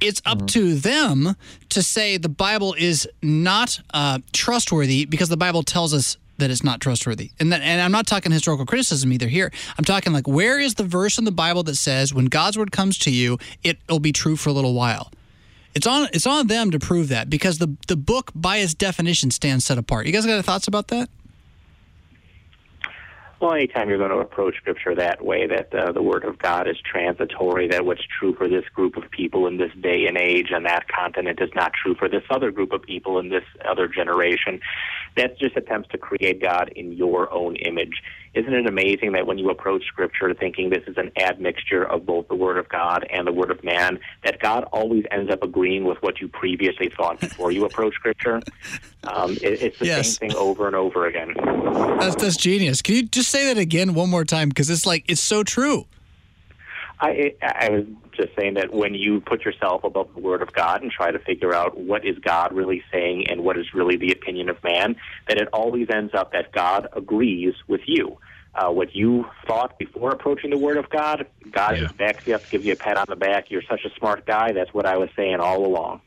it's 0.00 0.22
up 0.24 0.38
mm-hmm. 0.38 0.46
to 0.46 0.74
them 0.74 1.36
to 1.70 1.82
say 1.82 2.16
the 2.16 2.28
Bible 2.28 2.74
is 2.74 3.08
not 3.22 3.80
uh, 3.92 4.18
trustworthy 4.32 5.04
because 5.04 5.28
the 5.28 5.36
Bible 5.36 5.62
tells 5.62 5.92
us 5.92 6.16
that 6.38 6.50
it's 6.50 6.62
not 6.62 6.80
trustworthy. 6.80 7.32
And 7.40 7.52
that, 7.52 7.60
and 7.62 7.80
I'm 7.80 7.92
not 7.92 8.06
talking 8.06 8.32
historical 8.32 8.64
criticism 8.64 9.12
either 9.12 9.28
here. 9.28 9.52
I'm 9.76 9.84
talking 9.84 10.12
like 10.12 10.26
where 10.26 10.58
is 10.58 10.74
the 10.74 10.84
verse 10.84 11.18
in 11.18 11.24
the 11.24 11.32
Bible 11.32 11.62
that 11.64 11.74
says 11.74 12.14
when 12.14 12.26
God's 12.26 12.56
word 12.56 12.72
comes 12.72 12.98
to 13.00 13.10
you, 13.10 13.38
it'll 13.64 14.00
be 14.00 14.12
true 14.12 14.36
for 14.36 14.48
a 14.48 14.52
little 14.52 14.74
while. 14.74 15.10
It's 15.74 15.86
on 15.86 16.08
it's 16.12 16.26
on 16.26 16.46
them 16.46 16.70
to 16.70 16.78
prove 16.78 17.08
that 17.08 17.28
because 17.28 17.58
the 17.58 17.76
the 17.86 17.96
book 17.96 18.32
by 18.34 18.56
its 18.56 18.74
definition 18.74 19.30
stands 19.30 19.64
set 19.64 19.78
apart. 19.78 20.06
You 20.06 20.12
guys 20.12 20.24
got 20.24 20.32
any 20.32 20.42
thoughts 20.42 20.66
about 20.66 20.88
that? 20.88 21.08
Well, 23.40 23.54
anytime 23.54 23.88
you're 23.88 23.98
going 23.98 24.10
to 24.10 24.18
approach 24.18 24.56
Scripture 24.56 24.96
that 24.96 25.24
way, 25.24 25.46
that 25.46 25.72
uh, 25.72 25.92
the 25.92 26.02
Word 26.02 26.24
of 26.24 26.40
God 26.40 26.66
is 26.66 26.76
transitory, 26.80 27.68
that 27.68 27.84
what's 27.84 28.02
true 28.18 28.34
for 28.34 28.48
this 28.48 28.64
group 28.74 28.96
of 28.96 29.08
people 29.12 29.46
in 29.46 29.58
this 29.58 29.70
day 29.80 30.06
and 30.08 30.18
age 30.18 30.48
and 30.50 30.66
that 30.66 30.88
continent 30.88 31.38
is 31.40 31.50
not 31.54 31.72
true 31.72 31.94
for 31.94 32.08
this 32.08 32.24
other 32.30 32.50
group 32.50 32.72
of 32.72 32.82
people 32.82 33.20
in 33.20 33.28
this 33.28 33.44
other 33.64 33.86
generation, 33.86 34.60
that's 35.16 35.38
just 35.38 35.56
attempts 35.56 35.88
to 35.90 35.98
create 35.98 36.42
God 36.42 36.72
in 36.74 36.94
your 36.94 37.32
own 37.32 37.54
image. 37.54 38.02
Isn't 38.34 38.52
it 38.52 38.66
amazing 38.66 39.12
that 39.12 39.26
when 39.26 39.38
you 39.38 39.50
approach 39.50 39.84
Scripture 39.86 40.34
thinking 40.34 40.70
this 40.70 40.84
is 40.86 40.96
an 40.96 41.10
admixture 41.16 41.84
of 41.84 42.06
both 42.06 42.28
the 42.28 42.34
Word 42.34 42.58
of 42.58 42.68
God 42.68 43.06
and 43.10 43.26
the 43.26 43.32
Word 43.32 43.50
of 43.50 43.62
man, 43.64 43.98
that 44.24 44.40
God 44.40 44.64
always 44.72 45.04
ends 45.10 45.32
up 45.32 45.42
agreeing 45.42 45.84
with 45.84 45.98
what 46.02 46.20
you 46.20 46.28
previously 46.28 46.90
thought 46.96 47.20
before 47.20 47.50
you 47.50 47.64
approach 47.64 47.94
Scripture? 47.94 48.40
Um, 49.04 49.32
it, 49.32 49.62
it's 49.62 49.78
the 49.78 49.86
yes. 49.86 50.16
same 50.16 50.30
thing 50.30 50.38
over 50.38 50.66
and 50.66 50.76
over 50.76 51.06
again. 51.06 51.34
That's 51.98 52.16
that's 52.16 52.36
genius. 52.36 52.82
Can 52.82 52.96
you 52.96 53.02
just 53.04 53.30
say 53.30 53.46
that 53.46 53.58
again 53.58 53.94
one 53.94 54.10
more 54.10 54.24
time? 54.24 54.48
Because 54.48 54.70
it's 54.70 54.86
like 54.86 55.04
it's 55.08 55.20
so 55.20 55.42
true. 55.42 55.86
I 57.00 57.34
I 57.42 57.70
was 57.70 57.84
just 58.16 58.30
saying 58.36 58.54
that 58.54 58.72
when 58.72 58.94
you 58.94 59.20
put 59.20 59.44
yourself 59.44 59.84
above 59.84 60.08
the 60.14 60.20
Word 60.20 60.42
of 60.42 60.52
God 60.52 60.82
and 60.82 60.90
try 60.90 61.10
to 61.10 61.18
figure 61.18 61.54
out 61.54 61.78
what 61.78 62.04
is 62.04 62.18
God 62.18 62.52
really 62.52 62.82
saying 62.92 63.26
and 63.28 63.42
what 63.44 63.58
is 63.58 63.66
really 63.72 63.96
the 63.96 64.12
opinion 64.12 64.48
of 64.48 64.56
man, 64.64 64.96
that 65.28 65.38
it 65.38 65.48
always 65.52 65.88
ends 65.92 66.12
up 66.14 66.32
that 66.32 66.52
God 66.52 66.88
agrees 66.94 67.54
with 67.68 67.82
you. 67.86 68.16
Uh, 68.54 68.70
what 68.70 68.94
you 68.94 69.24
thought 69.46 69.78
before 69.78 70.10
approaching 70.10 70.50
the 70.50 70.58
Word 70.58 70.78
of 70.78 70.90
God, 70.90 71.26
God 71.52 71.76
yeah. 71.76 71.86
just 71.86 71.96
backs 71.96 72.22
you 72.26 72.34
up, 72.34 72.50
gives 72.50 72.64
you 72.64 72.72
a 72.72 72.76
pat 72.76 72.96
on 72.96 73.06
the 73.08 73.14
back. 73.14 73.50
You're 73.50 73.62
such 73.70 73.84
a 73.84 73.90
smart 73.98 74.26
guy. 74.26 74.52
That's 74.52 74.74
what 74.74 74.86
I 74.86 74.96
was 74.96 75.10
saying 75.14 75.38
all 75.38 75.64
along. 75.64 76.00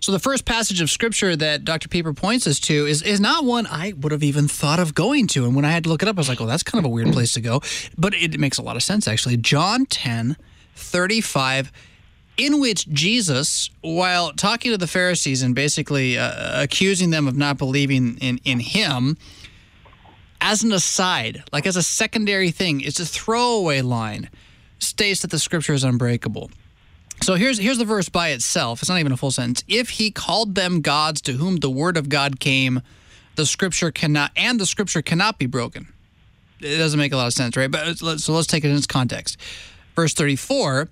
So 0.00 0.12
the 0.12 0.18
first 0.18 0.44
passage 0.44 0.80
of 0.80 0.90
scripture 0.90 1.36
that 1.36 1.64
Dr. 1.64 1.88
Pieper 1.88 2.12
points 2.12 2.46
us 2.46 2.58
to 2.60 2.86
is, 2.86 3.02
is 3.02 3.20
not 3.20 3.44
one 3.44 3.66
I 3.66 3.92
would 3.92 4.12
have 4.12 4.22
even 4.22 4.48
thought 4.48 4.78
of 4.78 4.94
going 4.94 5.26
to. 5.28 5.44
And 5.44 5.54
when 5.54 5.64
I 5.64 5.70
had 5.70 5.84
to 5.84 5.90
look 5.90 6.02
it 6.02 6.08
up, 6.08 6.16
I 6.16 6.20
was 6.20 6.28
like, 6.28 6.40
well, 6.40 6.48
that's 6.48 6.62
kind 6.62 6.84
of 6.84 6.90
a 6.90 6.92
weird 6.92 7.12
place 7.12 7.32
to 7.32 7.40
go. 7.40 7.60
But 7.96 8.14
it 8.14 8.38
makes 8.38 8.58
a 8.58 8.62
lot 8.62 8.76
of 8.76 8.82
sense, 8.82 9.08
actually. 9.08 9.36
John 9.36 9.86
10, 9.86 10.36
35 10.74 11.72
in 12.36 12.60
which 12.60 12.88
Jesus, 12.88 13.70
while 13.80 14.32
talking 14.32 14.72
to 14.72 14.78
the 14.78 14.86
Pharisees 14.86 15.42
and 15.42 15.54
basically 15.54 16.18
uh, 16.18 16.62
accusing 16.62 17.10
them 17.10 17.28
of 17.28 17.36
not 17.36 17.58
believing 17.58 18.18
in, 18.18 18.40
in 18.44 18.60
him, 18.60 19.16
as 20.40 20.62
an 20.62 20.72
aside, 20.72 21.44
like 21.52 21.66
as 21.66 21.76
a 21.76 21.82
secondary 21.82 22.50
thing, 22.50 22.80
it's 22.80 23.00
a 23.00 23.06
throwaway 23.06 23.80
line, 23.80 24.28
states 24.78 25.22
that 25.22 25.30
the 25.30 25.38
scripture 25.38 25.72
is 25.72 25.84
unbreakable. 25.84 26.50
So 27.24 27.36
here's 27.36 27.58
here's 27.58 27.78
the 27.78 27.86
verse 27.86 28.10
by 28.10 28.28
itself. 28.28 28.82
It's 28.82 28.90
not 28.90 29.00
even 29.00 29.10
a 29.10 29.16
full 29.16 29.30
sentence. 29.30 29.64
If 29.66 29.88
he 29.88 30.10
called 30.10 30.54
them 30.54 30.82
gods 30.82 31.22
to 31.22 31.32
whom 31.32 31.56
the 31.56 31.70
word 31.70 31.96
of 31.96 32.10
God 32.10 32.38
came, 32.38 32.82
the 33.36 33.46
scripture 33.46 33.90
cannot 33.90 34.30
and 34.36 34.60
the 34.60 34.66
scripture 34.66 35.00
cannot 35.00 35.38
be 35.38 35.46
broken. 35.46 35.88
It 36.60 36.76
doesn't 36.76 37.00
make 37.00 37.14
a 37.14 37.16
lot 37.16 37.26
of 37.26 37.32
sense, 37.32 37.56
right? 37.56 37.70
But 37.70 37.96
so 37.96 38.34
let's 38.34 38.46
take 38.46 38.62
it 38.62 38.68
in 38.68 38.76
its 38.76 38.86
context. 38.86 39.38
Verse 39.96 40.12
34, 40.12 40.90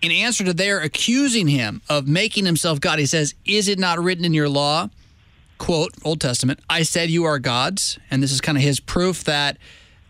in 0.00 0.10
answer 0.10 0.42
to 0.42 0.54
their 0.54 0.80
accusing 0.80 1.48
him 1.48 1.82
of 1.90 2.08
making 2.08 2.46
himself 2.46 2.80
God, 2.80 2.98
he 2.98 3.04
says, 3.04 3.34
"Is 3.44 3.68
it 3.68 3.78
not 3.78 4.02
written 4.02 4.24
in 4.24 4.32
your 4.32 4.48
law?" 4.48 4.88
Quote, 5.58 5.92
Old 6.02 6.22
Testament, 6.22 6.60
I 6.70 6.82
said 6.82 7.10
you 7.10 7.24
are 7.24 7.38
gods. 7.38 7.98
And 8.10 8.22
this 8.22 8.32
is 8.32 8.40
kind 8.40 8.56
of 8.56 8.64
his 8.64 8.80
proof 8.80 9.24
that, 9.24 9.58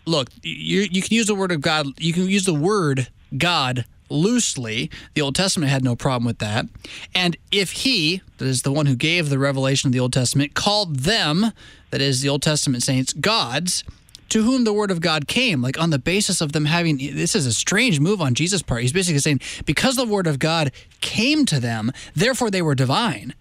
look, 0.05 0.29
you, 0.43 0.83
you 0.83 1.03
can 1.03 1.17
use 1.17 1.27
the 1.27 1.35
word 1.35 1.51
of 1.51 1.63
God, 1.63 1.89
you 1.99 2.13
can 2.13 2.29
use 2.29 2.45
the 2.45 2.55
word 2.55 3.09
God 3.37 3.85
loosely. 4.09 4.91
The 5.15 5.23
Old 5.23 5.35
Testament 5.35 5.71
had 5.71 5.85
no 5.85 5.97
problem 5.97 6.25
with 6.25 6.39
that. 6.39 6.67
And 7.15 7.37
if 7.51 7.73
he, 7.73 8.23
that 8.39 8.47
is 8.47 8.63
the 8.63 8.73
one 8.73 8.87
who 8.87 8.97
gave 8.97 9.29
the 9.29 9.39
revelation 9.39 9.89
of 9.89 9.93
the 9.93 10.01
Old 10.01 10.13
Testament, 10.13 10.55
called 10.55 11.01
them, 11.01 11.53
that 11.91 12.01
is 12.01 12.21
the 12.21 12.29
Old 12.29 12.43
Testament 12.43 12.83
saints, 12.83 13.13
gods, 13.13 13.85
to 14.29 14.43
whom 14.43 14.65
the 14.65 14.73
word 14.73 14.91
of 14.91 15.01
God 15.01 15.27
came, 15.27 15.63
like 15.63 15.81
on 15.81 15.91
the 15.91 15.99
basis 15.99 16.41
of 16.41 16.53
them 16.53 16.67
having 16.67 16.99
this 16.99 17.35
is 17.35 17.47
a 17.47 17.53
strange 17.53 17.99
move 17.99 18.21
on 18.21 18.35
Jesus' 18.35 18.63
part. 18.63 18.83
He's 18.83 18.93
basically 18.93 19.21
saying, 19.21 19.41
because 19.65 19.97
the 19.97 20.05
word 20.05 20.27
of 20.27 20.39
God 20.39 20.71
came 21.01 21.47
to 21.47 21.59
them, 21.59 21.93
therefore 22.15 22.51
they 22.51 22.63
were 22.63 22.75
divine. 22.75 23.35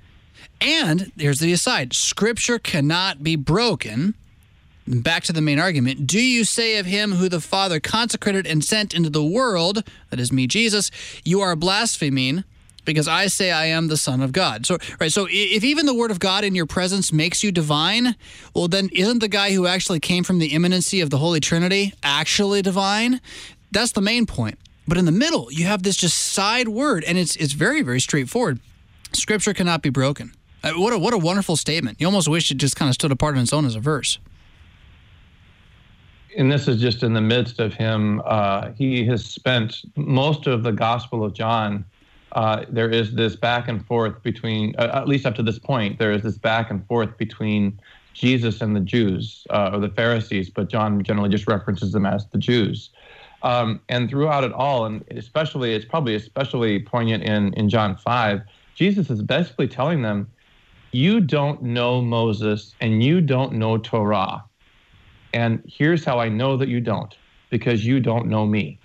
And 0.61 1.11
here's 1.17 1.39
the 1.39 1.51
aside 1.51 1.93
scripture 1.93 2.57
cannot 2.57 3.21
be 3.21 3.35
broken 3.35 4.15
Back 4.87 5.23
to 5.25 5.33
the 5.33 5.41
main 5.41 5.59
argument. 5.59 6.07
Do 6.07 6.19
you 6.19 6.45
say 6.45 6.77
of 6.77 6.85
him 6.85 7.13
who 7.13 7.27
the 7.27 7.41
Father 7.41 7.79
consecrated 7.79 8.47
and 8.47 8.63
sent 8.63 8.93
into 8.93 9.09
the 9.09 9.23
world, 9.23 9.83
that 10.09 10.19
is 10.19 10.31
me, 10.31 10.47
Jesus, 10.47 10.91
you 11.25 11.41
are 11.41 11.57
blaspheming 11.57 12.45
because 12.85 13.05
I 13.05 13.27
say 13.27 13.51
I 13.51 13.65
am 13.65 13.89
the 13.89 13.97
Son 13.97 14.21
of 14.21 14.31
God. 14.31 14.65
So, 14.65 14.77
right. 14.97 15.11
So, 15.11 15.27
if 15.29 15.65
even 15.65 15.85
the 15.85 15.93
Word 15.93 16.09
of 16.09 16.19
God 16.19 16.45
in 16.45 16.55
your 16.55 16.65
presence 16.65 17.11
makes 17.11 17.43
you 17.43 17.51
divine, 17.51 18.15
well, 18.55 18.69
then 18.69 18.87
isn't 18.93 19.19
the 19.19 19.27
guy 19.27 19.51
who 19.51 19.67
actually 19.67 19.99
came 19.99 20.23
from 20.23 20.39
the 20.39 20.51
immanency 20.51 21.03
of 21.03 21.09
the 21.09 21.17
Holy 21.17 21.41
Trinity 21.41 21.93
actually 22.01 22.61
divine? 22.61 23.19
That's 23.71 23.91
the 23.91 24.01
main 24.01 24.25
point. 24.25 24.57
But 24.87 24.97
in 24.97 25.03
the 25.03 25.11
middle, 25.11 25.51
you 25.51 25.65
have 25.65 25.83
this 25.83 25.97
just 25.97 26.17
side 26.17 26.69
word, 26.69 27.03
and 27.03 27.17
it's 27.17 27.35
it's 27.35 27.51
very 27.51 27.81
very 27.81 27.99
straightforward. 27.99 28.61
Scripture 29.11 29.53
cannot 29.53 29.81
be 29.81 29.89
broken. 29.89 30.31
Uh, 30.63 30.71
what 30.71 30.93
a 30.93 30.97
what 30.97 31.13
a 31.13 31.17
wonderful 31.17 31.57
statement. 31.57 31.99
You 31.99 32.07
almost 32.07 32.29
wish 32.29 32.49
it 32.51 32.55
just 32.55 32.77
kind 32.77 32.87
of 32.87 32.95
stood 32.95 33.11
apart 33.11 33.35
on 33.35 33.41
its 33.41 33.51
own 33.51 33.65
as 33.65 33.75
a 33.75 33.81
verse 33.81 34.17
and 36.37 36.51
this 36.51 36.67
is 36.67 36.79
just 36.79 37.01
in 37.01 37.13
the 37.13 37.21
midst 37.21 37.59
of 37.59 37.73
him. 37.73 38.21
Uh, 38.23 38.71
he 38.77 39.05
has 39.07 39.25
spent 39.25 39.81
most 39.95 40.45
of 40.45 40.63
the 40.63 40.71
Gospel 40.71 41.25
of 41.25 41.33
John. 41.33 41.83
Uh, 42.33 42.63
there 42.69 42.89
is 42.89 43.15
this 43.15 43.35
back 43.35 43.67
and 43.67 43.83
forth 43.87 44.21
between, 44.21 44.75
uh, 44.77 44.91
at 44.93 45.07
least 45.07 45.25
up 45.25 45.33
to 45.35 45.43
this 45.43 45.57
point, 45.57 45.97
there 45.97 46.11
is 46.11 46.21
this 46.21 46.37
back 46.37 46.69
and 46.69 46.85
forth 46.85 47.17
between 47.17 47.79
Jesus 48.13 48.61
and 48.61 48.75
the 48.75 48.79
Jews 48.79 49.47
uh, 49.49 49.71
or 49.73 49.79
the 49.79 49.89
Pharisees, 49.89 50.49
but 50.49 50.69
John 50.69 51.03
generally 51.03 51.29
just 51.29 51.47
references 51.47 51.91
them 51.91 52.05
as 52.05 52.27
the 52.27 52.37
Jews. 52.37 52.91
Um, 53.41 53.79
and 53.89 54.09
throughout 54.09 54.43
it 54.43 54.53
all, 54.53 54.85
and 54.85 55.03
especially, 55.11 55.73
it's 55.73 55.85
probably 55.85 56.15
especially 56.15 56.79
poignant 56.79 57.23
in, 57.23 57.53
in 57.53 57.69
John 57.69 57.95
5, 57.95 58.41
Jesus 58.75 59.09
is 59.09 59.23
basically 59.23 59.67
telling 59.67 60.03
them, 60.03 60.29
You 60.91 61.19
don't 61.19 61.63
know 61.63 62.01
Moses 62.01 62.75
and 62.79 63.03
you 63.03 63.21
don't 63.21 63.53
know 63.53 63.77
Torah 63.77 64.43
and 65.33 65.63
here's 65.67 66.03
how 66.03 66.19
I 66.19 66.29
know 66.29 66.57
that 66.57 66.69
you 66.69 66.79
don't 66.79 67.15
because 67.49 67.85
you 67.85 67.99
don't 67.99 68.27
know 68.27 68.45
me. 68.45 68.79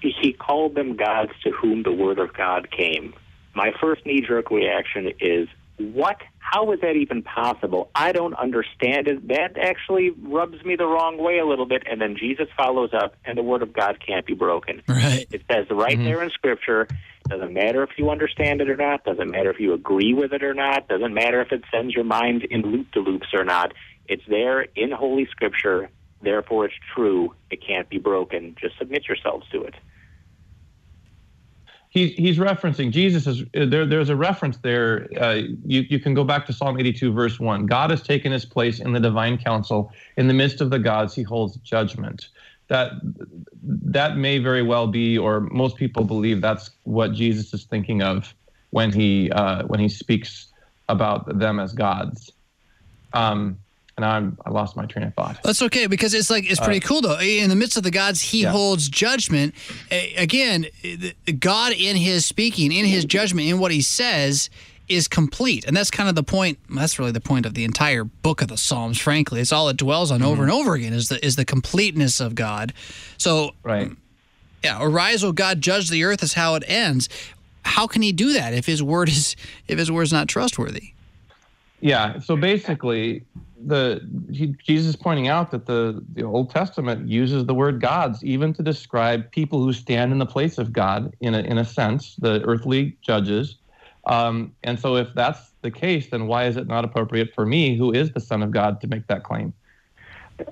He 0.00 0.32
called 0.32 0.74
them 0.74 0.96
gods 0.96 1.32
to 1.42 1.50
whom 1.50 1.82
the 1.82 1.92
word 1.92 2.18
of 2.18 2.32
God 2.34 2.70
came. 2.70 3.14
My 3.54 3.72
first 3.80 4.06
knee 4.06 4.20
jerk 4.20 4.50
reaction 4.50 5.12
is, 5.20 5.48
What? 5.78 6.16
How 6.38 6.72
is 6.72 6.80
that 6.80 6.96
even 6.96 7.22
possible? 7.22 7.90
I 7.94 8.12
don't 8.12 8.34
understand 8.34 9.06
it. 9.06 9.28
That 9.28 9.56
actually 9.60 10.10
rubs 10.10 10.64
me 10.64 10.76
the 10.76 10.86
wrong 10.86 11.18
way 11.18 11.38
a 11.38 11.46
little 11.46 11.66
bit. 11.66 11.82
And 11.88 12.00
then 12.00 12.16
Jesus 12.16 12.48
follows 12.56 12.90
up, 12.92 13.14
and 13.24 13.38
the 13.38 13.42
word 13.42 13.62
of 13.62 13.72
God 13.72 13.98
can't 14.04 14.26
be 14.26 14.34
broken. 14.34 14.82
Right. 14.88 15.26
It 15.30 15.42
says 15.50 15.66
right 15.70 15.96
mm-hmm. 15.96 16.04
there 16.04 16.22
in 16.22 16.30
Scripture, 16.30 16.88
Doesn't 17.28 17.52
matter 17.52 17.82
if 17.82 17.90
you 17.96 18.10
understand 18.10 18.60
it 18.60 18.70
or 18.70 18.76
not. 18.76 19.04
Doesn't 19.04 19.30
matter 19.30 19.50
if 19.50 19.60
you 19.60 19.74
agree 19.74 20.14
with 20.14 20.32
it 20.32 20.42
or 20.42 20.54
not. 20.54 20.88
Doesn't 20.88 21.14
matter 21.14 21.40
if 21.40 21.52
it 21.52 21.62
sends 21.72 21.94
your 21.94 22.04
mind 22.04 22.44
in 22.44 22.62
loop 22.62 22.90
to 22.92 23.00
loops 23.00 23.28
or 23.32 23.44
not. 23.44 23.72
It's 24.08 24.24
there 24.28 24.62
in 24.62 24.90
Holy 24.90 25.26
Scripture. 25.30 25.90
Therefore, 26.22 26.64
it's 26.64 26.74
true. 26.94 27.34
It 27.50 27.64
can't 27.64 27.88
be 27.88 27.98
broken. 27.98 28.56
Just 28.60 28.78
submit 28.78 29.06
yourselves 29.06 29.46
to 29.52 29.62
it. 29.62 29.74
He's, 31.90 32.14
he's 32.14 32.38
referencing 32.38 32.90
Jesus 32.92 33.26
is 33.26 33.44
there. 33.52 33.86
There's 33.86 34.10
a 34.10 34.16
reference 34.16 34.58
there. 34.58 35.08
Uh, 35.18 35.42
you 35.64 35.80
you 35.88 35.98
can 35.98 36.12
go 36.12 36.22
back 36.22 36.44
to 36.46 36.52
Psalm 36.52 36.78
82 36.78 37.12
verse 37.12 37.40
one. 37.40 37.66
God 37.66 37.90
has 37.90 38.02
taken 38.02 38.30
his 38.30 38.44
place 38.44 38.78
in 38.80 38.92
the 38.92 39.00
divine 39.00 39.38
council. 39.38 39.90
In 40.16 40.28
the 40.28 40.34
midst 40.34 40.60
of 40.60 40.70
the 40.70 40.78
gods, 40.78 41.14
he 41.14 41.22
holds 41.22 41.56
judgment. 41.56 42.28
That 42.68 42.92
that 43.62 44.18
may 44.18 44.38
very 44.38 44.62
well 44.62 44.86
be, 44.86 45.16
or 45.16 45.40
most 45.40 45.76
people 45.76 46.04
believe 46.04 46.42
that's 46.42 46.70
what 46.84 47.14
Jesus 47.14 47.54
is 47.54 47.64
thinking 47.64 48.02
of 48.02 48.34
when 48.70 48.92
he 48.92 49.30
uh, 49.30 49.64
when 49.66 49.80
he 49.80 49.88
speaks 49.88 50.52
about 50.90 51.38
them 51.38 51.58
as 51.58 51.72
gods. 51.72 52.32
Um, 53.14 53.58
and 53.98 54.04
I'm 54.06 54.38
I 54.46 54.50
lost 54.50 54.76
my 54.76 54.86
train 54.86 55.04
of 55.06 55.14
thought. 55.14 55.42
That's 55.42 55.60
okay 55.60 55.86
because 55.86 56.14
it's 56.14 56.30
like 56.30 56.50
it's 56.50 56.58
pretty 56.60 56.82
Uh, 56.82 56.88
cool 56.88 57.00
though. 57.02 57.18
In 57.20 57.50
the 57.50 57.56
midst 57.56 57.76
of 57.76 57.82
the 57.82 57.90
gods, 57.90 58.22
he 58.22 58.42
Yeah. 58.42 58.52
holds 58.52 58.88
judgment. 58.88 59.54
Again, 60.16 60.66
God 61.38 61.72
in 61.72 61.96
his 61.96 62.24
speaking, 62.24 62.72
in 62.72 62.86
his 62.86 63.04
judgment, 63.04 63.46
in 63.48 63.58
what 63.58 63.72
he 63.72 63.82
says 63.82 64.48
is 64.88 65.06
complete, 65.08 65.66
and 65.66 65.76
that's 65.76 65.90
kind 65.90 66.08
of 66.08 66.14
the 66.14 66.22
point. 66.22 66.58
That's 66.70 66.98
really 66.98 67.12
the 67.12 67.20
point 67.20 67.44
of 67.44 67.52
the 67.52 67.64
entire 67.64 68.04
book 68.04 68.40
of 68.40 68.48
the 68.48 68.56
Psalms. 68.56 68.98
Frankly, 68.98 69.40
it's 69.42 69.52
all 69.52 69.68
it 69.68 69.76
dwells 69.76 70.10
on 70.10 70.22
over 70.22 70.42
and 70.42 70.50
over 70.50 70.72
again 70.74 70.94
is 70.94 71.08
the 71.08 71.22
is 71.22 71.36
the 71.36 71.44
completeness 71.44 72.20
of 72.20 72.34
God. 72.34 72.72
So 73.18 73.54
right. 73.62 73.90
Yeah, 74.64 74.78
arise, 74.80 75.22
O 75.22 75.30
God, 75.32 75.60
judge 75.60 75.88
the 75.90 76.02
earth 76.04 76.22
is 76.22 76.32
how 76.32 76.54
it 76.54 76.64
ends. 76.66 77.08
How 77.64 77.86
can 77.86 78.00
he 78.02 78.12
do 78.12 78.32
that 78.32 78.54
if 78.54 78.64
his 78.66 78.82
word 78.82 79.08
is 79.08 79.36
if 79.66 79.78
his 79.78 79.90
word 79.90 80.02
is 80.04 80.12
not 80.12 80.26
trustworthy? 80.28 80.92
Yeah. 81.80 82.18
So 82.20 82.34
basically, 82.36 83.22
the 83.66 84.00
he, 84.30 84.54
Jesus 84.64 84.90
is 84.90 84.96
pointing 84.96 85.28
out 85.28 85.50
that 85.50 85.66
the 85.66 86.04
the 86.12 86.22
Old 86.22 86.50
Testament 86.50 87.08
uses 87.08 87.46
the 87.46 87.54
word 87.54 87.80
gods 87.80 88.22
even 88.24 88.52
to 88.54 88.62
describe 88.62 89.30
people 89.32 89.62
who 89.62 89.72
stand 89.72 90.12
in 90.12 90.18
the 90.18 90.26
place 90.26 90.58
of 90.58 90.72
God 90.72 91.14
in 91.20 91.34
a 91.34 91.40
in 91.40 91.58
a 91.58 91.64
sense, 91.64 92.16
the 92.16 92.42
earthly 92.44 92.96
judges. 93.02 93.56
Um, 94.06 94.54
and 94.62 94.78
so, 94.78 94.96
if 94.96 95.08
that's 95.14 95.52
the 95.62 95.70
case, 95.70 96.08
then 96.10 96.26
why 96.26 96.44
is 96.44 96.56
it 96.56 96.66
not 96.66 96.84
appropriate 96.84 97.34
for 97.34 97.44
me, 97.44 97.76
who 97.76 97.92
is 97.92 98.12
the 98.12 98.20
Son 98.20 98.42
of 98.42 98.50
God, 98.50 98.80
to 98.80 98.86
make 98.86 99.06
that 99.08 99.24
claim? 99.24 99.52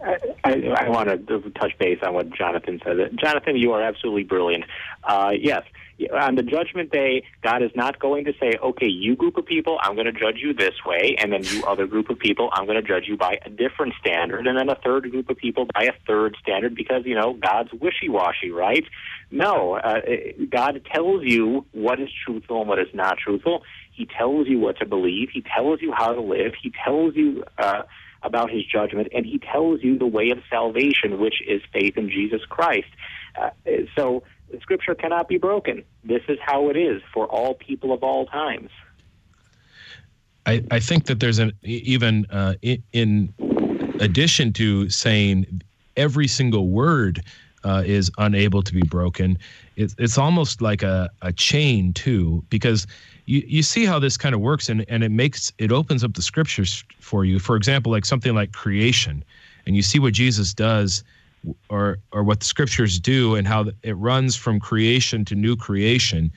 I, 0.05 0.19
I, 0.45 0.53
I 0.79 0.89
want 0.89 1.09
to 1.09 1.41
touch 1.51 1.79
base 1.79 2.01
on 2.03 2.13
what 2.15 2.31
Jonathan 2.31 2.81
said. 2.85 2.97
Jonathan, 3.17 3.57
you 3.57 3.73
are 3.73 3.83
absolutely 3.83 4.25
brilliant. 4.25 4.65
Uh, 5.05 5.33
yes, 5.39 5.63
on 6.13 6.35
the 6.35 6.43
judgment 6.43 6.93
day, 6.93 7.25
God 7.43 7.63
is 7.63 7.71
not 7.75 7.99
going 7.99 8.27
to 8.27 8.33
say, 8.39 8.53
okay, 8.63 8.87
you 8.87 9.17
group 9.17 9.37
of 9.37 9.47
people, 9.47 9.79
I'm 9.83 9.95
going 9.95 10.07
to 10.07 10.13
judge 10.13 10.37
you 10.37 10.53
this 10.53 10.75
way, 10.85 11.17
and 11.19 11.33
then 11.33 11.43
you 11.45 11.65
other 11.65 11.87
group 11.87 12.11
of 12.11 12.19
people, 12.19 12.51
I'm 12.53 12.67
going 12.67 12.81
to 12.81 12.87
judge 12.87 13.05
you 13.07 13.17
by 13.17 13.39
a 13.45 13.51
different 13.51 13.95
standard, 14.01 14.47
and 14.47 14.59
then 14.59 14.69
a 14.69 14.75
third 14.75 15.11
group 15.11 15.31
of 15.31 15.37
people 15.37 15.67
by 15.75 15.85
a 15.85 15.93
third 16.07 16.37
standard 16.43 16.75
because, 16.75 17.03
you 17.07 17.15
know, 17.15 17.35
God's 17.35 17.73
wishy 17.73 18.09
washy, 18.09 18.51
right? 18.51 18.85
No, 19.31 19.75
uh, 19.75 20.01
God 20.51 20.83
tells 20.93 21.23
you 21.25 21.65
what 21.73 21.99
is 21.99 22.09
truthful 22.25 22.61
and 22.61 22.69
what 22.69 22.79
is 22.79 22.89
not 22.93 23.19
truthful. 23.19 23.63
He 23.93 24.07
tells 24.07 24.47
you 24.47 24.59
what 24.59 24.79
to 24.79 24.87
believe. 24.87 25.31
He 25.33 25.43
tells 25.43 25.81
you 25.81 25.93
how 25.93 26.13
to 26.13 26.21
live. 26.21 26.53
He 26.63 26.73
tells 26.85 27.17
you 27.17 27.45
uh, 27.59 27.83
about 28.23 28.51
his 28.51 28.65
judgment, 28.65 29.09
and 29.15 29.25
he 29.25 29.39
tells 29.39 29.83
you 29.83 29.99
the 29.99 30.07
way 30.07 30.31
of 30.31 30.39
salvation, 30.51 31.19
which 31.19 31.43
is 31.47 31.63
faith 31.73 31.97
in 31.97 32.11
Jesus 32.11 32.43
Christ. 32.49 32.89
Uh, 33.41 33.51
so 33.97 34.23
the 34.51 34.61
scripture 34.61 34.95
cannot 34.95 35.29
be 35.29 35.39
broken. 35.39 35.85
This 36.05 36.23
is 36.29 36.39
how 36.41 36.71
it 36.71 36.77
is 36.77 37.03
for 37.13 37.27
all 37.27 37.55
people 37.55 37.93
of 37.93 38.03
all 38.03 38.27
times. 38.27 38.71
I, 40.47 40.63
I 40.71 40.79
think 40.79 41.07
that 41.07 41.19
there's 41.19 41.39
an 41.39 41.53
even 41.63 42.27
uh, 42.27 42.55
in, 42.63 42.83
in 42.93 43.35
addition 44.01 44.53
to 44.55 44.89
saying 44.89 45.63
every 45.97 46.29
single 46.29 46.69
word 46.69 47.23
uh, 47.65 47.83
is 47.85 48.11
unable 48.19 48.63
to 48.63 48.73
be 48.73 48.83
broken. 48.83 49.39
It's 49.75 49.95
it's 49.99 50.19
almost 50.19 50.63
like 50.63 50.85
a, 50.85 51.11
a 51.23 51.33
chain 51.33 51.93
too, 51.93 52.45
because 52.49 52.87
you, 53.25 53.43
you 53.45 53.63
see 53.63 53.85
how 53.85 53.99
this 53.99 54.17
kind 54.17 54.35
of 54.35 54.41
works, 54.41 54.69
and, 54.69 54.85
and 54.89 55.03
it 55.03 55.11
makes 55.11 55.53
it 55.59 55.73
opens 55.73 56.05
up 56.05 56.15
the 56.15 56.23
scriptures 56.23 56.85
for 57.01 57.25
you. 57.25 57.41
For 57.41 57.57
example, 57.57 57.91
like 57.91 58.05
something 58.05 58.35
like 58.35 58.53
creation, 58.53 59.25
and 59.67 59.75
you 59.75 59.83
see 59.83 59.99
what 59.99 60.13
Jesus 60.13 60.55
does, 60.55 61.03
or 61.69 61.99
or 62.13 62.23
what 62.23 62.41
the 62.41 62.47
scriptures 62.47 62.99
do, 62.99 63.35
and 63.35 63.47
how 63.47 63.67
it 63.83 63.97
runs 63.97 64.37
from 64.37 64.61
creation 64.61 65.25
to 65.27 65.35
new 65.35 65.57
creation, 65.57 66.31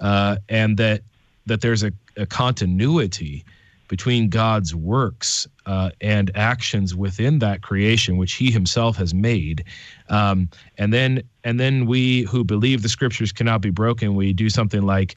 uh, 0.00 0.36
and 0.48 0.76
that 0.76 1.02
that 1.46 1.60
there's 1.60 1.82
a, 1.82 1.92
a 2.16 2.26
continuity 2.26 3.44
between 3.88 4.28
God's 4.28 4.74
works 4.74 5.46
uh, 5.64 5.90
and 6.00 6.32
actions 6.34 6.94
within 6.94 7.38
that 7.38 7.62
creation, 7.62 8.16
which 8.16 8.34
He 8.34 8.50
Himself 8.50 8.96
has 8.96 9.14
made, 9.14 9.64
um, 10.08 10.48
and 10.78 10.92
then 10.92 11.22
and 11.44 11.60
then 11.60 11.86
we 11.86 12.22
who 12.22 12.44
believe 12.44 12.82
the 12.82 12.88
Scriptures 12.88 13.32
cannot 13.32 13.60
be 13.60 13.70
broken, 13.70 14.14
we 14.14 14.32
do 14.32 14.50
something 14.50 14.82
like 14.82 15.16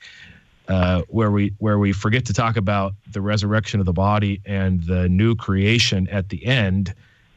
uh, 0.69 1.01
where 1.07 1.31
we 1.31 1.51
where 1.57 1.79
we 1.79 1.91
forget 1.91 2.25
to 2.25 2.33
talk 2.33 2.55
about 2.55 2.93
the 3.11 3.21
resurrection 3.21 3.79
of 3.79 3.85
the 3.85 3.93
body 3.93 4.39
and 4.45 4.83
the 4.83 5.09
new 5.09 5.35
creation 5.35 6.07
at 6.09 6.29
the 6.29 6.45
end, 6.45 6.93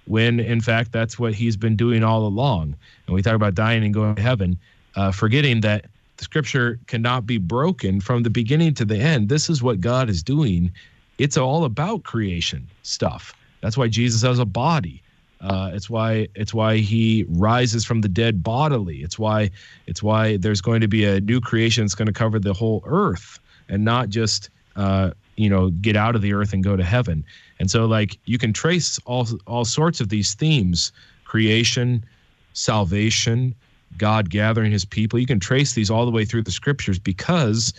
when 0.07 0.41
in 0.41 0.61
fact 0.61 0.93
that's 0.93 1.19
what 1.19 1.35
He's 1.35 1.57
been 1.57 1.77
doing 1.77 2.03
all 2.03 2.27
along. 2.27 2.75
And 3.07 3.15
we 3.15 3.23
talk 3.23 3.35
about 3.35 3.55
dying 3.55 3.85
and 3.85 3.95
going 3.95 4.15
to 4.15 4.23
heaven, 4.23 4.59
uh, 4.97 5.13
forgetting 5.13 5.61
that 5.63 5.87
the 6.17 6.25
Scripture 6.25 6.79
cannot 6.87 7.27
be 7.27 7.39
broken 7.39 8.01
from 8.01 8.23
the 8.23 8.31
beginning 8.31 8.75
to 8.75 8.85
the 8.85 8.97
end. 8.97 9.29
This 9.29 9.49
is 9.49 9.63
what 9.63 9.81
God 9.81 10.09
is 10.11 10.23
doing 10.23 10.73
it's 11.19 11.37
all 11.37 11.65
about 11.65 12.03
creation 12.03 12.67
stuff. 12.83 13.35
That's 13.61 13.77
why 13.77 13.89
Jesus 13.89 14.23
has 14.23 14.39
a 14.39 14.45
body. 14.45 15.03
Uh, 15.41 15.71
it's 15.73 15.91
why 15.91 16.29
it's 16.35 16.55
why 16.55 16.79
he 16.79 17.27
rises 17.29 17.85
from 17.85 18.01
the 18.01 18.09
dead 18.09 18.43
bodily. 18.43 18.99
It's 19.03 19.19
why 19.19 19.51
it's 19.87 20.03
why 20.03 20.37
there's 20.37 20.61
going 20.61 20.81
to 20.81 20.89
be 20.89 21.05
a 21.05 21.21
new 21.21 21.41
creation 21.41 21.85
that's 21.85 21.95
going 21.95 22.07
to 22.07 22.13
cover 22.13 22.39
the 22.39 22.53
whole 22.53 22.83
earth 22.87 23.39
and 23.69 23.85
not 23.85 24.09
just 24.09 24.51
uh, 24.77 25.11
you 25.37 25.49
know 25.49 25.71
get 25.71 25.97
out 25.97 26.15
of 26.15 26.23
the 26.23 26.33
earth 26.33 26.53
and 26.53 26.63
go 26.63 26.77
to 26.77 26.85
heaven. 26.85 27.25
And 27.59 27.71
so 27.71 27.87
like 27.87 28.19
you 28.25 28.39
can 28.39 28.53
trace 28.53 28.99
all 29.05 29.27
all 29.47 29.65
sorts 29.65 30.01
of 30.01 30.09
these 30.09 30.35
themes: 30.35 30.93
creation, 31.25 32.05
salvation, 32.53 33.55
God 33.99 34.31
gathering 34.31 34.73
His 34.73 34.85
people. 34.85 35.19
You 35.19 35.27
can 35.27 35.41
trace 35.41 35.75
these 35.75 35.91
all 35.91 36.05
the 36.05 36.11
way 36.11 36.25
through 36.25 36.43
the 36.43 36.51
scriptures 36.51 36.99
because 36.99 37.73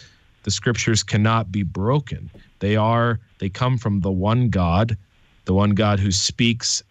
the 0.43 0.51
scriptures 0.51 1.04
cannot 1.04 1.51
be 1.51 1.64
broken. 1.64 2.30
They 2.60 2.76
are 2.76 3.20
they 3.39 3.49
come 3.49 3.78
from 3.78 4.01
the 4.01 4.12
one 4.12 4.49
God, 4.49 4.97
the 5.45 5.54
one 5.54 5.72
God 5.72 5.99
who 5.99 6.12
speaks 6.12 6.84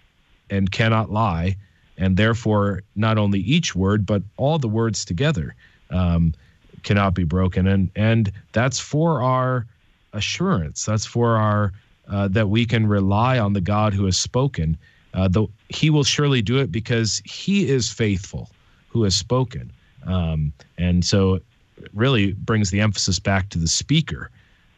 and 0.50 0.70
cannot 0.70 1.10
lie, 1.10 1.56
and 1.96 2.16
therefore 2.16 2.82
not 2.94 3.18
only 3.18 3.40
each 3.40 3.74
word 3.74 4.04
but 4.04 4.22
all 4.36 4.58
the 4.58 4.68
words 4.68 5.04
together 5.04 5.54
um, 5.90 6.34
cannot 6.82 7.14
be 7.14 7.24
broken. 7.24 7.66
And 7.66 7.90
and 7.96 8.32
that's 8.52 8.78
for 8.78 9.22
our 9.22 9.66
assurance. 10.12 10.84
That's 10.84 11.06
for 11.06 11.36
our 11.36 11.72
uh, 12.08 12.28
that 12.28 12.48
we 12.48 12.66
can 12.66 12.86
rely 12.86 13.38
on 13.38 13.52
the 13.52 13.60
God 13.60 13.94
who 13.94 14.04
has 14.06 14.18
spoken. 14.18 14.76
Uh, 15.14 15.28
though 15.28 15.50
He 15.68 15.90
will 15.90 16.04
surely 16.04 16.42
do 16.42 16.58
it 16.58 16.72
because 16.72 17.22
He 17.24 17.68
is 17.68 17.90
faithful, 17.90 18.50
who 18.88 19.02
has 19.04 19.14
spoken. 19.14 19.70
Um, 20.04 20.52
and 20.78 21.04
so 21.04 21.40
really 21.92 22.32
brings 22.32 22.70
the 22.70 22.80
emphasis 22.80 23.18
back 23.18 23.48
to 23.50 23.58
the 23.58 23.68
speaker 23.68 24.30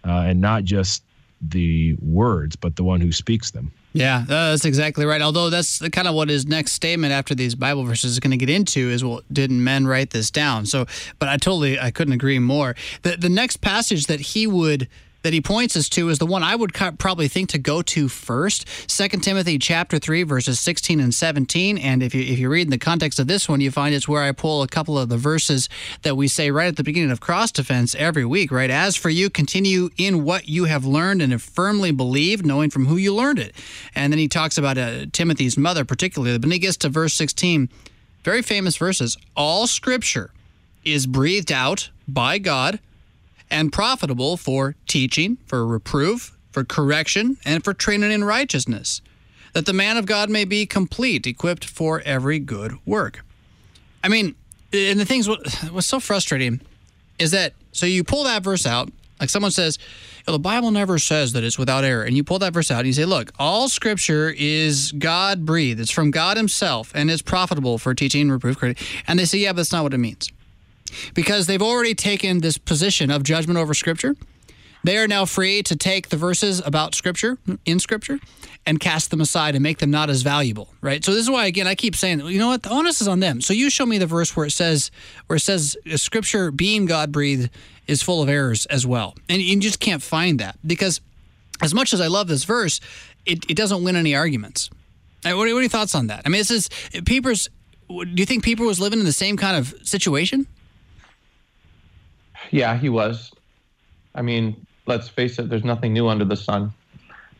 uh, 0.07 0.24
and 0.26 0.41
not 0.41 0.64
just 0.64 1.03
the 1.41 1.95
words, 2.01 2.57
but 2.57 2.76
the 2.76 2.85
one 2.85 3.01
who 3.01 3.12
speaks 3.12 3.51
them. 3.51 3.70
Yeah, 3.93 4.22
uh, 4.22 4.51
that's 4.51 4.64
exactly 4.64 5.07
right. 5.07 5.22
Although 5.22 5.51
that's 5.51 5.78
kind 5.91 6.09
of 6.09 6.14
what 6.14 6.28
his 6.28 6.47
next 6.47 6.72
statement 6.72 7.12
after 7.12 7.35
these 7.35 7.55
Bible 7.55 7.85
verses 7.85 8.12
is 8.12 8.20
going 8.20 8.32
to 8.32 8.37
get 8.37 8.51
into 8.51 8.91
is, 8.91 9.05
well, 9.05 9.20
didn't 9.32 9.62
men 9.62 9.87
write 9.87 10.11
this 10.11 10.32
down? 10.32 10.66
So, 10.66 10.87
but 11.20 11.28
I 11.28 11.37
totally 11.37 11.78
I 11.78 11.93
couldn't 11.93 12.14
agree 12.14 12.41
more. 12.41 12.74
The 13.03 13.16
the 13.16 13.28
next 13.28 13.59
passage 13.59 14.07
that 14.07 14.20
he 14.20 14.49
would 14.49 14.89
that 15.25 15.33
he 15.33 15.41
points 15.41 15.75
us 15.75 15.89
to 15.89 16.11
is 16.11 16.18
the 16.18 16.27
one 16.27 16.43
I 16.43 16.55
would 16.55 16.75
probably 16.75 17.29
think 17.29 17.49
to 17.49 17.59
go 17.59 17.81
to 17.83 18.09
first. 18.09 18.68
Second 18.89 19.22
Timothy 19.22 19.59
chapter 19.59 19.99
three 19.99 20.22
verses 20.22 20.61
sixteen 20.61 21.01
and 21.01 21.12
seventeen. 21.12 21.79
And 21.79 22.03
if 22.03 22.14
you 22.14 22.22
if 22.22 22.39
you 22.39 22.49
read 22.49 22.66
in 22.66 22.70
the 22.70 22.79
context 22.79 23.18
of 23.18 23.27
this 23.27 23.49
one, 23.49 23.61
you 23.61 23.70
find 23.70 23.95
it's 23.95 24.07
where 24.07 24.22
I 24.22 24.33
pull 24.33 24.62
a 24.62 24.68
couple 24.68 24.99
of 24.99 25.09
the 25.09 25.16
verses 25.16 25.68
that 26.03 26.16
we 26.16 26.29
say 26.29 26.51
right 26.51 26.68
at 26.68 26.77
the 26.77 26.85
beginning 26.85 27.11
of 27.11 27.20
cross 27.20 27.51
defense 27.51 27.95
every 27.95 28.25
week. 28.25 28.53
Right, 28.53 28.70
as 28.70 28.97
for 28.97 29.09
you, 29.09 29.31
continue 29.31 29.89
in 29.97 30.25
what 30.25 30.49
you 30.49 30.66
have 30.66 30.85
learned 30.85 31.22
and 31.22 31.33
have 31.33 31.43
firmly 31.43 31.91
believed, 31.91 32.45
knowing 32.45 32.68
from 32.68 32.85
who 32.85 32.97
you 32.97 33.14
learned 33.14 33.39
it. 33.39 33.55
And 33.95 34.12
then 34.12 34.18
he 34.18 34.29
talks 34.29 34.59
about 34.59 34.77
uh, 34.77 35.07
Timothy's 35.11 35.57
mother 35.57 35.85
particularly. 35.87 36.39
But 36.39 36.53
he 36.53 36.59
gets 36.59 36.77
to 36.79 36.91
verse 36.91 37.14
sixteen, 37.14 37.70
very 38.25 38.43
famous 38.43 38.77
verses. 38.77 39.16
All 39.35 39.66
Scripture 39.66 40.33
is 40.85 41.07
breathed 41.07 41.51
out 41.51 41.89
by 42.07 42.37
God 42.37 42.79
and 43.51 43.72
profitable 43.72 44.36
for 44.36 44.76
teaching, 44.86 45.38
for 45.47 45.66
reproof, 45.66 46.36
for 46.51 46.64
correction, 46.64 47.36
and 47.45 47.64
for 47.64 47.74
training 47.74 48.11
in 48.11 48.24
righteousness, 48.24 49.01
that 49.53 49.66
the 49.66 49.72
man 49.72 49.97
of 49.97 50.07
God 50.07 50.30
may 50.30 50.45
be 50.45 50.66
complete, 50.66 51.26
equipped 51.26 51.64
for 51.64 52.01
every 52.05 52.38
good 52.38 52.78
work. 52.86 53.24
I 54.03 54.09
mean, 54.09 54.34
and 54.72 54.99
the 54.99 55.05
things 55.05 55.28
what, 55.28 55.47
what's 55.70 55.86
so 55.86 56.01
frustrating 56.01 56.61
is 57.18 57.30
that 57.30 57.55
So 57.74 57.86
you 57.86 58.05
pull 58.05 58.24
that 58.24 58.42
verse 58.42 58.66
out, 58.66 58.90
like 59.20 59.28
someone 59.28 59.51
says, 59.51 59.78
the 60.26 60.38
Bible 60.38 60.70
never 60.70 60.99
says 60.99 61.32
that 61.32 61.45
it's 61.45 61.59
without 61.59 61.84
error. 61.84 62.05
And 62.05 62.16
you 62.16 62.24
pull 62.24 62.38
that 62.38 62.53
verse 62.53 62.70
out 62.70 62.78
and 62.78 62.86
you 62.86 62.92
say, 62.92 63.05
look, 63.05 63.32
all 63.38 63.68
scripture 63.68 64.34
is 64.36 64.92
God 64.92 65.45
breathed. 65.45 65.80
It's 65.80 65.90
from 65.90 66.11
God 66.11 66.36
Himself 66.36 66.92
and 66.95 67.11
it's 67.11 67.20
profitable 67.20 67.78
for 67.78 67.95
teaching, 67.95 68.30
reproof, 68.30 68.59
correction. 68.59 68.86
And 69.07 69.18
they 69.18 69.24
say, 69.24 69.38
yeah, 69.38 69.53
but 69.53 69.57
that's 69.57 69.72
not 69.72 69.82
what 69.82 69.92
it 69.92 69.99
means. 69.99 70.30
Because 71.14 71.47
they've 71.47 71.62
already 71.62 71.95
taken 71.95 72.40
this 72.40 72.59
position 72.59 73.11
of 73.11 73.22
judgment 73.22 73.59
over 73.59 73.74
scripture. 73.74 74.16
They 74.84 74.99
are 74.99 75.09
now 75.09 75.24
free 75.24 75.62
to 75.62 75.76
take 75.76 76.11
the 76.11 76.18
verses 76.18 76.61
about 76.64 76.95
scripture, 76.95 77.38
in 77.64 77.78
scripture, 77.78 78.18
and 78.66 78.78
cast 78.78 79.11
them 79.11 79.20
aside 79.20 79.55
and 79.55 79.62
make 79.62 79.78
them 79.78 79.90
not 79.90 80.11
as 80.11 80.20
valuable, 80.20 80.68
right? 80.82 81.03
So 81.03 81.12
this 81.12 81.22
is 81.22 81.30
why 81.30 81.47
again 81.47 81.66
I 81.66 81.74
keep 81.74 81.97
saying, 81.97 82.20
you 82.20 82.38
know 82.38 82.49
what, 82.49 82.62
the 82.62 82.70
onus 82.70 83.01
is 83.01 83.09
on 83.09 83.20
them. 83.20 83.40
So 83.40 83.55
you 83.55 83.70
show 83.70 83.86
me 83.86 83.97
the 83.97 84.07
verse 84.07 84.36
where 84.36 84.47
it 84.47 84.53
says 84.53 84.90
where 85.26 85.36
it 85.36 85.40
says 85.40 85.76
scripture 85.97 86.51
being 86.51 86.84
God 86.84 87.12
breathed 87.12 87.51
is 87.86 88.03
full 88.03 88.22
of 88.22 88.28
errors 88.28 88.66
as 88.66 88.86
well. 88.86 89.14
And 89.28 89.40
you 89.40 89.59
just 89.59 89.80
can't 89.80 90.03
find 90.03 90.38
that 90.40 90.59
because 90.66 91.01
as 91.62 91.74
much 91.74 91.95
as 91.95 92.01
I 92.01 92.09
love 92.09 92.28
this 92.28 92.45
verse, 92.45 92.80
it, 93.26 93.49
it 93.51 93.57
doesn't 93.57 93.82
win 93.84 93.97
any 93.97 94.14
arguments. 94.14 94.70
Uh, 95.24 95.30
what 95.30 95.49
are, 95.49 95.55
what 95.55 95.59
are 95.59 95.61
your 95.61 95.68
thoughts 95.68 95.95
on 95.95 96.09
that? 96.09 96.22
I 96.26 96.28
mean, 96.28 96.40
this 96.40 96.51
is 96.51 96.68
Pieper's. 97.05 97.49
Do 97.88 98.05
you 98.16 98.26
think 98.26 98.45
Pieper 98.45 98.64
was 98.64 98.80
living 98.80 98.99
in 98.99 99.05
the 99.05 99.12
same 99.12 99.36
kind 99.36 99.57
of 99.57 99.74
situation? 99.82 100.47
Yeah, 102.51 102.76
he 102.76 102.88
was. 102.88 103.32
I 104.14 104.22
mean, 104.22 104.66
let's 104.86 105.09
face 105.09 105.38
it, 105.38 105.49
there's 105.49 105.64
nothing 105.64 105.92
new 105.92 106.09
under 106.09 106.24
the 106.24 106.36
sun. 106.36 106.72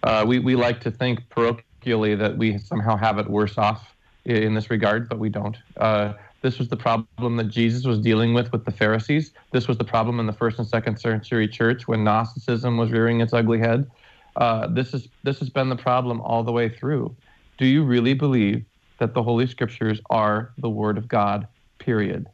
Uh, 0.03 0.25
we, 0.27 0.39
we 0.39 0.55
like 0.55 0.81
to 0.81 0.91
think 0.91 1.21
parochially 1.31 2.19
that 2.19 2.37
we 2.37 2.59
somehow 2.59 2.97
have 2.97 3.19
it 3.19 3.29
worse 3.29 3.57
off 3.57 3.95
in 4.25 4.55
this 4.55 4.71
regard, 4.71 5.09
but 5.09 5.19
we 5.19 5.29
don't. 5.29 5.57
Uh, 5.77 6.15
this 6.43 6.59
was 6.59 6.69
the 6.69 6.77
problem 6.77 7.37
that 7.37 7.49
Jesus 7.49 7.87
was 7.87 7.99
dealing 7.99 8.35
with 8.35 8.53
with 8.53 8.65
the 8.67 8.71
Pharisees. 8.71 9.33
This 9.53 9.67
was 9.67 9.79
the 9.79 9.85
problem 9.85 10.21
in 10.21 10.27
the 10.27 10.33
first 10.33 10.59
and 10.59 10.69
second 10.69 10.99
century 10.99 11.49
church 11.49 11.89
when 11.89 12.05
Gnosticism 12.05 12.77
was 12.77 12.91
rearing 12.91 13.21
its 13.21 13.33
ugly 13.33 13.59
head. 13.59 13.91
Uh, 14.37 14.67
this 14.67 14.93
is 14.93 15.09
this 15.23 15.39
has 15.39 15.49
been 15.49 15.69
the 15.69 15.77
problem 15.77 16.21
all 16.21 16.43
the 16.43 16.53
way 16.53 16.69
through. 16.69 17.15
Do 17.57 17.67
you 17.67 17.83
really 17.83 18.15
believe 18.15 18.65
that 18.99 19.15
the 19.15 19.23
Holy 19.23 19.47
Scriptures 19.47 20.01
are 20.11 20.53
the 20.59 20.69
Word 20.69 20.99
of 20.99 21.09
God? 21.09 21.47
Period. 21.79 22.27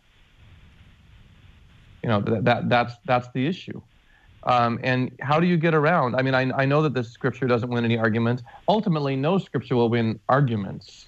You 2.03 2.09
know 2.09 2.21
that, 2.23 2.45
that 2.45 2.69
that's 2.69 2.95
that's 3.05 3.29
the 3.35 3.47
issue. 3.47 3.81
Um, 4.45 4.81
and 4.83 5.13
how 5.21 5.39
do 5.39 5.47
you 5.47 5.59
get 5.59 5.75
around? 5.75 6.17
I 6.17 6.23
mean, 6.23 6.35
I, 6.35 6.51
I 6.63 6.65
know 6.65 6.81
that 6.83 6.95
this 6.95 7.11
scripture 7.11 7.47
doesn't 7.47 7.69
win 7.69 7.85
any 7.85 7.99
arguments. 7.99 8.43
Ultimately, 8.69 9.15
no 9.15 9.37
scripture 9.37 9.77
will 9.77 9.91
win 9.91 10.19
arguments 10.31 11.07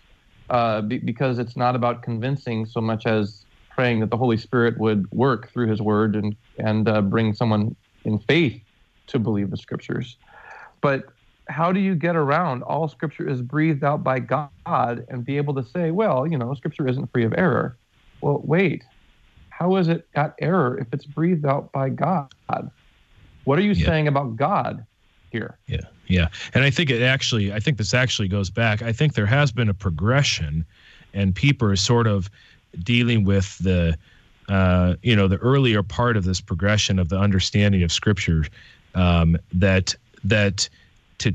uh, 0.50 0.82
be, 0.82 0.98
because 0.98 1.38
it's 1.38 1.56
not 1.56 1.74
about 1.74 2.02
convincing 2.02 2.66
so 2.66 2.80
much 2.80 3.06
as 3.06 3.44
praying 3.70 4.00
that 4.00 4.10
the 4.10 4.18
Holy 4.18 4.36
Spirit 4.36 4.78
would 4.78 5.10
work 5.12 5.50
through 5.50 5.68
His 5.68 5.80
Word 5.80 6.14
and 6.14 6.36
and 6.58 6.88
uh, 6.88 7.00
bring 7.00 7.32
someone 7.32 7.74
in 8.04 8.18
faith 8.20 8.60
to 9.08 9.18
believe 9.18 9.50
the 9.50 9.56
Scriptures. 9.56 10.16
But 10.82 11.04
how 11.48 11.72
do 11.72 11.80
you 11.80 11.94
get 11.94 12.16
around 12.16 12.62
all 12.62 12.86
Scripture 12.86 13.28
is 13.28 13.40
breathed 13.40 13.82
out 13.82 14.04
by 14.04 14.20
God 14.20 15.06
and 15.08 15.24
be 15.24 15.36
able 15.38 15.54
to 15.54 15.64
say, 15.64 15.90
well, 15.90 16.26
you 16.26 16.36
know, 16.36 16.52
Scripture 16.54 16.86
isn't 16.86 17.10
free 17.12 17.24
of 17.24 17.34
error? 17.36 17.78
Well, 18.20 18.40
wait, 18.44 18.84
how 19.62 19.76
is 19.76 19.86
it 19.86 20.10
got 20.12 20.34
error 20.40 20.76
if 20.78 20.92
it's 20.92 21.04
breathed 21.04 21.46
out 21.46 21.70
by 21.70 21.88
God? 21.88 22.28
What 23.44 23.60
are 23.60 23.62
you 23.62 23.72
yeah. 23.72 23.86
saying 23.86 24.08
about 24.08 24.34
God 24.34 24.84
here? 25.30 25.56
Yeah. 25.68 25.82
Yeah. 26.08 26.28
And 26.52 26.64
I 26.64 26.70
think 26.70 26.90
it 26.90 27.00
actually, 27.00 27.52
I 27.52 27.60
think 27.60 27.78
this 27.78 27.94
actually 27.94 28.26
goes 28.26 28.50
back. 28.50 28.82
I 28.82 28.92
think 28.92 29.14
there 29.14 29.26
has 29.26 29.52
been 29.52 29.68
a 29.68 29.74
progression, 29.74 30.64
and 31.14 31.32
Pieper 31.32 31.72
is 31.72 31.80
sort 31.80 32.08
of 32.08 32.28
dealing 32.82 33.22
with 33.22 33.56
the, 33.58 33.96
uh, 34.48 34.96
you 35.02 35.14
know, 35.14 35.28
the 35.28 35.36
earlier 35.36 35.84
part 35.84 36.16
of 36.16 36.24
this 36.24 36.40
progression 36.40 36.98
of 36.98 37.08
the 37.08 37.18
understanding 37.18 37.84
of 37.84 37.92
Scripture 37.92 38.44
um, 38.96 39.36
that 39.52 39.94
that 40.24 40.68
to 41.18 41.32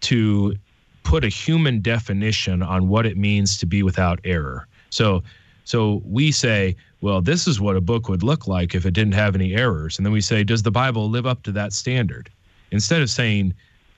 to 0.00 0.56
put 1.04 1.24
a 1.24 1.28
human 1.28 1.80
definition 1.80 2.60
on 2.60 2.88
what 2.88 3.06
it 3.06 3.16
means 3.16 3.56
to 3.58 3.66
be 3.66 3.84
without 3.84 4.18
error. 4.24 4.66
So 4.90 5.22
so 5.64 6.02
we 6.04 6.32
say, 6.32 6.76
well, 7.00 7.20
this 7.20 7.46
is 7.46 7.60
what 7.60 7.76
a 7.76 7.80
book 7.80 8.08
would 8.08 8.22
look 8.22 8.48
like 8.48 8.74
if 8.74 8.84
it 8.84 8.92
didn't 8.92 9.14
have 9.14 9.34
any 9.34 9.54
errors. 9.54 9.98
And 9.98 10.06
then 10.06 10.12
we 10.12 10.20
say, 10.20 10.42
does 10.42 10.62
the 10.62 10.70
Bible 10.70 11.08
live 11.08 11.26
up 11.26 11.42
to 11.44 11.52
that 11.52 11.72
standard? 11.72 12.28
Instead 12.70 13.02
of 13.02 13.10
saying, 13.10 13.54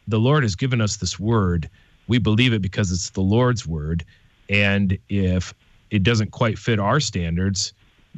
the 0.07 0.19
Lord 0.19 0.43
has 0.43 0.55
given 0.55 0.81
us 0.81 0.97
this 0.97 1.19
word. 1.19 1.69
We 2.09 2.19
believe 2.19 2.53
it 2.53 2.63
because 2.63 2.91
it's 2.93 3.11
the 3.11 3.21
Lord's 3.21 3.67
word. 3.67 4.05
And 4.49 4.99
if 5.09 5.55
it 5.91 6.03
doesn't 6.03 6.33
quite 6.33 6.59
fit 6.59 6.79
our 6.79 7.01
standards, 7.01 7.73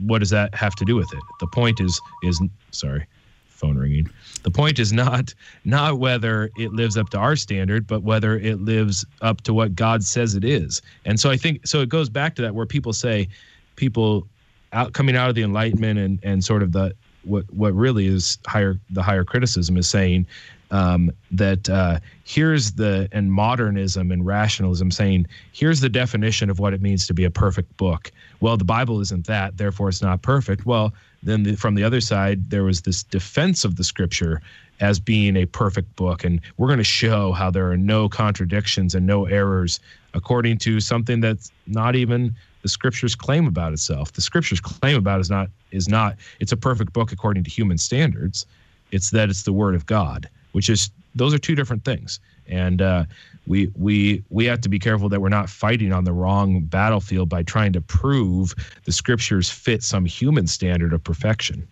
what 0.06 0.20
does 0.20 0.30
that 0.30 0.54
have 0.54 0.74
to 0.76 0.84
do 0.84 0.96
with 0.96 1.12
it? 1.12 1.22
The 1.40 1.46
point 1.46 1.80
is 1.80 2.00
is 2.22 2.40
sorry, 2.70 3.06
phone 3.48 3.76
ringing. 3.76 4.08
The 4.42 4.50
point 4.50 4.78
is 4.78 4.92
not 4.92 5.34
not 5.64 5.98
whether 5.98 6.50
it 6.56 6.72
lives 6.72 6.96
up 6.96 7.10
to 7.10 7.18
our 7.18 7.36
standard, 7.36 7.86
but 7.86 8.02
whether 8.02 8.38
it 8.38 8.60
lives 8.60 9.04
up 9.20 9.42
to 9.42 9.52
what 9.52 9.74
God 9.74 10.02
says 10.02 10.34
it 10.34 10.44
is. 10.44 10.80
And 11.04 11.20
so 11.20 11.30
I 11.30 11.36
think 11.36 11.66
so 11.66 11.80
it 11.80 11.90
goes 11.90 12.08
back 12.08 12.34
to 12.36 12.42
that 12.42 12.54
where 12.54 12.66
people 12.66 12.94
say 12.94 13.28
people 13.76 14.26
out 14.72 14.92
coming 14.92 15.16
out 15.16 15.28
of 15.28 15.34
the 15.34 15.42
enlightenment 15.42 15.98
and 15.98 16.18
and 16.22 16.44
sort 16.44 16.62
of 16.62 16.72
the 16.72 16.94
what 17.24 17.44
what 17.52 17.74
really 17.74 18.06
is 18.06 18.38
higher 18.46 18.78
the 18.90 19.02
higher 19.02 19.24
criticism 19.24 19.76
is 19.76 19.88
saying 19.88 20.26
um, 20.72 21.10
that 21.30 21.68
uh, 21.68 22.00
here's 22.24 22.72
the 22.72 23.08
and 23.12 23.30
modernism 23.30 24.10
and 24.10 24.26
rationalism 24.26 24.90
saying 24.90 25.26
here's 25.52 25.80
the 25.80 25.88
definition 25.88 26.48
of 26.48 26.58
what 26.58 26.72
it 26.72 26.80
means 26.80 27.06
to 27.06 27.14
be 27.14 27.24
a 27.24 27.30
perfect 27.30 27.76
book. 27.76 28.10
Well, 28.40 28.56
the 28.56 28.64
Bible 28.64 29.00
isn't 29.00 29.26
that, 29.26 29.58
therefore 29.58 29.90
it's 29.90 30.02
not 30.02 30.22
perfect. 30.22 30.64
Well, 30.64 30.92
then 31.22 31.42
the, 31.42 31.56
from 31.56 31.74
the 31.74 31.84
other 31.84 32.00
side, 32.00 32.50
there 32.50 32.64
was 32.64 32.80
this 32.80 33.02
defense 33.04 33.64
of 33.64 33.76
the 33.76 33.84
Scripture 33.84 34.40
as 34.80 34.98
being 34.98 35.36
a 35.36 35.46
perfect 35.46 35.94
book, 35.94 36.24
and 36.24 36.40
we're 36.56 36.66
going 36.66 36.78
to 36.78 36.84
show 36.84 37.32
how 37.32 37.50
there 37.50 37.70
are 37.70 37.76
no 37.76 38.08
contradictions 38.08 38.94
and 38.94 39.06
no 39.06 39.26
errors 39.26 39.78
according 40.14 40.58
to 40.58 40.80
something 40.80 41.20
that's 41.20 41.52
not 41.66 41.94
even 41.94 42.34
the 42.62 42.68
Scriptures 42.68 43.14
claim 43.14 43.46
about 43.46 43.72
itself. 43.72 44.12
The 44.12 44.20
Scriptures 44.20 44.60
claim 44.60 44.96
about 44.96 45.20
is 45.20 45.30
not 45.30 45.50
is 45.70 45.88
not 45.88 46.16
it's 46.40 46.52
a 46.52 46.56
perfect 46.56 46.92
book 46.92 47.12
according 47.12 47.44
to 47.44 47.50
human 47.50 47.78
standards. 47.78 48.46
It's 48.90 49.10
that 49.10 49.30
it's 49.30 49.42
the 49.42 49.52
Word 49.52 49.74
of 49.74 49.86
God 49.86 50.28
which 50.52 50.70
is 50.70 50.90
those 51.14 51.34
are 51.34 51.38
two 51.38 51.54
different 51.54 51.84
things. 51.84 52.20
And 52.46 52.80
uh, 52.80 53.04
we 53.46 53.70
we 53.76 54.22
we 54.30 54.44
have 54.46 54.60
to 54.62 54.68
be 54.68 54.78
careful 54.78 55.08
that 55.08 55.20
we're 55.20 55.28
not 55.28 55.50
fighting 55.50 55.92
on 55.92 56.04
the 56.04 56.12
wrong 56.12 56.60
battlefield 56.60 57.28
by 57.28 57.42
trying 57.42 57.72
to 57.72 57.80
prove 57.80 58.54
the 58.84 58.92
scriptures 58.92 59.50
fit 59.50 59.82
some 59.82 60.04
human 60.04 60.46
standard 60.46 60.92
of 60.92 61.02
perfection. 61.02 61.66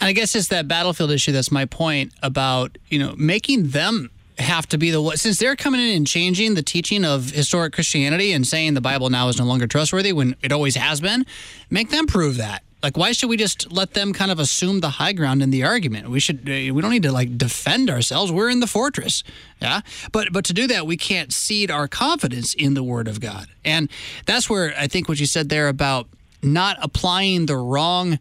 And 0.00 0.08
I 0.08 0.12
guess 0.12 0.36
it's 0.36 0.48
that 0.48 0.68
battlefield 0.68 1.10
issue 1.10 1.32
that's 1.32 1.50
my 1.50 1.64
point 1.64 2.12
about 2.22 2.78
you 2.88 2.98
know 2.98 3.14
making 3.16 3.68
them 3.68 4.10
have 4.38 4.68
to 4.68 4.78
be 4.78 4.90
the 4.90 5.00
one 5.00 5.16
since 5.16 5.38
they're 5.38 5.56
coming 5.56 5.80
in 5.80 5.96
and 5.96 6.06
changing 6.06 6.54
the 6.54 6.62
teaching 6.62 7.04
of 7.04 7.30
historic 7.30 7.72
Christianity 7.72 8.32
and 8.32 8.46
saying 8.46 8.74
the 8.74 8.80
Bible 8.80 9.10
now 9.10 9.28
is 9.28 9.38
no 9.38 9.44
longer 9.44 9.66
trustworthy 9.66 10.12
when 10.12 10.36
it 10.42 10.52
always 10.52 10.76
has 10.76 11.00
been. 11.00 11.26
Make 11.70 11.90
them 11.90 12.06
prove 12.06 12.36
that. 12.36 12.62
Like, 12.82 12.96
why 12.96 13.10
should 13.10 13.28
we 13.28 13.36
just 13.36 13.72
let 13.72 13.94
them 13.94 14.12
kind 14.12 14.30
of 14.30 14.38
assume 14.38 14.80
the 14.80 14.90
high 14.90 15.12
ground 15.12 15.42
in 15.42 15.50
the 15.50 15.64
argument? 15.64 16.08
We 16.10 16.20
should. 16.20 16.48
Uh, 16.48 16.72
we 16.72 16.80
don't 16.80 16.92
need 16.92 17.02
to 17.02 17.12
like 17.12 17.36
defend 17.36 17.90
ourselves. 17.90 18.30
We're 18.30 18.50
in 18.50 18.60
the 18.60 18.68
fortress, 18.68 19.24
yeah. 19.60 19.80
But 20.12 20.32
but 20.32 20.44
to 20.44 20.52
do 20.52 20.68
that, 20.68 20.86
we 20.86 20.96
can't 20.96 21.32
cede 21.32 21.72
our 21.72 21.88
confidence 21.88 22.54
in 22.54 22.74
the 22.74 22.84
Word 22.84 23.08
of 23.08 23.20
God, 23.20 23.48
and 23.64 23.90
that's 24.26 24.48
where 24.48 24.74
I 24.78 24.86
think 24.86 25.08
what 25.08 25.18
you 25.18 25.26
said 25.26 25.48
there 25.48 25.66
about 25.66 26.06
not 26.40 26.78
applying 26.80 27.46
the 27.46 27.56
wrong 27.56 28.20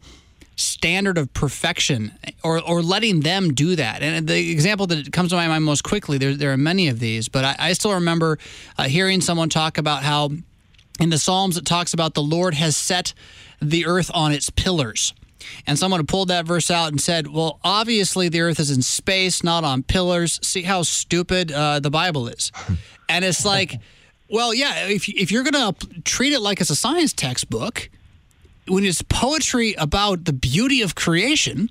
standard 0.58 1.18
of 1.18 1.32
perfection 1.34 2.12
or, 2.44 2.62
or 2.62 2.82
letting 2.82 3.22
them 3.22 3.54
do 3.54 3.76
that. 3.76 4.02
And 4.02 4.28
the 4.28 4.52
example 4.52 4.88
that 4.88 5.14
comes 5.14 5.30
to 5.30 5.36
my 5.36 5.48
mind 5.48 5.64
most 5.64 5.84
quickly, 5.84 6.18
there, 6.18 6.36
there 6.36 6.52
are 6.52 6.58
many 6.58 6.88
of 6.88 7.00
these, 7.00 7.30
but 7.30 7.46
I, 7.46 7.56
I 7.58 7.74
still 7.74 7.94
remember 7.94 8.40
uh, 8.78 8.84
hearing 8.84 9.22
someone 9.22 9.50
talk 9.50 9.78
about 9.78 10.04
how 10.04 10.32
in 11.00 11.10
the 11.10 11.20
Psalms 11.20 11.58
it 11.58 11.66
talks 11.66 11.94
about 11.94 12.16
the 12.16 12.24
Lord 12.24 12.56
has 12.56 12.76
set 12.76 13.14
the 13.62 13.86
earth 13.86 14.12
on 14.14 14.32
its 14.32 14.50
pillars. 14.50 15.14
And 15.68 15.78
someone 15.78 16.06
pulled 16.08 16.30
that 16.30 16.46
verse 16.46 16.72
out 16.72 16.90
and 16.90 17.00
said, 17.00 17.28
well, 17.28 17.60
obviously 17.64 18.28
the 18.28 18.42
earth 18.42 18.60
is 18.60 18.72
in 18.72 18.82
space, 18.82 19.44
not 19.44 19.64
on 19.64 19.84
pillars. 19.84 20.40
See 20.42 20.64
how 20.64 20.82
stupid 20.82 21.52
uh, 21.52 21.80
the 21.80 21.92
Bible 21.92 22.28
is. 22.28 22.52
and 23.08 23.24
it's 23.24 23.46
like, 23.46 23.80
well, 24.30 24.54
yeah, 24.54 24.88
if, 24.88 25.08
if 25.08 25.32
you're 25.32 25.44
going 25.44 25.74
to 25.74 26.02
treat 26.02 26.34
it 26.34 26.42
like 26.42 26.60
it's 26.60 26.72
a 26.72 26.76
science 26.76 27.14
textbook, 27.14 27.90
when 28.68 28.86
it's 28.86 29.02
poetry 29.04 29.74
about 29.74 30.26
the 30.26 30.34
beauty 30.34 30.82
of 30.82 30.96
creation, 30.96 31.70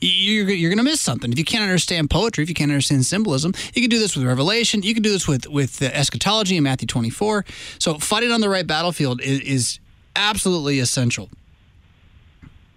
you're, 0.00 0.48
you're 0.48 0.70
going 0.70 0.78
to 0.78 0.84
miss 0.84 1.00
something. 1.00 1.30
If 1.30 1.38
you 1.38 1.44
can't 1.44 1.62
understand 1.62 2.08
poetry, 2.10 2.42
if 2.42 2.48
you 2.48 2.54
can't 2.54 2.70
understand 2.70 3.04
symbolism, 3.04 3.52
you 3.74 3.82
can 3.82 3.90
do 3.90 3.98
this 3.98 4.16
with 4.16 4.24
Revelation. 4.24 4.82
You 4.82 4.94
can 4.94 5.02
do 5.02 5.10
this 5.12 5.28
with 5.28 5.46
with 5.46 5.82
eschatology 5.82 6.56
in 6.56 6.62
Matthew 6.62 6.86
24. 6.86 7.44
So 7.78 7.98
fighting 7.98 8.32
on 8.32 8.40
the 8.40 8.48
right 8.48 8.66
battlefield 8.66 9.20
is, 9.20 9.40
is 9.40 9.78
absolutely 10.16 10.78
essential. 10.78 11.28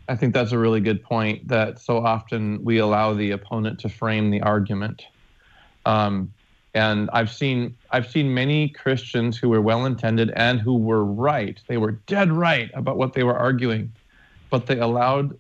I 0.09 0.15
think 0.15 0.33
that's 0.33 0.51
a 0.51 0.57
really 0.57 0.81
good 0.81 1.01
point. 1.01 1.47
That 1.47 1.79
so 1.79 2.05
often 2.05 2.63
we 2.63 2.79
allow 2.79 3.13
the 3.13 3.31
opponent 3.31 3.79
to 3.81 3.89
frame 3.89 4.29
the 4.29 4.41
argument, 4.41 5.03
um, 5.85 6.32
and 6.73 7.09
I've 7.13 7.31
seen 7.31 7.75
I've 7.91 8.09
seen 8.09 8.33
many 8.33 8.69
Christians 8.69 9.37
who 9.37 9.49
were 9.49 9.61
well 9.61 9.85
intended 9.85 10.31
and 10.35 10.59
who 10.59 10.77
were 10.77 11.05
right. 11.05 11.59
They 11.67 11.77
were 11.77 11.91
dead 12.07 12.31
right 12.31 12.71
about 12.73 12.97
what 12.97 13.13
they 13.13 13.23
were 13.23 13.37
arguing, 13.37 13.91
but 14.49 14.65
they 14.65 14.79
allowed 14.79 15.39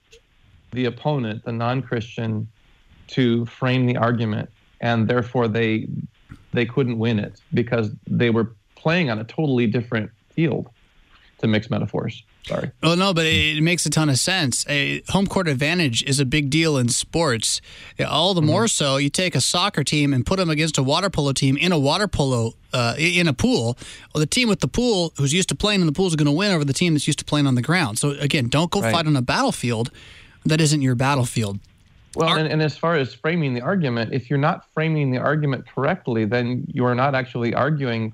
the 0.71 0.85
opponent, 0.85 1.45
the 1.45 1.51
non-Christian, 1.51 2.47
to 3.07 3.45
frame 3.45 3.85
the 3.85 3.97
argument, 3.97 4.49
and 4.81 5.07
therefore 5.07 5.47
they 5.47 5.87
they 6.53 6.65
couldn't 6.65 6.99
win 6.99 7.19
it 7.19 7.41
because 7.53 7.89
they 8.07 8.29
were 8.29 8.55
playing 8.75 9.09
on 9.09 9.19
a 9.19 9.23
totally 9.23 9.67
different 9.67 10.11
field. 10.31 10.69
To 11.39 11.47
mix 11.47 11.69
metaphors. 11.69 12.23
Sorry. 12.45 12.71
Well, 12.81 12.97
no, 12.97 13.13
but 13.13 13.25
it 13.25 13.61
makes 13.61 13.85
a 13.85 13.89
ton 13.89 14.09
of 14.09 14.19
sense. 14.19 14.65
A 14.67 15.01
home 15.09 15.27
court 15.27 15.47
advantage 15.47 16.03
is 16.03 16.19
a 16.19 16.25
big 16.25 16.49
deal 16.49 16.77
in 16.77 16.89
sports. 16.89 17.61
All 18.05 18.33
the 18.33 18.41
mm-hmm. 18.41 18.49
more 18.49 18.67
so, 18.67 18.97
you 18.97 19.09
take 19.09 19.33
a 19.33 19.41
soccer 19.41 19.83
team 19.83 20.13
and 20.13 20.25
put 20.25 20.39
them 20.39 20.49
against 20.49 20.77
a 20.77 20.83
water 20.83 21.09
polo 21.09 21.31
team 21.31 21.55
in 21.55 21.71
a 21.71 21.79
water 21.79 22.07
polo 22.07 22.53
uh, 22.73 22.95
in 22.97 23.27
a 23.27 23.33
pool. 23.33 23.77
Well, 24.13 24.19
the 24.19 24.25
team 24.25 24.49
with 24.49 24.59
the 24.59 24.67
pool, 24.67 25.13
who's 25.17 25.33
used 25.33 25.49
to 25.49 25.55
playing 25.55 25.79
in 25.79 25.87
the 25.87 25.93
pool, 25.93 26.07
is 26.07 26.15
going 26.17 26.25
to 26.25 26.33
win 26.33 26.51
over 26.51 26.65
the 26.65 26.73
team 26.73 26.93
that's 26.93 27.07
used 27.07 27.19
to 27.19 27.25
playing 27.25 27.47
on 27.47 27.55
the 27.55 27.61
ground. 27.61 27.97
So 27.97 28.11
again, 28.11 28.49
don't 28.49 28.71
go 28.71 28.81
right. 28.81 28.91
fight 28.91 29.07
on 29.07 29.15
a 29.15 29.21
battlefield 29.21 29.89
that 30.45 30.59
isn't 30.59 30.81
your 30.81 30.95
battlefield. 30.95 31.59
Well, 32.15 32.27
Ar- 32.27 32.39
and, 32.39 32.47
and 32.47 32.61
as 32.61 32.75
far 32.77 32.95
as 32.95 33.13
framing 33.13 33.53
the 33.53 33.61
argument, 33.61 34.13
if 34.13 34.29
you're 34.29 34.37
not 34.37 34.65
framing 34.73 35.11
the 35.11 35.19
argument 35.19 35.65
correctly, 35.67 36.25
then 36.25 36.65
you 36.67 36.85
are 36.85 36.93
not 36.93 37.15
actually 37.15 37.53
arguing 37.53 38.13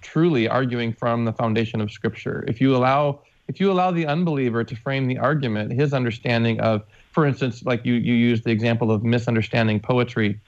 truly 0.00 0.46
arguing 0.46 0.92
from 0.92 1.24
the 1.24 1.32
foundation 1.32 1.80
of 1.80 1.90
Scripture. 1.90 2.44
If 2.46 2.60
you 2.60 2.76
allow 2.76 3.20
if 3.48 3.60
you 3.60 3.70
allow 3.70 3.90
the 3.90 4.06
unbeliever 4.06 4.64
to 4.64 4.76
frame 4.76 5.06
the 5.06 5.18
argument, 5.18 5.72
his 5.72 5.92
understanding 5.92 6.60
of, 6.60 6.82
for 7.12 7.26
instance, 7.26 7.64
like 7.64 7.84
you 7.84 7.94
you 7.94 8.14
used 8.14 8.44
the 8.44 8.50
example 8.50 8.90
of 8.90 9.04
misunderstanding 9.04 9.80
poetry, 9.80 10.40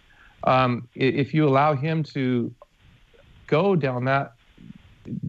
um, 0.44 0.88
if 0.94 1.34
you 1.34 1.46
allow 1.46 1.74
him 1.74 2.02
to 2.02 2.52
go 3.46 3.76
down 3.76 4.04
that 4.04 4.32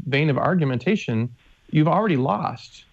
vein 0.08 0.30
of 0.30 0.38
argumentation, 0.38 1.30
you've 1.70 1.88
already 1.88 2.18
lost 2.18 2.86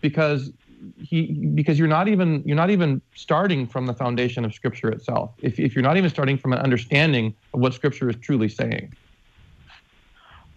because 0.00 0.52
he 1.00 1.50
because 1.54 1.78
you're 1.78 1.88
not 1.88 2.06
even 2.06 2.42
you're 2.46 2.56
not 2.56 2.70
even 2.70 3.02
starting 3.14 3.66
from 3.66 3.86
the 3.86 3.94
foundation 3.94 4.44
of 4.44 4.54
scripture 4.54 4.90
itself. 4.90 5.32
If, 5.42 5.58
if 5.58 5.74
you're 5.74 5.82
not 5.82 5.96
even 5.96 6.08
starting 6.08 6.38
from 6.38 6.52
an 6.52 6.60
understanding 6.60 7.34
of 7.52 7.60
what 7.60 7.74
scripture 7.74 8.08
is 8.08 8.16
truly 8.16 8.48
saying 8.48 8.94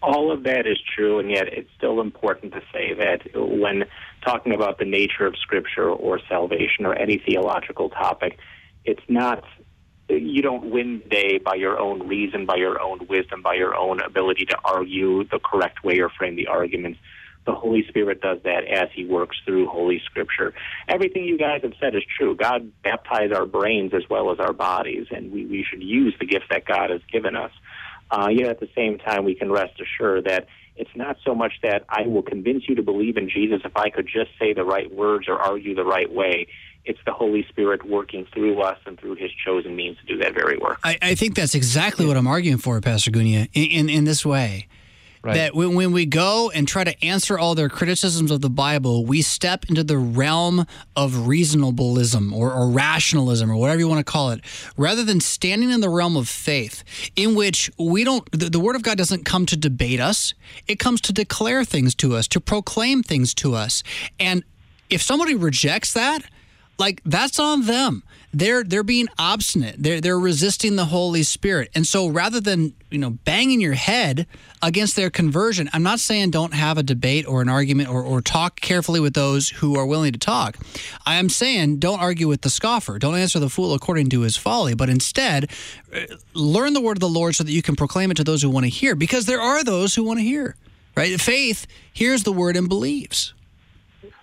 all 0.01 0.31
of 0.31 0.43
that 0.43 0.65
is 0.65 0.79
true, 0.95 1.19
and 1.19 1.29
yet 1.29 1.47
it's 1.51 1.69
still 1.77 2.01
important 2.01 2.53
to 2.53 2.61
say 2.73 2.93
that 2.93 3.21
when 3.35 3.85
talking 4.25 4.53
about 4.53 4.79
the 4.79 4.85
nature 4.85 5.25
of 5.25 5.35
Scripture 5.37 5.89
or 5.89 6.19
salvation 6.27 6.85
or 6.85 6.93
any 6.95 7.17
theological 7.17 7.89
topic, 7.89 8.37
it's 8.83 9.03
not, 9.07 9.43
you 10.09 10.41
don't 10.41 10.71
win 10.71 11.03
day 11.09 11.37
by 11.37 11.53
your 11.53 11.79
own 11.79 12.07
reason, 12.07 12.45
by 12.45 12.55
your 12.55 12.81
own 12.81 13.05
wisdom, 13.07 13.41
by 13.43 13.53
your 13.53 13.75
own 13.75 14.01
ability 14.01 14.45
to 14.45 14.57
argue 14.65 15.23
the 15.25 15.39
correct 15.39 15.83
way 15.83 15.99
or 15.99 16.09
frame 16.09 16.35
the 16.35 16.47
arguments. 16.47 16.99
The 17.45 17.53
Holy 17.53 17.83
Spirit 17.87 18.21
does 18.21 18.37
that 18.43 18.65
as 18.65 18.89
He 18.93 19.05
works 19.05 19.37
through 19.45 19.67
Holy 19.67 19.99
Scripture. 20.05 20.53
Everything 20.87 21.25
you 21.25 21.37
guys 21.37 21.61
have 21.63 21.73
said 21.79 21.95
is 21.95 22.03
true. 22.17 22.35
God 22.35 22.71
baptized 22.83 23.33
our 23.33 23.45
brains 23.45 23.93
as 23.95 24.03
well 24.09 24.31
as 24.31 24.39
our 24.39 24.53
bodies, 24.53 25.07
and 25.11 25.31
we, 25.31 25.45
we 25.45 25.65
should 25.67 25.81
use 25.81 26.15
the 26.19 26.25
gift 26.27 26.45
that 26.51 26.65
God 26.65 26.91
has 26.91 27.01
given 27.11 27.35
us. 27.35 27.51
Uh, 28.11 28.27
yet 28.29 28.49
at 28.49 28.59
the 28.59 28.69
same 28.75 28.97
time, 28.97 29.23
we 29.23 29.33
can 29.33 29.51
rest 29.51 29.79
assured 29.79 30.25
that 30.25 30.45
it's 30.75 30.95
not 30.95 31.17
so 31.25 31.33
much 31.33 31.53
that 31.63 31.85
I 31.89 32.07
will 32.07 32.23
convince 32.23 32.67
you 32.67 32.75
to 32.75 32.83
believe 32.83 33.17
in 33.17 33.29
Jesus 33.29 33.61
if 33.63 33.75
I 33.75 33.89
could 33.89 34.05
just 34.05 34.31
say 34.37 34.53
the 34.53 34.63
right 34.63 34.93
words 34.93 35.27
or 35.27 35.39
argue 35.39 35.73
the 35.75 35.85
right 35.85 36.11
way. 36.11 36.47
It's 36.83 36.99
the 37.05 37.13
Holy 37.13 37.45
Spirit 37.49 37.87
working 37.87 38.25
through 38.33 38.61
us 38.61 38.77
and 38.85 38.99
through 38.99 39.15
His 39.15 39.31
chosen 39.45 39.75
means 39.75 39.97
to 39.99 40.05
do 40.05 40.17
that 40.23 40.33
very 40.33 40.57
work. 40.57 40.79
I, 40.83 40.97
I 41.01 41.15
think 41.15 41.35
that's 41.35 41.55
exactly 41.55 42.05
what 42.05 42.17
I'm 42.17 42.27
arguing 42.27 42.57
for, 42.57 42.79
Pastor 42.81 43.11
Gunia, 43.11 43.47
in, 43.53 43.63
in, 43.65 43.89
in 43.89 44.03
this 44.05 44.25
way. 44.25 44.67
Right. 45.23 45.35
That 45.35 45.55
when, 45.55 45.75
when 45.75 45.91
we 45.91 46.07
go 46.07 46.49
and 46.49 46.67
try 46.67 46.83
to 46.83 47.05
answer 47.05 47.37
all 47.37 47.53
their 47.53 47.69
criticisms 47.69 48.31
of 48.31 48.41
the 48.41 48.49
Bible, 48.49 49.05
we 49.05 49.21
step 49.21 49.65
into 49.69 49.83
the 49.83 49.99
realm 49.99 50.65
of 50.95 51.11
reasonableism 51.11 52.33
or, 52.33 52.51
or 52.51 52.67
rationalism 52.69 53.51
or 53.51 53.55
whatever 53.55 53.79
you 53.79 53.87
want 53.87 53.99
to 54.03 54.11
call 54.11 54.31
it, 54.31 54.41
rather 54.77 55.03
than 55.03 55.19
standing 55.19 55.69
in 55.69 55.79
the 55.79 55.89
realm 55.89 56.17
of 56.17 56.27
faith, 56.27 56.83
in 57.15 57.35
which 57.35 57.69
we 57.77 58.03
don't, 58.03 58.27
the, 58.31 58.49
the 58.49 58.59
Word 58.59 58.75
of 58.75 58.81
God 58.81 58.97
doesn't 58.97 59.23
come 59.23 59.45
to 59.45 59.55
debate 59.55 59.99
us, 59.99 60.33
it 60.67 60.79
comes 60.79 60.99
to 61.01 61.13
declare 61.13 61.63
things 61.63 61.93
to 61.95 62.15
us, 62.15 62.27
to 62.29 62.41
proclaim 62.41 63.03
things 63.03 63.35
to 63.35 63.53
us. 63.53 63.83
And 64.19 64.43
if 64.89 65.03
somebody 65.03 65.35
rejects 65.35 65.93
that, 65.93 66.23
like 66.79 66.99
that's 67.05 67.39
on 67.39 67.67
them 67.67 68.01
they're 68.33 68.63
they're 68.63 68.83
being 68.83 69.07
obstinate. 69.17 69.75
They're 69.77 69.99
they're 69.99 70.19
resisting 70.19 70.75
the 70.75 70.85
Holy 70.85 71.23
Spirit. 71.23 71.69
And 71.75 71.85
so 71.85 72.07
rather 72.07 72.39
than, 72.39 72.73
you 72.89 72.97
know, 72.97 73.11
banging 73.11 73.59
your 73.59 73.73
head 73.73 74.25
against 74.61 74.95
their 74.95 75.09
conversion, 75.09 75.69
I'm 75.73 75.83
not 75.83 75.99
saying 75.99 76.31
don't 76.31 76.53
have 76.53 76.77
a 76.77 76.83
debate 76.83 77.27
or 77.27 77.41
an 77.41 77.49
argument 77.49 77.89
or, 77.89 78.03
or 78.03 78.21
talk 78.21 78.61
carefully 78.61 78.99
with 78.99 79.13
those 79.13 79.49
who 79.49 79.77
are 79.77 79.85
willing 79.85 80.13
to 80.13 80.19
talk. 80.19 80.57
I 81.05 81.15
am 81.15 81.29
saying 81.29 81.79
don't 81.79 81.99
argue 81.99 82.27
with 82.27 82.41
the 82.41 82.49
scoffer. 82.49 82.99
Don't 82.99 83.15
answer 83.15 83.39
the 83.39 83.49
fool 83.49 83.73
according 83.73 84.09
to 84.09 84.21
his 84.21 84.37
folly, 84.37 84.75
but 84.75 84.89
instead 84.89 85.51
uh, 85.93 86.01
learn 86.33 86.73
the 86.73 86.81
word 86.81 86.97
of 86.97 87.01
the 87.01 87.09
Lord 87.09 87.35
so 87.35 87.43
that 87.43 87.51
you 87.51 87.61
can 87.61 87.75
proclaim 87.75 88.11
it 88.11 88.17
to 88.17 88.23
those 88.23 88.41
who 88.41 88.49
want 88.49 88.65
to 88.65 88.69
hear 88.69 88.95
because 88.95 89.25
there 89.25 89.41
are 89.41 89.63
those 89.63 89.95
who 89.95 90.03
want 90.03 90.19
to 90.19 90.23
hear. 90.23 90.55
Right? 90.95 91.19
Faith 91.19 91.67
hears 91.93 92.23
the 92.23 92.33
word 92.33 92.57
and 92.57 92.67
believes. 92.67 93.33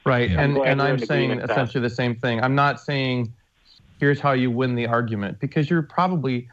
Right. 0.05 0.31
And 0.31 0.57
and 0.59 0.81
I'm 0.81 0.99
saying 0.99 1.33
essentially 1.33 1.83
the 1.83 1.95
same 1.95 2.15
thing. 2.15 2.43
I'm 2.43 2.55
not 2.55 2.81
saying 2.81 3.33
here's 3.99 4.21
how 4.21 4.33
you 4.33 4.51
win 4.51 4.75
the 4.75 4.87
argument. 4.87 5.41
Because 5.41 5.71
you're 5.71 5.83
probably 5.83 6.49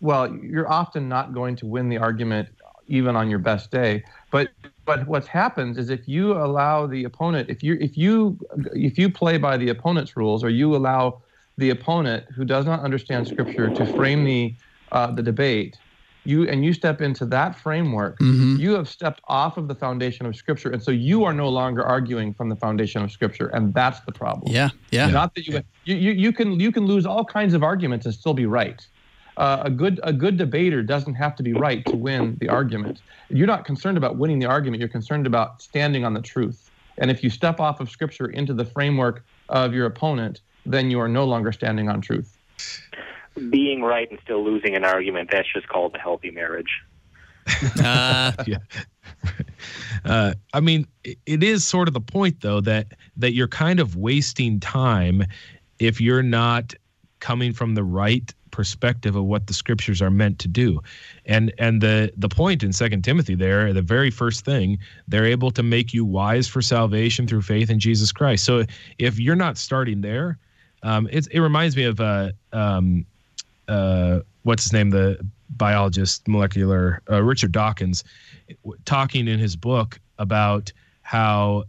well 0.00 0.34
you're 0.36 0.70
often 0.70 1.08
not 1.08 1.32
going 1.34 1.56
to 1.56 1.66
win 1.66 1.88
the 1.88 1.98
argument 1.98 2.48
even 2.86 3.16
on 3.16 3.30
your 3.30 3.38
best 3.38 3.70
day. 3.70 4.04
But 4.30 4.50
but 4.84 5.06
what 5.06 5.26
happens 5.26 5.78
is 5.78 5.90
if 5.90 6.08
you 6.08 6.32
allow 6.32 6.86
the 6.86 7.04
opponent 7.04 7.50
if 7.50 7.62
you 7.62 7.78
if 7.80 7.96
you 7.96 8.38
if 8.74 8.98
you 8.98 9.10
play 9.10 9.38
by 9.38 9.56
the 9.56 9.68
opponent's 9.68 10.16
rules 10.16 10.44
or 10.44 10.50
you 10.50 10.74
allow 10.74 11.22
the 11.58 11.70
opponent 11.70 12.26
who 12.34 12.44
does 12.44 12.66
not 12.66 12.80
understand 12.80 13.28
scripture 13.28 13.70
to 13.70 13.86
frame 13.86 14.24
the 14.24 14.56
uh, 14.92 15.10
the 15.10 15.22
debate 15.22 15.81
you 16.24 16.48
and 16.48 16.64
you 16.64 16.72
step 16.72 17.00
into 17.00 17.26
that 17.26 17.58
framework, 17.58 18.18
mm-hmm. 18.18 18.56
you 18.56 18.72
have 18.72 18.88
stepped 18.88 19.20
off 19.26 19.56
of 19.56 19.68
the 19.68 19.74
foundation 19.74 20.26
of 20.26 20.36
Scripture, 20.36 20.70
and 20.70 20.82
so 20.82 20.90
you 20.90 21.24
are 21.24 21.32
no 21.32 21.48
longer 21.48 21.82
arguing 21.82 22.32
from 22.32 22.48
the 22.48 22.56
foundation 22.56 23.02
of 23.02 23.10
Scripture, 23.10 23.48
and 23.48 23.74
that's 23.74 24.00
the 24.00 24.12
problem. 24.12 24.52
Yeah, 24.52 24.70
yeah. 24.90 25.08
Not 25.08 25.34
that 25.34 25.46
you 25.46 25.62
you 25.84 25.96
you, 25.96 26.12
you 26.12 26.32
can 26.32 26.60
you 26.60 26.70
can 26.70 26.86
lose 26.86 27.06
all 27.06 27.24
kinds 27.24 27.54
of 27.54 27.62
arguments 27.62 28.06
and 28.06 28.14
still 28.14 28.34
be 28.34 28.46
right. 28.46 28.86
Uh, 29.36 29.62
a 29.64 29.70
good 29.70 29.98
a 30.02 30.12
good 30.12 30.36
debater 30.36 30.82
doesn't 30.82 31.14
have 31.14 31.34
to 31.36 31.42
be 31.42 31.52
right 31.52 31.84
to 31.86 31.96
win 31.96 32.36
the 32.40 32.48
argument. 32.48 33.00
You're 33.28 33.46
not 33.46 33.64
concerned 33.64 33.96
about 33.96 34.16
winning 34.16 34.38
the 34.38 34.46
argument. 34.46 34.80
You're 34.80 34.88
concerned 34.88 35.26
about 35.26 35.62
standing 35.62 36.04
on 36.04 36.14
the 36.14 36.22
truth. 36.22 36.70
And 36.98 37.10
if 37.10 37.24
you 37.24 37.30
step 37.30 37.58
off 37.58 37.80
of 37.80 37.90
Scripture 37.90 38.26
into 38.26 38.52
the 38.52 38.66
framework 38.66 39.24
of 39.48 39.72
your 39.72 39.86
opponent, 39.86 40.40
then 40.66 40.90
you 40.90 41.00
are 41.00 41.08
no 41.08 41.24
longer 41.24 41.50
standing 41.50 41.88
on 41.88 42.00
truth 42.00 42.36
being 43.50 43.82
right 43.82 44.10
and 44.10 44.18
still 44.22 44.44
losing 44.44 44.74
an 44.74 44.84
argument, 44.84 45.30
that's 45.32 45.52
just 45.52 45.68
called 45.68 45.94
a 45.94 45.98
healthy 45.98 46.30
marriage. 46.30 46.82
uh, 47.84 48.32
yeah. 48.46 48.58
Uh, 50.04 50.34
I 50.52 50.60
mean, 50.60 50.86
it 51.04 51.42
is 51.42 51.66
sort 51.66 51.88
of 51.88 51.94
the 51.94 52.00
point, 52.00 52.40
though, 52.40 52.60
that 52.60 52.92
that 53.16 53.32
you're 53.32 53.48
kind 53.48 53.80
of 53.80 53.96
wasting 53.96 54.60
time 54.60 55.24
if 55.78 56.00
you're 56.00 56.22
not 56.22 56.74
coming 57.20 57.52
from 57.52 57.74
the 57.74 57.84
right 57.84 58.32
perspective 58.50 59.16
of 59.16 59.24
what 59.24 59.46
the 59.46 59.54
scriptures 59.54 60.02
are 60.02 60.10
meant 60.10 60.38
to 60.38 60.46
do 60.46 60.78
and 61.24 61.52
and 61.58 61.80
the 61.80 62.12
the 62.18 62.28
point 62.28 62.62
in 62.62 62.70
second 62.70 63.02
timothy 63.02 63.34
there 63.34 63.72
the 63.72 63.80
very 63.80 64.10
first 64.10 64.44
thing 64.44 64.78
they're 65.08 65.24
able 65.24 65.50
to 65.50 65.62
make 65.62 65.94
you 65.94 66.04
wise 66.04 66.46
for 66.46 66.60
salvation 66.60 67.26
through 67.26 67.40
faith 67.40 67.70
in 67.70 67.80
jesus 67.80 68.12
christ 68.12 68.44
so 68.44 68.62
if 68.98 69.18
you're 69.18 69.34
not 69.34 69.56
starting 69.56 70.02
there 70.02 70.38
um, 70.82 71.08
it, 71.10 71.26
it 71.30 71.40
reminds 71.40 71.76
me 71.76 71.84
of 71.84 72.00
uh, 72.00 72.32
um, 72.52 73.06
uh, 73.68 74.20
what's 74.42 74.64
his 74.64 74.72
name, 74.72 74.90
the 74.90 75.18
biologist, 75.50 76.26
molecular 76.28 77.02
uh, 77.10 77.22
Richard 77.22 77.52
Dawkins, 77.52 78.04
talking 78.84 79.28
in 79.28 79.38
his 79.38 79.56
book 79.56 80.00
about 80.18 80.72
how 81.02 81.64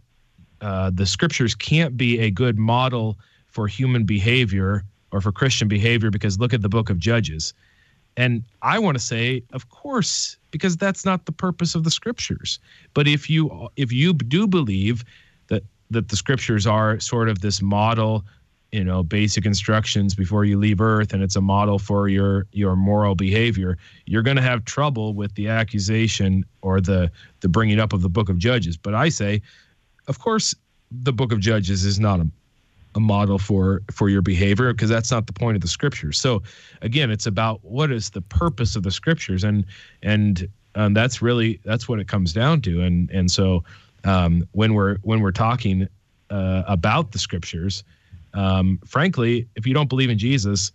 uh, 0.60 0.90
the 0.92 1.06
scriptures 1.06 1.54
can't 1.54 1.96
be 1.96 2.18
a 2.20 2.30
good 2.30 2.58
model 2.58 3.18
for 3.48 3.66
human 3.68 4.04
behavior 4.04 4.84
or 5.12 5.20
for 5.20 5.30
Christian 5.30 5.68
behavior 5.68 6.10
because 6.10 6.38
look 6.38 6.52
at 6.52 6.62
the 6.62 6.68
book 6.68 6.90
of 6.90 6.98
Judges. 6.98 7.54
And 8.16 8.44
I 8.62 8.78
want 8.78 8.96
to 8.96 9.02
say, 9.02 9.42
of 9.52 9.68
course, 9.68 10.36
because 10.50 10.76
that's 10.76 11.04
not 11.04 11.26
the 11.26 11.32
purpose 11.32 11.74
of 11.74 11.84
the 11.84 11.90
scriptures. 11.90 12.58
But 12.94 13.08
if 13.08 13.28
you 13.28 13.68
if 13.76 13.92
you 13.92 14.12
do 14.12 14.46
believe 14.46 15.04
that 15.48 15.64
that 15.90 16.08
the 16.08 16.16
scriptures 16.16 16.66
are 16.66 16.98
sort 17.00 17.28
of 17.28 17.40
this 17.40 17.60
model 17.60 18.24
you 18.74 18.82
know 18.82 19.04
basic 19.04 19.46
instructions 19.46 20.16
before 20.16 20.44
you 20.44 20.58
leave 20.58 20.80
earth 20.80 21.12
and 21.12 21.22
it's 21.22 21.36
a 21.36 21.40
model 21.40 21.78
for 21.78 22.08
your 22.08 22.44
your 22.50 22.74
moral 22.74 23.14
behavior 23.14 23.78
you're 24.06 24.22
going 24.22 24.36
to 24.36 24.42
have 24.42 24.64
trouble 24.64 25.14
with 25.14 25.32
the 25.36 25.46
accusation 25.46 26.44
or 26.60 26.80
the 26.80 27.08
the 27.40 27.48
bringing 27.48 27.78
up 27.78 27.92
of 27.92 28.02
the 28.02 28.08
book 28.08 28.28
of 28.28 28.36
judges. 28.36 28.76
But 28.76 28.94
i 28.94 29.08
say 29.08 29.40
of 30.08 30.18
course 30.18 30.56
the 30.90 31.12
book 31.12 31.30
of 31.30 31.38
judges 31.38 31.84
is 31.84 32.00
not 32.00 32.18
a, 32.18 32.28
a 32.96 33.00
model 33.00 33.38
for 33.38 33.82
for 33.92 34.08
your 34.08 34.22
behavior 34.22 34.72
because 34.72 34.90
that's 34.90 35.12
not 35.12 35.28
the 35.28 35.32
point 35.32 35.54
of 35.54 35.62
the 35.62 35.68
scriptures. 35.68 36.18
So 36.18 36.42
again 36.82 37.12
it's 37.12 37.26
about 37.26 37.60
what 37.62 37.92
is 37.92 38.10
the 38.10 38.22
purpose 38.22 38.74
of 38.74 38.82
the 38.82 38.90
scriptures 38.90 39.44
and 39.44 39.64
and 40.02 40.48
and 40.74 40.96
that's 40.96 41.22
really 41.22 41.60
that's 41.64 41.88
what 41.88 42.00
it 42.00 42.08
comes 42.08 42.32
down 42.32 42.60
to. 42.62 42.82
And 42.82 43.08
and 43.12 43.30
so 43.30 43.62
um, 44.02 44.48
when 44.50 44.74
we're 44.74 44.96
when 45.02 45.20
we're 45.20 45.30
talking 45.30 45.86
uh, 46.30 46.64
about 46.66 47.12
the 47.12 47.20
scriptures 47.20 47.84
um, 48.34 48.78
frankly, 48.86 49.48
if 49.56 49.66
you 49.66 49.72
don't 49.74 49.88
believe 49.88 50.10
in 50.10 50.18
Jesus, 50.18 50.72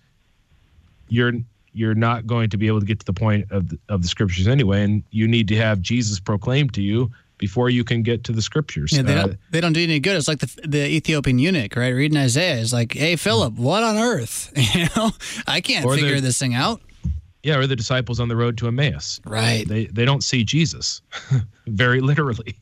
you're 1.10 1.34
you're 1.74 1.96
not 1.96 2.26
going 2.26 2.50
to 2.50 2.58
be 2.58 2.68
able 2.68 2.80
to 2.80 2.86
get 2.86 3.00
to 3.00 3.06
the 3.06 3.14
point 3.14 3.50
of 3.52 3.70
the, 3.70 3.80
of 3.90 4.02
the 4.02 4.08
scriptures 4.08 4.48
anyway, 4.48 4.84
and 4.84 5.04
you 5.12 5.28
need 5.28 5.48
to 5.50 5.56
have 5.56 5.82
Jesus 5.82 6.20
proclaimed 6.20 6.74
to 6.74 6.82
you 6.82 7.12
before 7.38 7.70
you 7.70 7.84
can 7.84 8.02
get 8.04 8.24
to 8.26 8.32
the 8.34 8.42
scriptures. 8.42 8.92
Yeah, 8.92 9.04
they 9.04 9.14
Uh, 9.14 9.22
don't 9.28 9.38
they 9.52 9.62
don't 9.62 9.74
do 9.74 9.84
any 9.84 10.00
good. 10.00 10.18
It's 10.18 10.28
like 10.28 10.40
the 10.40 10.68
the 10.68 10.88
Ethiopian 10.88 11.40
eunuch, 11.40 11.76
right? 11.76 11.90
Reading 11.90 12.18
Isaiah 12.18 12.58
is 12.58 12.74
like, 12.74 12.94
hey 12.94 13.16
Philip, 13.16 13.54
what 13.56 13.84
on 13.84 13.98
earth? 13.98 14.52
You 14.76 14.88
know, 14.96 15.12
I 15.48 15.62
can't 15.62 15.86
Or 15.86 15.96
the- 15.96 16.02
figure 16.02 16.20
this 16.22 16.40
thing 16.40 16.54
out. 16.56 16.82
yeah, 17.44 17.58
or 17.58 17.68
the 17.68 17.76
disciples 17.76 18.20
on 18.20 18.28
the 18.28 18.36
road 18.36 18.58
to 18.60 18.68
Emmaus. 18.68 19.20
Right. 19.26 19.68
They 19.68 19.86
they 19.86 20.06
don't 20.06 20.24
see 20.24 20.44
Jesus, 20.44 21.02
very 21.68 22.02
literally. 22.02 22.56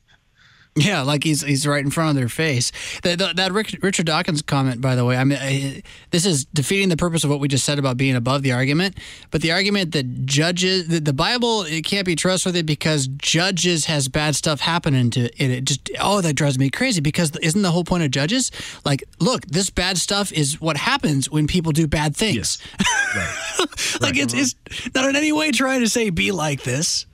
Yeah, 0.78 1.02
like 1.02 1.24
he's 1.24 1.42
he's 1.42 1.66
right 1.66 1.84
in 1.84 1.90
front 1.90 2.12
of 2.12 2.16
their 2.16 2.30
face. 2.30 2.72
That 3.02 3.18
that, 3.18 3.36
that 3.38 3.52
Rick, 3.52 3.80
Richard 3.82 4.06
Dawkins 4.06 4.44
comment, 4.44 4.80
by 4.80 4.94
the 4.94 5.04
way, 5.04 5.18
I 5.18 5.24
mean, 5.24 5.40
I, 5.42 5.82
this 6.12 6.24
is 6.24 6.46
defeating 6.46 6.90
the 6.90 6.98
purpose 6.98 7.24
of 7.24 7.32
what 7.32 7.40
we 7.40 7.48
just 7.48 7.66
said 7.66 7.80
about 7.80 7.98
being 7.98 8.16
above 8.16 8.44
the 8.44 8.52
argument. 8.52 8.96
But 9.32 9.42
the 9.42 9.52
argument 9.52 9.94
that 9.94 10.26
judges, 10.26 10.88
that 10.90 11.04
the 11.04 11.14
Bible, 11.14 11.64
it 11.64 11.84
can't 11.84 12.06
be 12.06 12.16
trustworthy 12.16 12.62
because 12.62 13.08
judges 13.08 13.86
has 13.86 14.08
bad 14.08 14.36
stuff 14.36 14.60
happening 14.60 15.10
to 15.12 15.22
it. 15.22 15.52
It 15.52 15.66
just 15.66 15.90
oh, 16.00 16.22
that 16.22 16.36
drives 16.36 16.60
me 16.60 16.70
crazy. 16.70 17.02
Because 17.02 17.36
isn't 17.38 17.64
the 17.64 17.72
whole 17.72 17.84
point 17.84 18.04
of 18.04 18.12
judges 18.12 18.52
like, 18.86 19.04
look, 19.20 19.48
this 19.48 19.72
bad 19.72 19.98
stuff 19.98 20.32
is 20.32 20.62
what 20.62 20.78
happens 20.78 21.30
when 21.32 21.48
people 21.48 21.72
do 21.72 21.88
bad 21.88 22.16
things. 22.16 22.60
like 24.00 24.16
it's 24.16 24.34
it's 24.36 24.56
not 24.94 25.10
in 25.10 25.16
any 25.16 25.32
way 25.32 25.52
trying 25.52 25.80
to 25.80 25.90
say 25.90 26.12
be 26.12 26.32
like 26.32 26.62
this. 26.62 27.08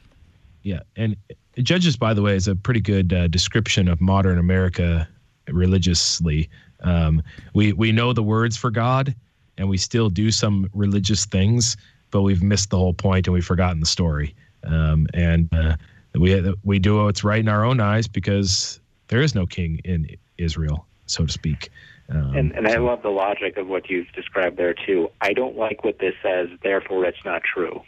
Yeah, 0.63 0.79
and 0.97 1.15
Judges, 1.61 1.95
by 1.95 2.13
the 2.13 2.21
way, 2.21 2.35
is 2.35 2.47
a 2.47 2.55
pretty 2.55 2.81
good 2.81 3.13
uh, 3.13 3.27
description 3.27 3.87
of 3.87 4.01
modern 4.01 4.39
America 4.39 5.07
religiously. 5.47 6.49
Um, 6.81 7.21
we 7.53 7.73
we 7.73 7.91
know 7.91 8.13
the 8.13 8.23
words 8.23 8.57
for 8.57 8.71
God, 8.71 9.15
and 9.57 9.69
we 9.69 9.77
still 9.77 10.09
do 10.09 10.31
some 10.31 10.69
religious 10.73 11.25
things, 11.25 11.77
but 12.11 12.21
we've 12.21 12.43
missed 12.43 12.69
the 12.69 12.77
whole 12.77 12.93
point 12.93 13.27
and 13.27 13.33
we've 13.33 13.45
forgotten 13.45 13.79
the 13.79 13.85
story. 13.85 14.35
Um, 14.63 15.07
and 15.13 15.49
uh, 15.53 15.75
we 16.15 16.53
we 16.63 16.79
do 16.79 17.03
what's 17.03 17.23
right 17.23 17.39
in 17.39 17.49
our 17.49 17.65
own 17.65 17.79
eyes 17.79 18.07
because 18.07 18.79
there 19.07 19.21
is 19.21 19.35
no 19.35 19.45
king 19.45 19.79
in 19.83 20.07
Israel, 20.37 20.85
so 21.05 21.25
to 21.25 21.31
speak. 21.31 21.69
Um, 22.09 22.35
And, 22.35 22.51
and 22.53 22.67
I 22.67 22.77
love 22.77 23.01
the 23.01 23.09
logic 23.09 23.57
of 23.57 23.67
what 23.67 23.89
you've 23.89 24.11
described 24.13 24.57
there 24.57 24.73
too. 24.73 25.09
I 25.21 25.33
don't 25.33 25.57
like 25.57 25.83
what 25.83 25.99
this 25.99 26.15
says, 26.21 26.49
therefore 26.61 27.05
it's 27.05 27.23
not 27.23 27.43
true. 27.43 27.81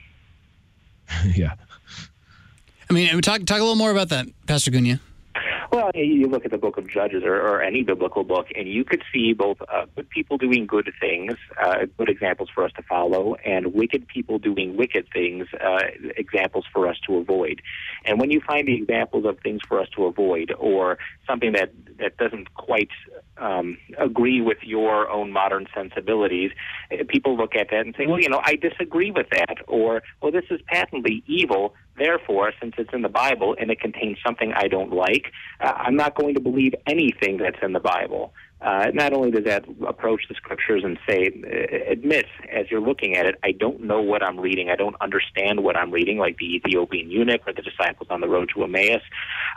yeah. 1.35 1.55
I 2.89 2.93
mean, 2.93 3.21
talk 3.21 3.45
talk 3.45 3.57
a 3.57 3.63
little 3.63 3.75
more 3.75 3.91
about 3.91 4.09
that, 4.09 4.27
Pastor 4.47 4.71
Gunia. 4.71 4.99
Well, 5.71 5.91
you 5.93 6.27
look 6.27 6.45
at 6.45 6.51
the 6.51 6.57
book 6.57 6.77
of 6.77 6.87
Judges 6.87 7.23
or, 7.25 7.35
or 7.35 7.61
any 7.61 7.83
biblical 7.83 8.23
book, 8.23 8.47
and 8.55 8.65
you 8.65 8.85
could 8.85 9.03
see 9.11 9.33
both 9.33 9.57
uh, 9.61 9.87
good 9.95 10.09
people 10.09 10.37
doing 10.37 10.65
good 10.65 10.89
things, 11.01 11.33
uh, 11.61 11.87
good 11.97 12.07
examples 12.07 12.49
for 12.53 12.63
us 12.63 12.71
to 12.77 12.83
follow, 12.83 13.35
and 13.45 13.73
wicked 13.73 14.07
people 14.07 14.39
doing 14.39 14.77
wicked 14.77 15.07
things, 15.11 15.47
uh, 15.61 15.81
examples 16.15 16.65
for 16.71 16.87
us 16.87 16.97
to 17.07 17.17
avoid. 17.17 17.61
And 18.05 18.21
when 18.21 18.31
you 18.31 18.39
find 18.39 18.67
the 18.67 18.75
examples 18.75 19.25
of 19.25 19.39
things 19.39 19.61
for 19.67 19.81
us 19.81 19.89
to 19.97 20.05
avoid, 20.05 20.53
or 20.57 20.97
something 21.27 21.51
that 21.53 21.71
that 21.99 22.15
doesn't 22.15 22.53
quite 22.53 22.89
um, 23.37 23.77
agree 23.97 24.41
with 24.41 24.59
your 24.63 25.09
own 25.09 25.31
modern 25.31 25.67
sensibilities, 25.73 26.51
uh, 26.91 27.03
people 27.07 27.35
look 27.37 27.55
at 27.55 27.67
that 27.71 27.85
and 27.85 27.95
say, 27.97 28.07
well, 28.07 28.19
you 28.19 28.29
know, 28.29 28.41
I 28.43 28.55
disagree 28.55 29.11
with 29.11 29.27
that, 29.31 29.57
or 29.67 30.03
well, 30.21 30.31
this 30.31 30.45
is 30.49 30.61
patently 30.67 31.23
evil. 31.27 31.73
Therefore, 31.97 32.51
since 32.61 32.75
it's 32.77 32.89
in 32.93 33.01
the 33.03 33.09
Bible 33.09 33.55
and 33.59 33.71
it 33.71 33.79
contains 33.79 34.17
something 34.25 34.51
I 34.53 34.67
don't 34.67 34.91
like, 34.91 35.31
uh, 35.61 35.71
I'm 35.75 35.95
not 35.95 36.15
going 36.15 36.33
to 36.35 36.41
believe 36.41 36.73
anything 36.85 37.37
that's 37.37 37.59
in 37.61 37.73
the 37.73 37.79
Bible. 37.79 38.33
Uh, 38.65 38.89
not 38.95 39.13
only 39.13 39.29
does 39.29 39.43
that 39.43 39.63
approach 39.87 40.23
the 40.27 40.33
scriptures 40.33 40.81
and 40.83 40.97
say, 41.07 41.27
uh, 41.27 41.91
admit 41.91 42.25
as 42.51 42.65
you're 42.71 42.81
looking 42.81 43.15
at 43.15 43.27
it, 43.27 43.35
I 43.43 43.51
don't 43.51 43.83
know 43.83 44.01
what 44.01 44.23
I'm 44.23 44.39
reading. 44.39 44.71
I 44.71 44.75
don't 44.75 44.95
understand 45.01 45.63
what 45.63 45.77
I'm 45.77 45.91
reading, 45.91 46.17
like 46.17 46.37
the 46.37 46.55
Ethiopian 46.55 47.11
eunuch 47.11 47.41
or 47.45 47.53
the 47.53 47.61
disciples 47.61 48.07
on 48.09 48.21
the 48.21 48.27
road 48.27 48.49
to 48.55 48.63
Emmaus. 48.63 49.03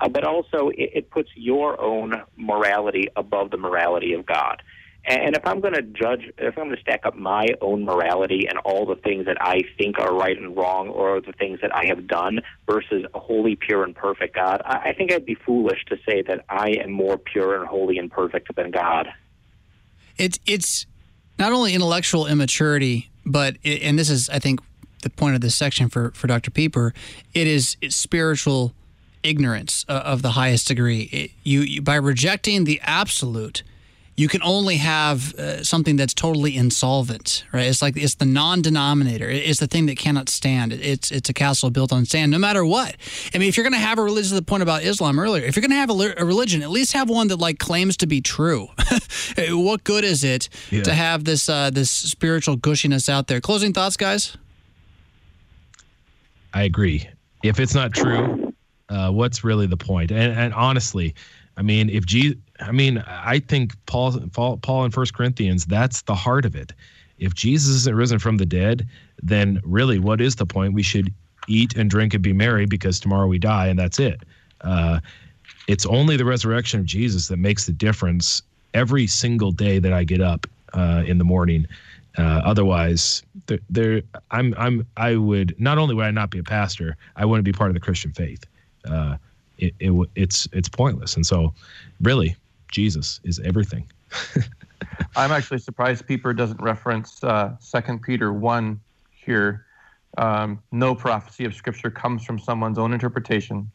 Uh, 0.03 0.09
but 0.09 0.25
also, 0.25 0.69
it, 0.69 0.91
it 0.95 1.11
puts 1.11 1.31
your 1.35 1.81
own 1.81 2.23
morality 2.37 3.09
above 3.17 3.51
the 3.51 3.57
morality 3.57 4.13
of 4.13 4.27
God. 4.27 4.63
And 5.09 5.35
if 5.35 5.47
I'm 5.47 5.61
going 5.61 5.73
to 5.73 5.81
judge, 5.81 6.31
if 6.37 6.59
I'm 6.59 6.65
going 6.65 6.77
to 6.77 6.83
stack 6.83 7.07
up 7.07 7.17
my 7.17 7.47
own 7.63 7.85
morality 7.85 8.47
and 8.47 8.59
all 8.59 8.85
the 8.85 8.95
things 8.97 9.25
that 9.25 9.39
I 9.41 9.63
think 9.79 9.99
are 9.99 10.15
right 10.15 10.37
and 10.37 10.55
wrong, 10.55 10.89
or 10.89 11.23
the 11.23 11.33
things 11.33 11.61
that 11.63 11.75
I 11.75 11.87
have 11.87 12.07
done, 12.07 12.41
versus 12.67 13.07
a 13.15 13.19
holy, 13.19 13.57
pure, 13.57 13.85
and 13.85 13.97
perfect 13.97 14.35
God, 14.35 14.61
I 14.67 14.93
think 14.93 15.11
I'd 15.11 15.25
be 15.25 15.35
foolish 15.35 15.83
to 15.87 15.97
say 16.07 16.21
that 16.23 16.45
I 16.51 16.73
am 16.83 16.91
more 16.91 17.17
pure 17.17 17.59
and 17.59 17.67
holy 17.67 17.97
and 17.97 18.11
perfect 18.11 18.55
than 18.55 18.71
God. 18.71 19.09
It's 20.19 20.39
it's 20.45 20.85
not 21.39 21.53
only 21.53 21.75
intellectual 21.75 22.27
immaturity, 22.27 23.09
but 23.25 23.57
it, 23.63 23.81
and 23.83 23.99
this 23.99 24.11
is 24.11 24.29
I 24.29 24.39
think 24.39 24.61
the 25.03 25.11
point 25.11 25.35
of 25.35 25.41
this 25.41 25.57
section 25.57 25.89
for 25.89 26.11
for 26.11 26.27
Dr. 26.27 26.51
Pieper. 26.51 26.93
It 27.33 27.47
is 27.47 27.79
spiritual 27.89 28.75
ignorance 29.23 29.87
uh, 29.89 30.03
of 30.05 30.21
the 30.21 30.33
highest 30.33 30.69
degree. 30.69 31.09
It, 31.13 31.31
you, 31.45 31.61
you 31.61 31.83
by 31.83 31.95
rejecting 31.95 32.65
the 32.65 32.79
absolute. 32.83 33.63
You 34.19 34.27
can 34.27 34.43
only 34.43 34.79
have 34.79 35.33
uh, 35.37 35.63
something 35.63 35.95
that's 35.95 36.13
totally 36.13 36.57
insolvent, 36.57 37.45
right? 37.53 37.67
It's 37.67 37.81
like 37.81 37.97
it's 37.97 38.17
the 38.17 38.25
non-denominator. 38.25 39.31
It's 39.31 39.61
the 39.61 39.69
thing 39.69 39.87
that 39.87 39.97
cannot 39.97 40.29
stand. 40.29 40.73
It's 40.73 41.13
it's 41.13 41.29
a 41.29 41.33
castle 41.33 41.71
built 41.71 41.93
on 41.93 42.05
sand, 42.05 42.33
no 42.33 42.39
matter 42.39 42.65
what. 42.67 42.97
I 43.33 43.39
mean, 43.39 43.49
if 43.49 43.57
you're 43.57 43.63
going 43.63 43.81
to 43.81 43.87
have 43.87 43.97
a 43.97 44.03
religion, 44.03 44.35
the 44.35 44.43
point 44.43 44.65
about 44.65 44.83
Islam 44.83 45.21
earlier, 45.21 45.45
if 45.45 45.55
you're 45.55 45.61
going 45.61 45.71
to 45.71 45.77
have 45.77 45.91
a, 45.91 46.15
a 46.21 46.25
religion, 46.25 46.63
at 46.63 46.71
least 46.71 46.95
have 46.95 47.09
one 47.09 47.29
that 47.29 47.37
like 47.39 47.61
claims 47.61 47.97
to 47.99 48.09
be 48.09 48.21
true. 48.21 48.67
what 49.51 49.85
good 49.85 50.03
is 50.03 50.25
it 50.25 50.49
Yeah. 50.71 50.83
to 50.83 50.93
have 50.95 51.23
this 51.23 51.49
uh, 51.49 51.71
this 51.71 51.89
spiritual 51.89 52.57
gushiness 52.57 53.09
out 53.09 53.29
there? 53.29 53.41
Closing 53.41 53.73
thoughts, 53.73 53.97
guys. 53.97 54.37
I 56.53 56.65
agree. 56.65 57.09
If 57.45 57.61
it's 57.61 57.75
not 57.75 57.93
true, 57.93 58.53
uh, 58.89 59.13
what's 59.13 59.45
really 59.45 59.67
the 59.67 59.77
point? 59.77 60.11
And, 60.11 60.33
and 60.37 60.53
honestly, 60.55 61.15
I 61.59 61.63
mean, 61.63 61.91
if 61.91 62.07
Jesus, 62.07 62.39
I 62.61 62.71
mean, 62.71 62.99
I 63.07 63.41
think 63.41 63.75
Paul, 63.87 64.19
Paul, 64.33 64.59
Paul 64.59 64.85
in 64.85 64.93
First 64.93 65.13
Corinthians, 65.13 65.67
that's 65.67 66.03
the 66.03 66.15
heart 66.15 66.45
of 66.45 66.55
it. 66.55 66.73
If 67.19 67.35
Jesus 67.35 67.75
isn't 67.75 67.97
risen 67.97 68.21
from 68.21 68.37
the 68.37 68.47
dead, 68.47 68.87
then 69.21 69.61
really, 69.65 69.99
what 69.99 70.21
is 70.21 70.37
the 70.37 70.47
point? 70.47 70.73
We 70.73 70.85
should 70.85 71.13
eat 71.49 71.77
and 71.77 71.91
drink 71.91 72.15
and 72.15 72.23
be 72.23 72.33
merry 72.33 72.65
because 72.65 73.01
tomorrow 73.01 73.27
we 73.27 73.41
die, 73.41 73.67
and 73.67 73.77
that's 73.77 73.99
it. 73.99 74.23
Uh, 74.61 75.01
it's 75.67 75.85
only 75.87 76.17
the 76.17 76.25
resurrection 76.25 76.79
of 76.79 76.87
Jesus 76.87 77.27
that 77.27 77.39
makes 77.39 77.67
the 77.67 77.73
difference 77.73 78.43
every 78.73 79.09
single 79.09 79.51
day 79.51 79.81
that 79.81 79.93
I 79.93 80.05
get 80.05 80.21
up 80.21 80.47
uh, 80.75 81.03
in 81.07 81.19
the 81.19 81.25
morning. 81.25 81.67
Uh, 82.17 82.41
otherwise, 82.45 83.25
there, 83.47 83.59
there, 83.69 84.03
I'm, 84.31 84.55
I'm, 84.57 84.87
I 84.97 85.17
would 85.17 85.59
not 85.59 85.79
only 85.79 85.97
would 85.97 86.05
I 86.05 86.13
not 86.13 86.31
be 86.31 86.39
a 86.39 86.45
pastor, 86.45 86.97
I 87.17 87.25
wouldn't 87.25 87.45
be 87.45 87.53
part 87.53 87.71
of 87.71 87.75
the 87.75 87.81
Christian 87.81 88.13
faith. 88.13 88.45
Uh, 88.89 89.17
it, 89.59 89.75
it, 89.81 90.09
it's, 90.15 90.49
it's 90.53 90.69
pointless. 90.69 91.17
And 91.17 91.27
so, 91.27 91.53
really, 92.01 92.37
Jesus 92.71 93.21
is 93.25 93.41
everything. 93.41 93.91
I'm 95.17 95.33
actually 95.33 95.59
surprised 95.59 96.07
Pieper 96.07 96.33
doesn't 96.33 96.61
reference 96.61 97.23
uh, 97.23 97.57
2 97.75 97.99
Peter 97.99 98.33
1 98.33 98.81
here. 99.25 99.67
Um, 100.17 100.63
no 100.73 100.95
prophecy 100.95 101.45
of 101.45 101.55
Scripture 101.55 101.91
comes 101.91 102.25
from 102.25 102.39
someone's 102.39 102.79
own 102.79 102.93
interpretation, 102.93 103.71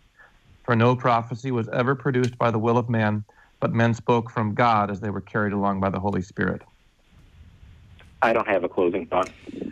for 0.64 0.76
no 0.76 0.96
prophecy 0.96 1.52
was 1.52 1.70
ever 1.70 1.96
produced 1.96 2.38
by 2.38 2.52
the 2.52 2.60
will 2.60 2.78
of 2.78 2.90
man, 2.90 3.24
but 3.60 3.72
men 3.72 3.94
spoke 3.94 4.30
from 4.32 4.54
God 4.54 4.90
as 4.90 5.00
they 5.00 5.10
were 5.10 5.22
carried 5.22 5.54
along 5.54 5.80
by 5.80 5.90
the 5.90 6.00
Holy 6.00 6.22
Spirit. 6.22 6.62
I 8.24 8.32
don't 8.32 8.48
have 8.48 8.64
a 8.64 8.70
closing 8.70 9.06
thought. 9.06 9.30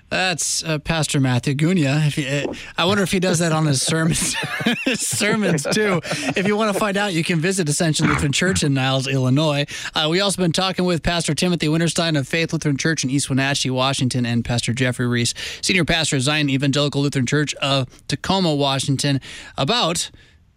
That's 0.10 0.62
uh, 0.66 0.78
Pastor 0.80 1.22
Matthew 1.22 1.56
Gunia. 1.56 2.06
If 2.06 2.16
he, 2.16 2.28
uh, 2.28 2.54
I 2.78 2.84
wonder 2.84 3.02
if 3.02 3.14
he 3.14 3.22
does 3.22 3.40
that 3.40 3.54
on 3.54 3.66
his 3.66 3.82
sermons, 3.82 4.36
his 4.86 5.00
sermons 5.00 5.64
too. 5.64 6.02
If 6.36 6.46
you 6.46 6.58
want 6.58 6.74
to 6.74 6.78
find 6.78 6.98
out, 6.98 7.14
you 7.14 7.24
can 7.24 7.40
visit 7.40 7.70
Ascension 7.70 8.08
Lutheran 8.08 8.34
Church 8.34 8.62
in 8.62 8.74
Niles, 8.74 9.08
Illinois. 9.08 9.66
Uh, 9.96 10.10
we 10.12 10.20
also 10.20 10.42
been 10.42 10.52
talking 10.52 10.84
with 10.84 11.02
Pastor 11.02 11.34
Timothy 11.34 11.68
Winterstein 11.68 12.20
of 12.20 12.28
Faith 12.28 12.52
Lutheran 12.52 12.76
Church 12.76 13.06
in 13.06 13.10
East 13.10 13.30
Wenatchee, 13.30 13.70
Washington, 13.70 14.26
and 14.26 14.44
Pastor 14.44 14.74
Jeffrey 14.74 15.08
Reese, 15.08 15.34
senior 15.62 15.86
pastor 15.86 16.18
of 16.18 16.24
Zion 16.24 16.50
Evangelical 16.50 17.02
Lutheran 17.02 17.26
Church 17.26 17.54
of 17.56 17.88
Tacoma, 18.10 18.54
Washington, 18.54 19.22
about 19.58 20.12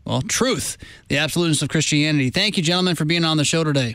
well, 0.04 0.20
truth, 0.20 0.76
the 1.06 1.18
absoluteness 1.18 1.62
of 1.62 1.68
Christianity. 1.68 2.30
Thank 2.30 2.56
you, 2.56 2.62
gentlemen, 2.64 2.96
for 2.96 3.04
being 3.04 3.24
on 3.24 3.36
the 3.36 3.44
show 3.44 3.62
today. 3.62 3.94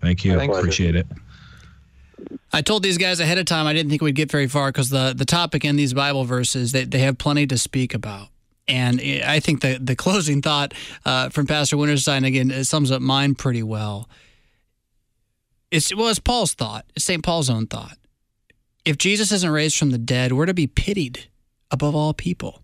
Thank 0.00 0.24
you. 0.24 0.36
Thanks. 0.36 0.58
Appreciate 0.58 0.96
it. 0.96 1.06
I 2.52 2.62
told 2.62 2.82
these 2.82 2.98
guys 2.98 3.20
ahead 3.20 3.38
of 3.38 3.44
time 3.44 3.66
I 3.66 3.72
didn't 3.72 3.90
think 3.90 4.02
we'd 4.02 4.14
get 4.14 4.30
very 4.30 4.48
far 4.48 4.68
because 4.68 4.90
the, 4.90 5.14
the 5.16 5.24
topic 5.24 5.64
in 5.64 5.76
these 5.76 5.94
Bible 5.94 6.24
verses 6.24 6.72
they, 6.72 6.84
they 6.84 6.98
have 7.00 7.18
plenty 7.18 7.46
to 7.46 7.58
speak 7.58 7.94
about. 7.94 8.28
And 8.66 9.00
I 9.00 9.40
think 9.40 9.62
the, 9.62 9.78
the 9.80 9.96
closing 9.96 10.42
thought 10.42 10.74
uh, 11.04 11.28
from 11.28 11.46
Pastor 11.46 11.76
Winterstein 11.76 12.26
again 12.26 12.50
it 12.50 12.64
sums 12.64 12.90
up 12.90 13.02
mine 13.02 13.34
pretty 13.34 13.62
well. 13.62 14.08
It's 15.70 15.94
well, 15.94 16.08
it's 16.08 16.18
Paul's 16.18 16.54
thought. 16.54 16.84
It's 16.96 17.04
St. 17.04 17.22
Paul's 17.22 17.48
own 17.48 17.66
thought. 17.66 17.96
If 18.84 18.98
Jesus 18.98 19.30
isn't 19.30 19.50
raised 19.50 19.78
from 19.78 19.90
the 19.90 19.98
dead, 19.98 20.32
we're 20.32 20.46
to 20.46 20.54
be 20.54 20.66
pitied 20.66 21.28
above 21.70 21.94
all 21.94 22.12
people. 22.14 22.62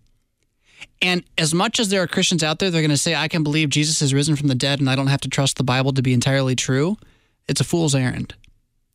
And 1.01 1.23
as 1.37 1.53
much 1.53 1.79
as 1.79 1.89
there 1.89 2.01
are 2.01 2.07
Christians 2.07 2.43
out 2.43 2.59
there, 2.59 2.69
they're 2.69 2.81
going 2.81 2.89
to 2.89 2.97
say, 2.97 3.15
I 3.15 3.27
can 3.27 3.43
believe 3.43 3.69
Jesus 3.69 4.01
is 4.01 4.13
risen 4.13 4.35
from 4.35 4.47
the 4.47 4.55
dead 4.55 4.79
and 4.79 4.89
I 4.89 4.95
don't 4.95 5.07
have 5.07 5.21
to 5.21 5.29
trust 5.29 5.57
the 5.57 5.63
Bible 5.63 5.93
to 5.93 6.01
be 6.01 6.13
entirely 6.13 6.55
true. 6.55 6.97
It's 7.47 7.61
a 7.61 7.63
fool's 7.63 7.95
errand 7.95 8.33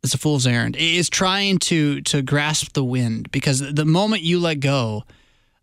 it's 0.03 0.15
a 0.15 0.19
fool's 0.19 0.47
errand. 0.47 0.77
It 0.77 0.83
is 0.83 1.09
trying 1.09 1.59
to 1.59 2.01
to 2.03 2.23
grasp 2.23 2.73
the 2.73 2.85
wind 2.85 3.31
because 3.31 3.61
the 3.61 3.85
moment 3.85 4.23
you 4.23 4.41
let 4.41 4.57
go 4.57 5.05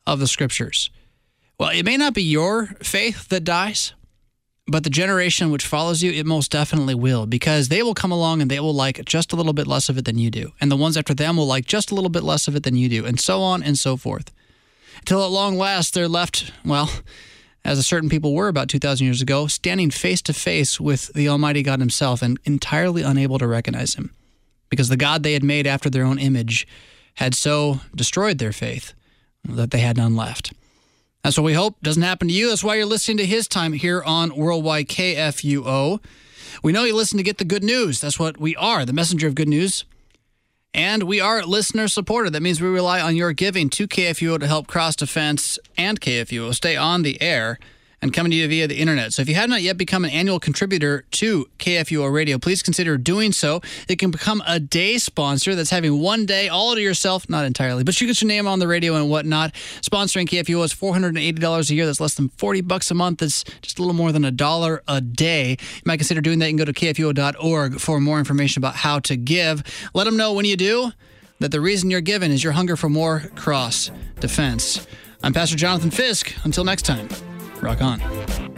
of 0.07 0.19
the 0.19 0.27
scriptures, 0.27 0.89
well, 1.59 1.69
it 1.69 1.83
may 1.83 1.97
not 1.97 2.13
be 2.13 2.23
your 2.23 2.67
faith 2.81 3.27
that 3.29 3.43
dies, 3.43 3.93
but 4.65 4.83
the 4.83 4.89
generation 4.89 5.51
which 5.51 5.65
follows 5.65 6.01
you, 6.01 6.11
it 6.11 6.25
most 6.25 6.51
definitely 6.51 6.95
will 6.95 7.25
because 7.25 7.67
they 7.67 7.83
will 7.83 7.93
come 7.93 8.11
along 8.11 8.41
and 8.41 8.49
they 8.49 8.59
will 8.59 8.73
like 8.73 9.03
just 9.05 9.33
a 9.33 9.35
little 9.35 9.53
bit 9.53 9.67
less 9.67 9.89
of 9.89 9.97
it 9.97 10.05
than 10.05 10.17
you 10.17 10.31
do. 10.31 10.53
And 10.61 10.71
the 10.71 10.77
ones 10.77 10.95
after 10.95 11.13
them 11.13 11.35
will 11.35 11.47
like 11.47 11.65
just 11.65 11.91
a 11.91 11.95
little 11.95 12.09
bit 12.09 12.23
less 12.23 12.47
of 12.47 12.55
it 12.55 12.63
than 12.63 12.75
you 12.75 12.87
do, 12.87 13.05
and 13.05 13.19
so 13.19 13.41
on 13.41 13.61
and 13.61 13.77
so 13.77 13.97
forth. 13.97 14.31
until 14.99 15.23
at 15.23 15.31
long 15.31 15.57
last, 15.57 15.93
they're 15.93 16.07
left, 16.07 16.53
well, 16.63 16.89
as 17.65 17.77
a 17.77 17.83
certain 17.83 18.09
people 18.09 18.33
were 18.33 18.47
about 18.47 18.69
2,000 18.69 19.03
years 19.05 19.21
ago, 19.21 19.47
standing 19.47 19.91
face 19.91 20.21
to 20.21 20.33
face 20.33 20.79
with 20.79 21.11
the 21.13 21.27
Almighty 21.27 21.61
God 21.61 21.79
Himself 21.79 22.21
and 22.21 22.39
entirely 22.45 23.01
unable 23.01 23.37
to 23.37 23.47
recognize 23.47 23.95
Him 23.95 24.15
because 24.69 24.89
the 24.89 24.97
God 24.97 25.23
they 25.23 25.33
had 25.33 25.43
made 25.43 25.67
after 25.67 25.89
their 25.89 26.03
own 26.03 26.19
image 26.19 26.67
had 27.15 27.35
so 27.35 27.81
destroyed 27.93 28.37
their 28.37 28.51
faith 28.51 28.93
that 29.43 29.71
they 29.71 29.79
had 29.79 29.97
none 29.97 30.15
left. 30.15 30.53
That's 31.23 31.37
what 31.37 31.43
we 31.43 31.53
hope 31.53 31.81
doesn't 31.81 32.01
happen 32.01 32.29
to 32.29 32.33
you. 32.33 32.49
That's 32.49 32.63
why 32.63 32.75
you're 32.75 32.85
listening 32.85 33.17
to 33.17 33.25
his 33.25 33.47
time 33.47 33.73
here 33.73 34.01
on 34.01 34.35
Worldwide 34.35 34.87
KFUO. 34.87 35.99
We 36.63 36.71
know 36.71 36.83
you 36.83 36.95
listen 36.95 37.17
to 37.17 37.23
get 37.23 37.37
the 37.37 37.45
good 37.45 37.63
news. 37.63 37.99
That's 37.99 38.19
what 38.19 38.37
we 38.37 38.55
are, 38.55 38.85
the 38.85 38.93
messenger 38.93 39.27
of 39.27 39.35
good 39.35 39.49
news. 39.49 39.85
And 40.73 41.03
we 41.03 41.19
are 41.19 41.43
listener 41.43 41.87
supported. 41.87 42.33
That 42.33 42.43
means 42.43 42.61
we 42.61 42.69
rely 42.69 43.01
on 43.01 43.15
your 43.15 43.33
giving 43.33 43.69
to 43.71 43.87
KFUO 43.87 44.39
to 44.39 44.47
help 44.47 44.67
Cross 44.67 44.97
Defense 44.97 45.57
and 45.77 45.99
KFUO 45.99 46.53
stay 46.53 46.75
on 46.75 47.01
the 47.01 47.21
air 47.21 47.59
and 48.01 48.13
coming 48.13 48.31
to 48.31 48.37
you 48.37 48.47
via 48.47 48.67
the 48.67 48.77
internet. 48.77 49.13
So 49.13 49.21
if 49.21 49.29
you 49.29 49.35
have 49.35 49.49
not 49.49 49.61
yet 49.61 49.77
become 49.77 50.05
an 50.05 50.11
annual 50.11 50.39
contributor 50.39 51.05
to 51.11 51.49
KFUO 51.59 52.11
Radio, 52.11 52.37
please 52.37 52.63
consider 52.63 52.97
doing 52.97 53.31
so. 53.31 53.61
You 53.87 53.97
can 53.97 54.11
become 54.11 54.41
a 54.47 54.59
day 54.59 54.97
sponsor 54.97 55.55
that's 55.55 55.69
having 55.69 55.99
one 55.99 56.25
day 56.25 56.47
all 56.47 56.75
to 56.75 56.81
yourself, 56.81 57.29
not 57.29 57.45
entirely, 57.45 57.83
but 57.83 57.99
you 57.99 58.07
get 58.07 58.21
your 58.21 58.27
name 58.27 58.47
on 58.47 58.59
the 58.59 58.67
radio 58.67 58.95
and 58.95 59.09
whatnot. 59.09 59.53
Sponsoring 59.81 60.27
KFUO 60.27 60.63
is 60.63 60.73
$480 60.73 61.69
a 61.69 61.75
year. 61.75 61.85
That's 61.85 61.99
less 61.99 62.15
than 62.15 62.29
40 62.29 62.61
bucks 62.61 62.91
a 62.91 62.93
month. 62.93 63.19
That's 63.19 63.43
just 63.61 63.79
a 63.79 63.81
little 63.81 63.95
more 63.95 64.11
than 64.11 64.25
a 64.25 64.31
dollar 64.31 64.81
a 64.87 65.01
day. 65.01 65.51
You 65.51 65.81
might 65.85 65.97
consider 65.97 66.21
doing 66.21 66.39
that. 66.39 66.45
You 66.47 66.57
can 66.57 66.65
go 66.65 66.71
to 66.71 66.73
KFUO.org 66.73 67.79
for 67.79 67.99
more 67.99 68.19
information 68.19 68.59
about 68.59 68.75
how 68.75 68.99
to 68.99 69.17
give. 69.17 69.63
Let 69.93 70.05
them 70.05 70.17
know 70.17 70.33
when 70.33 70.45
you 70.45 70.55
do 70.55 70.91
that 71.39 71.51
the 71.51 71.61
reason 71.61 71.89
you're 71.89 72.01
given 72.01 72.31
is 72.31 72.43
your 72.43 72.53
hunger 72.53 72.75
for 72.75 72.89
more 72.89 73.23
cross 73.35 73.91
defense. 74.19 74.85
I'm 75.23 75.33
Pastor 75.33 75.55
Jonathan 75.55 75.91
Fisk. 75.91 76.33
Until 76.43 76.63
next 76.63 76.83
time. 76.83 77.09
Rock 77.61 77.81
on. 77.81 78.48